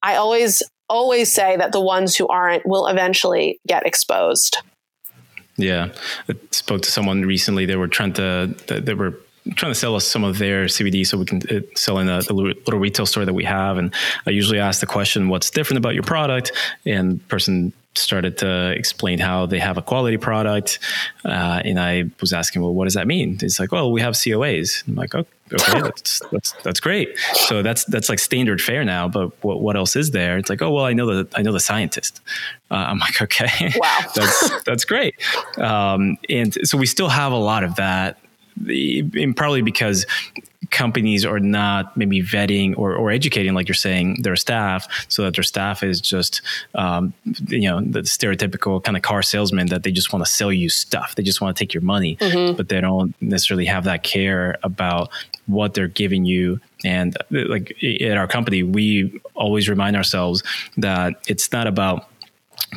[0.02, 4.57] I always, always say that the ones who aren't will eventually get exposed.
[5.57, 5.90] Yeah.
[6.30, 7.65] I spoke to someone recently.
[7.65, 9.19] They were trying to, they were
[9.56, 12.19] trying to sell us some of their CBD so we can uh, sell in a,
[12.30, 13.78] a, little retail store that we have.
[13.78, 13.94] And
[14.26, 16.52] I usually ask the question, what's different about your product?
[16.86, 20.80] And person started to explain how they have a quality product.
[21.26, 23.38] Uh, and I was asking, well, what does that mean?
[23.41, 24.88] It's like, well, we have COAs.
[24.88, 27.18] I'm like, oh, okay, that's, that's, that's great.
[27.34, 30.38] So that's, that's like standard fare now, but what, what else is there?
[30.38, 32.22] It's like, oh, well, I know the, I know the scientist.
[32.72, 35.15] Uh, I'm like, okay, wow, that's, that's great.
[35.57, 38.18] Um, and so we still have a lot of that
[38.66, 40.06] and probably because
[40.72, 45.36] companies are not maybe vetting or, or educating, like you're saying, their staff, so that
[45.36, 46.42] their staff is just,
[46.76, 47.14] um,
[47.48, 50.70] you know, the stereotypical kind of car salesman that they just want to sell you
[50.70, 51.16] stuff.
[51.16, 52.58] They just want to take your money, mm-hmm.
[52.58, 55.10] but they don't necessarily have that care about
[55.46, 56.60] what they're giving you.
[56.84, 60.44] And like at our company, we always remind ourselves
[60.78, 62.10] that it's not about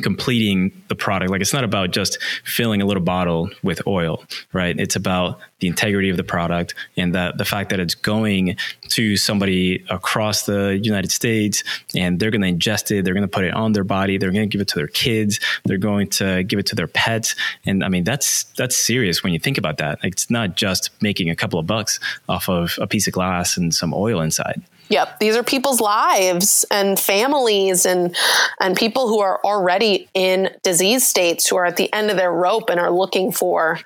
[0.01, 1.31] completing the product.
[1.31, 4.79] Like it's not about just filling a little bottle with oil, right?
[4.79, 8.57] It's about the integrity of the product and the, the fact that it's going
[8.89, 11.63] to somebody across the United States
[11.93, 13.03] and they're going to ingest it.
[13.03, 14.17] They're going to put it on their body.
[14.17, 15.39] They're going to give it to their kids.
[15.65, 17.35] They're going to give it to their pets.
[17.65, 20.01] And I mean, that's, that's serious when you think about that.
[20.03, 21.99] Like, it's not just making a couple of bucks
[22.29, 24.61] off of a piece of glass and some oil inside.
[24.91, 28.13] Yep, these are people's lives and families and
[28.59, 32.31] and people who are already in disease states who are at the end of their
[32.31, 33.79] rope and are looking for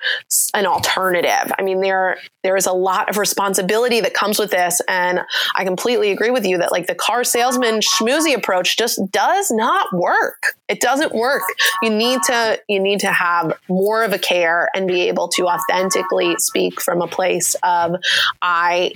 [0.55, 1.53] an alternative.
[1.59, 5.21] I mean, there there is a lot of responsibility that comes with this, and
[5.55, 9.93] I completely agree with you that like the car salesman schmoozy approach just does not
[9.93, 10.55] work.
[10.67, 11.43] It doesn't work.
[11.83, 15.45] You need to you need to have more of a care and be able to
[15.45, 17.97] authentically speak from a place of
[18.41, 18.93] I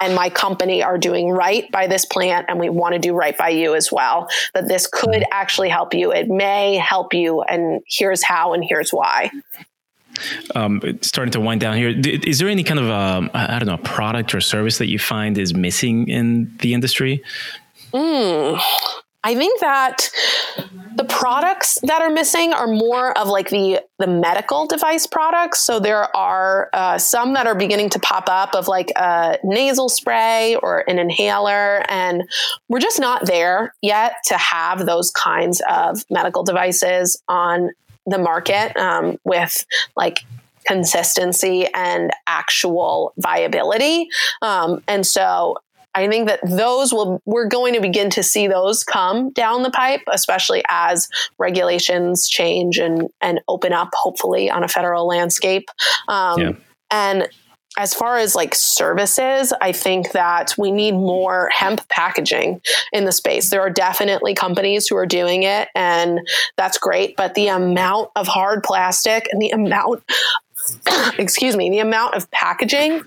[0.00, 3.36] and my company are doing right by this plant and we want to do right
[3.36, 6.12] by you as well that this could actually help you.
[6.12, 9.30] It may help you and here's how and here's why.
[10.54, 11.90] Um, starting to wind down here.
[11.90, 15.36] Is there any kind of um, i don't know product or service that you find
[15.36, 17.22] is missing in the industry?
[17.92, 18.60] Mm,
[19.24, 20.10] I think that
[20.96, 25.60] the products that are missing are more of like the the medical device products.
[25.60, 29.88] So there are uh, some that are beginning to pop up of like a nasal
[29.88, 32.22] spray or an inhaler, and
[32.68, 37.70] we're just not there yet to have those kinds of medical devices on
[38.06, 39.66] the market um, with
[39.96, 40.24] like
[40.66, 44.08] consistency and actual viability.
[44.42, 45.56] Um, and so
[45.96, 49.70] I think that those will, we're going to begin to see those come down the
[49.70, 51.08] pipe, especially as
[51.38, 55.70] regulations change and, and open up, hopefully, on a federal landscape.
[56.08, 56.52] Um, yeah.
[56.90, 57.28] And
[57.78, 62.60] as far as like services, I think that we need more hemp packaging
[62.92, 63.48] in the space.
[63.48, 66.20] There are definitely companies who are doing it, and
[66.56, 67.16] that's great.
[67.16, 70.02] But the amount of hard plastic and the amount,
[71.18, 73.02] excuse me, the amount of packaging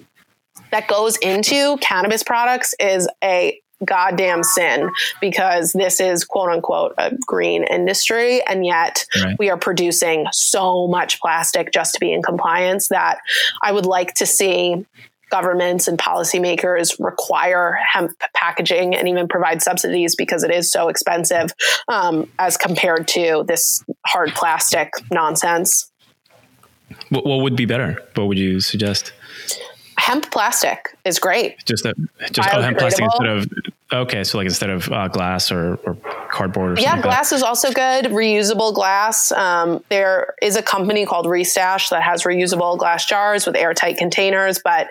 [0.71, 4.89] that goes into cannabis products is a goddamn sin
[5.21, 9.37] because this is quote unquote a green industry and yet right.
[9.39, 13.19] we are producing so much plastic just to be in compliance that
[13.63, 14.85] I would like to see
[15.29, 21.53] governments and policymakers require hemp packaging and even provide subsidies because it is so expensive
[21.87, 25.91] um, as compared to this hard plastic nonsense.
[27.09, 28.03] What, what would be better?
[28.15, 29.13] What would you suggest?
[30.09, 31.63] Hemp plastic is great.
[31.67, 31.95] Just that,
[32.31, 33.47] just oh, hemp plastic instead of
[33.93, 35.95] okay, so like instead of uh, glass or, or
[36.31, 36.79] cardboard.
[36.79, 38.05] Or yeah, glass is also good.
[38.05, 39.31] Reusable glass.
[39.31, 44.59] Um, there is a company called Restash that has reusable glass jars with airtight containers,
[44.63, 44.87] but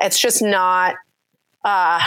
[0.00, 0.94] it's just not.
[1.62, 2.00] Uh,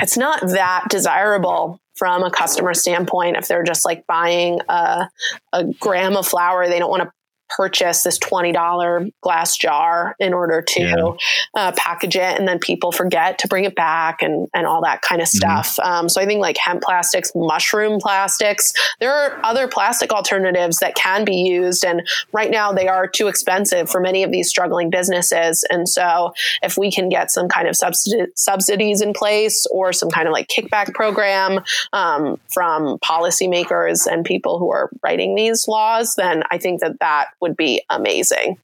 [0.00, 5.08] it's not that desirable from a customer standpoint if they're just like buying a,
[5.52, 7.10] a gram of flower they don't want to
[7.48, 11.12] purchase this $20 glass jar in order to yeah.
[11.54, 15.02] uh, package it and then people forget to bring it back and, and all that
[15.02, 15.36] kind of mm-hmm.
[15.36, 15.90] stuff mm-hmm.
[15.90, 20.94] um, so i think like hemp plastics mushroom plastics there are other plastic alternatives that
[20.94, 24.90] can be used and right now they are too expensive for many of these struggling
[24.90, 29.92] businesses and so if we can get some kind of subsidi- subsidies in place or
[29.92, 31.60] some kind of like kickback program
[31.92, 37.28] um, from policymakers and people who are writing these laws then i think that that
[37.44, 38.56] would be amazing.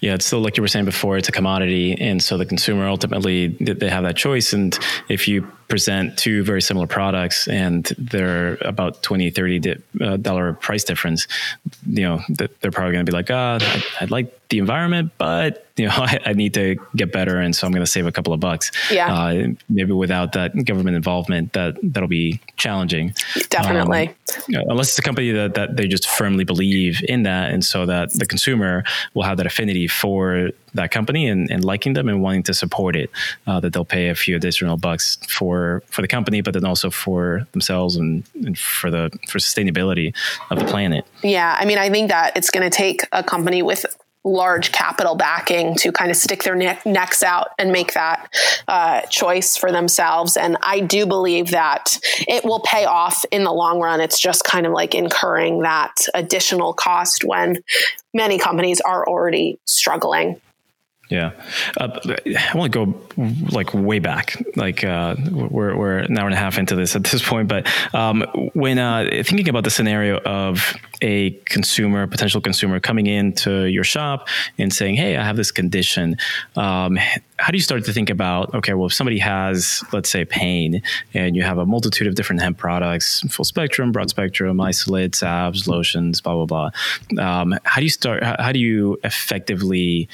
[0.00, 1.96] Yeah, it's still like you were saying before, it's a commodity.
[2.00, 4.52] And so the consumer ultimately, they have that choice.
[4.54, 4.76] And
[5.08, 10.84] if you present two very similar products and they're about 20 30 uh, dollar price
[10.84, 11.26] difference.
[11.86, 15.68] You know they're probably going to be like ah oh, I'd, like the environment but
[15.76, 18.12] you know I, I, need to get better and so i'm going to save a
[18.12, 18.72] couple of bucks.
[18.90, 19.14] Yeah.
[19.14, 23.14] Uh, maybe without that government involvement that that'll be challenging.
[23.48, 24.08] Definitely.
[24.08, 27.86] Um, unless it's a company that, that they just firmly believe in that and so
[27.86, 28.82] that the consumer
[29.14, 32.96] will have that affinity for that company and, and liking them and wanting to support
[32.96, 33.10] it,
[33.46, 36.90] uh, that they'll pay a few additional bucks for for the company, but then also
[36.90, 40.14] for themselves and, and for the for sustainability
[40.50, 41.04] of the planet.
[41.22, 43.86] Yeah, I mean, I think that it's going to take a company with
[44.24, 48.28] large capital backing to kind of stick their neck, necks out and make that
[48.68, 50.36] uh, choice for themselves.
[50.36, 51.98] And I do believe that
[52.28, 54.00] it will pay off in the long run.
[54.00, 57.62] It's just kind of like incurring that additional cost when
[58.12, 60.40] many companies are already struggling.
[61.10, 61.32] Yeah,
[61.76, 64.40] uh, I want to go like way back.
[64.54, 67.66] Like uh, we're we're an hour and a half into this at this point, but
[67.92, 68.22] um,
[68.54, 70.72] when uh, thinking about the scenario of
[71.02, 76.16] a consumer, potential consumer coming into your shop and saying, "Hey, I have this condition,"
[76.54, 76.96] um,
[77.38, 78.54] how do you start to think about?
[78.54, 80.80] Okay, well, if somebody has, let's say, pain,
[81.12, 85.66] and you have a multitude of different hemp products, full spectrum, broad spectrum, isolate, salves,
[85.66, 86.70] lotions, blah blah
[87.10, 87.20] blah.
[87.40, 88.22] Um, how do you start?
[88.22, 90.08] How do you effectively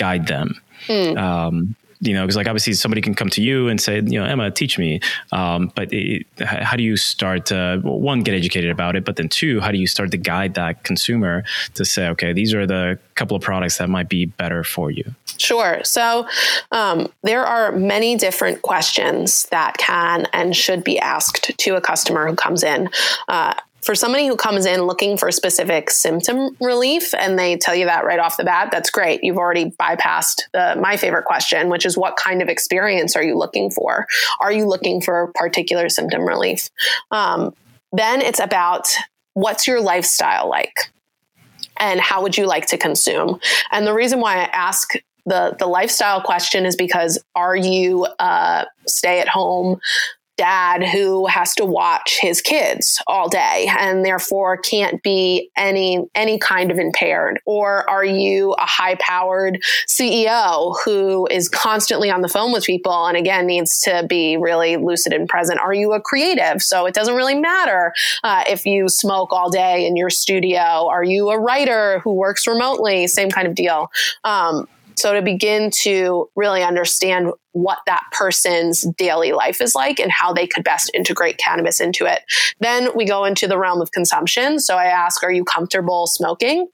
[0.00, 0.60] guide them.
[0.88, 1.16] Mm.
[1.16, 4.24] Um, you know, because like obviously somebody can come to you and say, you know,
[4.24, 5.00] Emma, teach me.
[5.32, 9.28] Um, but it, how do you start to one get educated about it, but then
[9.28, 11.44] two, how do you start to guide that consumer
[11.74, 15.04] to say, okay, these are the couple of products that might be better for you?
[15.36, 15.80] Sure.
[15.84, 16.26] So
[16.72, 22.26] um, there are many different questions that can and should be asked to a customer
[22.26, 22.88] who comes in.
[23.28, 23.52] Uh,
[23.82, 28.04] for somebody who comes in looking for specific symptom relief and they tell you that
[28.04, 29.24] right off the bat that's great.
[29.24, 33.36] You've already bypassed the, my favorite question which is what kind of experience are you
[33.36, 34.06] looking for?
[34.40, 36.70] Are you looking for particular symptom relief?
[37.10, 37.54] Um,
[37.92, 38.88] then it's about
[39.34, 40.74] what's your lifestyle like
[41.78, 43.40] and how would you like to consume?
[43.72, 44.92] And the reason why i ask
[45.26, 49.80] the the lifestyle question is because are you uh, stay at home
[50.40, 56.38] dad who has to watch his kids all day and therefore can't be any any
[56.38, 57.38] kind of impaired?
[57.44, 63.06] Or are you a high powered CEO who is constantly on the phone with people
[63.06, 65.60] and again needs to be really lucid and present?
[65.60, 66.62] Are you a creative?
[66.62, 67.92] So it doesn't really matter
[68.24, 70.88] uh, if you smoke all day in your studio.
[70.88, 73.06] Are you a writer who works remotely?
[73.08, 73.92] Same kind of deal.
[74.24, 74.66] Um,
[75.00, 80.32] so to begin to really understand what that person's daily life is like and how
[80.32, 82.20] they could best integrate cannabis into it.
[82.60, 84.58] Then we go into the realm of consumption.
[84.60, 86.68] So I ask, are you comfortable smoking?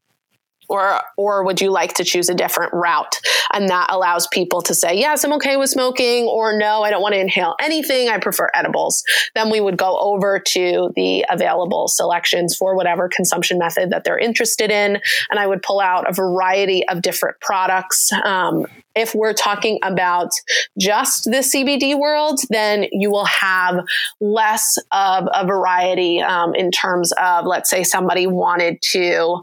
[0.69, 3.21] Or or would you like to choose a different route
[3.53, 7.03] And that allows people to say, yes, I'm okay with smoking, or no, I don't
[7.03, 8.09] want to inhale anything.
[8.09, 9.03] I prefer edibles.
[9.35, 14.19] Then we would go over to the available selections for whatever consumption method that they're
[14.19, 15.01] interested in.
[15.31, 18.13] And I would pull out a variety of different products.
[18.25, 18.67] Um,
[18.97, 20.31] if we're talking about
[20.79, 23.85] just the CBD world, then you will have
[24.21, 29.43] less of a variety um, in terms of, let's say, somebody wanted to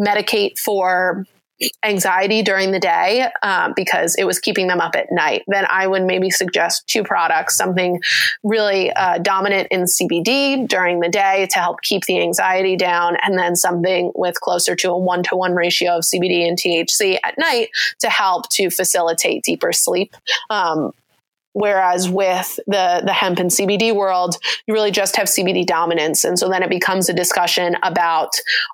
[0.00, 1.24] medicate for
[1.84, 5.86] anxiety during the day um, because it was keeping them up at night, then I
[5.86, 8.00] would maybe suggest two products something
[8.42, 13.38] really uh, dominant in CBD during the day to help keep the anxiety down, and
[13.38, 17.36] then something with closer to a one to one ratio of CBD and THC at
[17.38, 17.68] night
[18.00, 20.14] to help to facilitate deeper sleep.
[20.48, 20.92] Um,
[21.52, 24.36] Whereas with the the hemp and CBD world,
[24.66, 28.30] you really just have CBD dominance, and so then it becomes a discussion about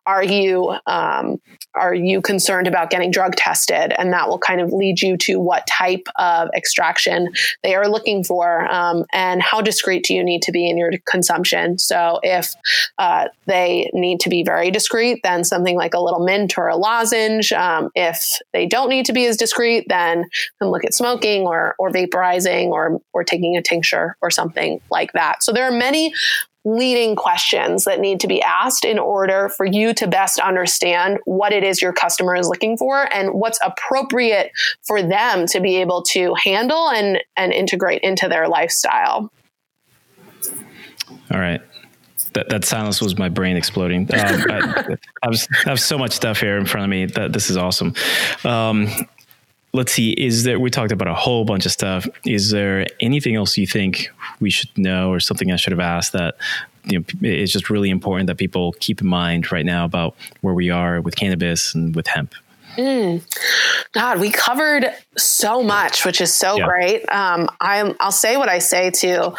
[0.06, 1.40] are you um,
[1.76, 3.92] are you concerned about getting drug tested?
[3.98, 7.28] And that will kind of lead you to what type of extraction
[7.62, 10.92] they are looking for um, and how discreet do you need to be in your
[11.06, 11.78] consumption.
[11.78, 12.54] So if
[12.98, 16.76] uh, they need to be very discreet, then something like a little mint or a
[16.76, 17.52] lozenge.
[17.52, 20.24] Um, if they don't need to be as discreet, then
[20.60, 25.12] can look at smoking or, or vaporizing or, or taking a tincture or something like
[25.12, 25.42] that.
[25.42, 26.12] So there are many
[26.66, 31.52] leading questions that need to be asked in order for you to best understand what
[31.52, 34.50] it is your customer is looking for and what's appropriate
[34.82, 39.30] for them to be able to handle and, and integrate into their lifestyle.
[41.30, 41.60] All right.
[42.32, 44.12] That, that silence was my brain exploding.
[44.12, 47.06] Um, I, I, was, I, have so much stuff here in front of me.
[47.06, 47.94] That this is awesome.
[48.44, 48.88] Um,
[49.76, 53.36] let's see is there we talked about a whole bunch of stuff is there anything
[53.36, 54.08] else you think
[54.40, 56.36] we should know or something i should have asked that
[56.84, 60.54] you know it's just really important that people keep in mind right now about where
[60.54, 62.34] we are with cannabis and with hemp
[62.76, 63.22] Mm.
[63.92, 66.66] God, we covered so much, which is so yeah.
[66.66, 67.10] great.
[67.10, 69.32] Um, i I'll say what I say to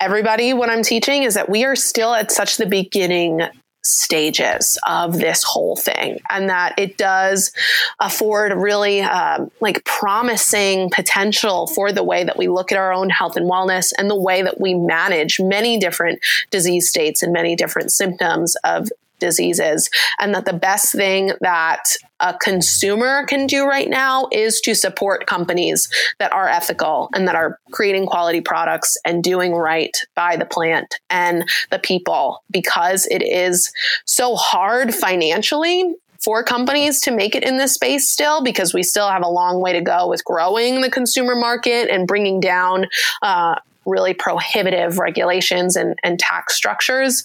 [0.00, 3.42] everybody when I'm teaching is that we are still at such the beginning
[3.82, 7.50] stages of this whole thing and that it does
[7.98, 13.08] afford really um, like promising potential for the way that we look at our own
[13.08, 16.18] health and wellness and the way that we manage many different
[16.50, 18.90] disease states and many different symptoms of
[19.20, 19.88] diseases.
[20.18, 21.84] And that the best thing that
[22.20, 25.88] a consumer can do right now is to support companies
[26.18, 30.98] that are ethical and that are creating quality products and doing right by the plant
[31.08, 33.72] and the people because it is
[34.04, 39.08] so hard financially for companies to make it in this space still because we still
[39.08, 42.86] have a long way to go with growing the consumer market and bringing down
[43.22, 43.54] uh,
[43.86, 47.24] really prohibitive regulations and, and tax structures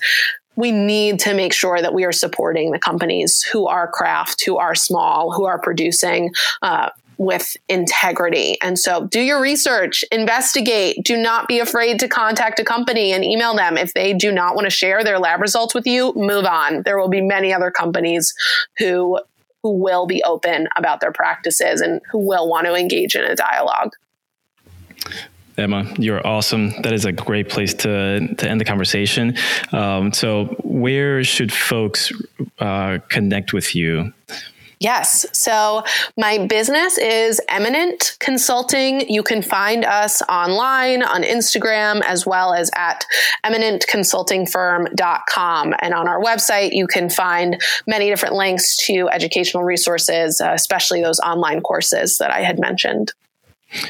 [0.56, 4.58] we need to make sure that we are supporting the companies who are craft, who
[4.58, 8.58] are small, who are producing uh, with integrity.
[8.62, 10.98] And so do your research, investigate.
[11.04, 13.78] Do not be afraid to contact a company and email them.
[13.78, 16.84] If they do not want to share their lab results with you, move on.
[16.84, 18.34] There will be many other companies
[18.78, 19.20] who
[19.64, 23.36] who will be open about their practices and who will want to engage in a
[23.36, 23.94] dialogue.
[25.58, 26.72] Emma, you're awesome.
[26.82, 29.38] That is a great place to, to end the conversation.
[29.72, 32.12] Um, so, where should folks
[32.60, 34.14] uh, connect with you?
[34.80, 35.28] Yes.
[35.32, 35.84] So
[36.18, 39.08] my business is Eminent Consulting.
[39.10, 43.06] You can find us online on Instagram as well as at
[43.46, 45.76] eminentconsultingfirm.com.
[45.80, 51.02] And on our website, you can find many different links to educational resources, uh, especially
[51.02, 53.14] those online courses that I had mentioned.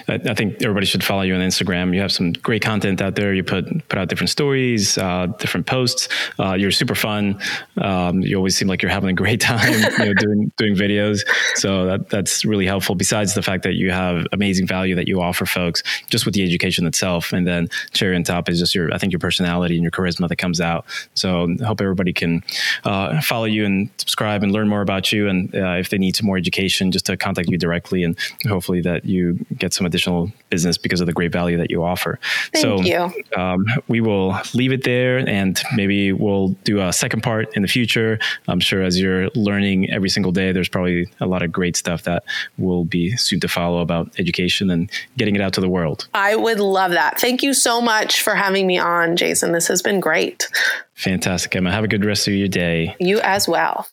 [0.08, 1.94] I, I, think everybody should follow you on Instagram.
[1.94, 3.34] You have some great content out there.
[3.34, 6.10] You put put out different stories, uh, different posts.
[6.40, 7.40] Uh, you're super fun.
[7.78, 11.22] Um, you always seem like you're having a great time you know, doing doing videos.
[11.56, 12.96] So that that's really helpful.
[12.96, 16.44] Besides the fact that you have amazing value that you offer folks, just with the
[16.44, 19.84] education itself, and then cherry on top is just your I think your personality and
[19.84, 20.86] your charisma that comes out.
[21.14, 22.44] So I hope everybody can
[22.84, 25.28] uh, follow you and subscribe and learn more about you.
[25.28, 28.18] And uh, if they need some more education, just to contact you directly, and
[28.48, 32.20] hopefully that you get some additional business because of the great value that you offer.
[32.54, 33.12] Thank so you.
[33.40, 37.68] Um, we will leave it there and maybe we'll do a second part in the
[37.68, 38.20] future.
[38.48, 42.04] I'm sure as you're learning every single day, there's probably a lot of great stuff
[42.04, 42.24] that
[42.58, 46.08] will be soon to follow about education and getting it out to the world.
[46.14, 47.20] I would love that.
[47.20, 49.52] Thank you so much for having me on, Jason.
[49.52, 50.48] This has been great.
[50.94, 51.72] Fantastic, Emma.
[51.72, 52.96] Have a good rest of your day.
[53.00, 53.88] You as well.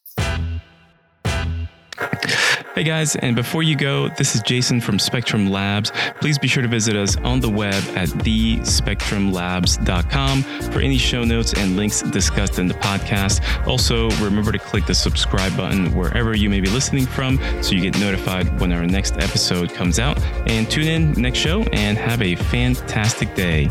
[2.74, 5.93] Hey guys, and before you go, this is Jason from Spectrum Labs.
[6.23, 11.53] Please be sure to visit us on the web at thespectrumlabs.com for any show notes
[11.53, 13.43] and links discussed in the podcast.
[13.66, 17.82] Also, remember to click the subscribe button wherever you may be listening from so you
[17.82, 20.19] get notified when our next episode comes out.
[20.47, 23.69] And tune in next show and have a fantastic day.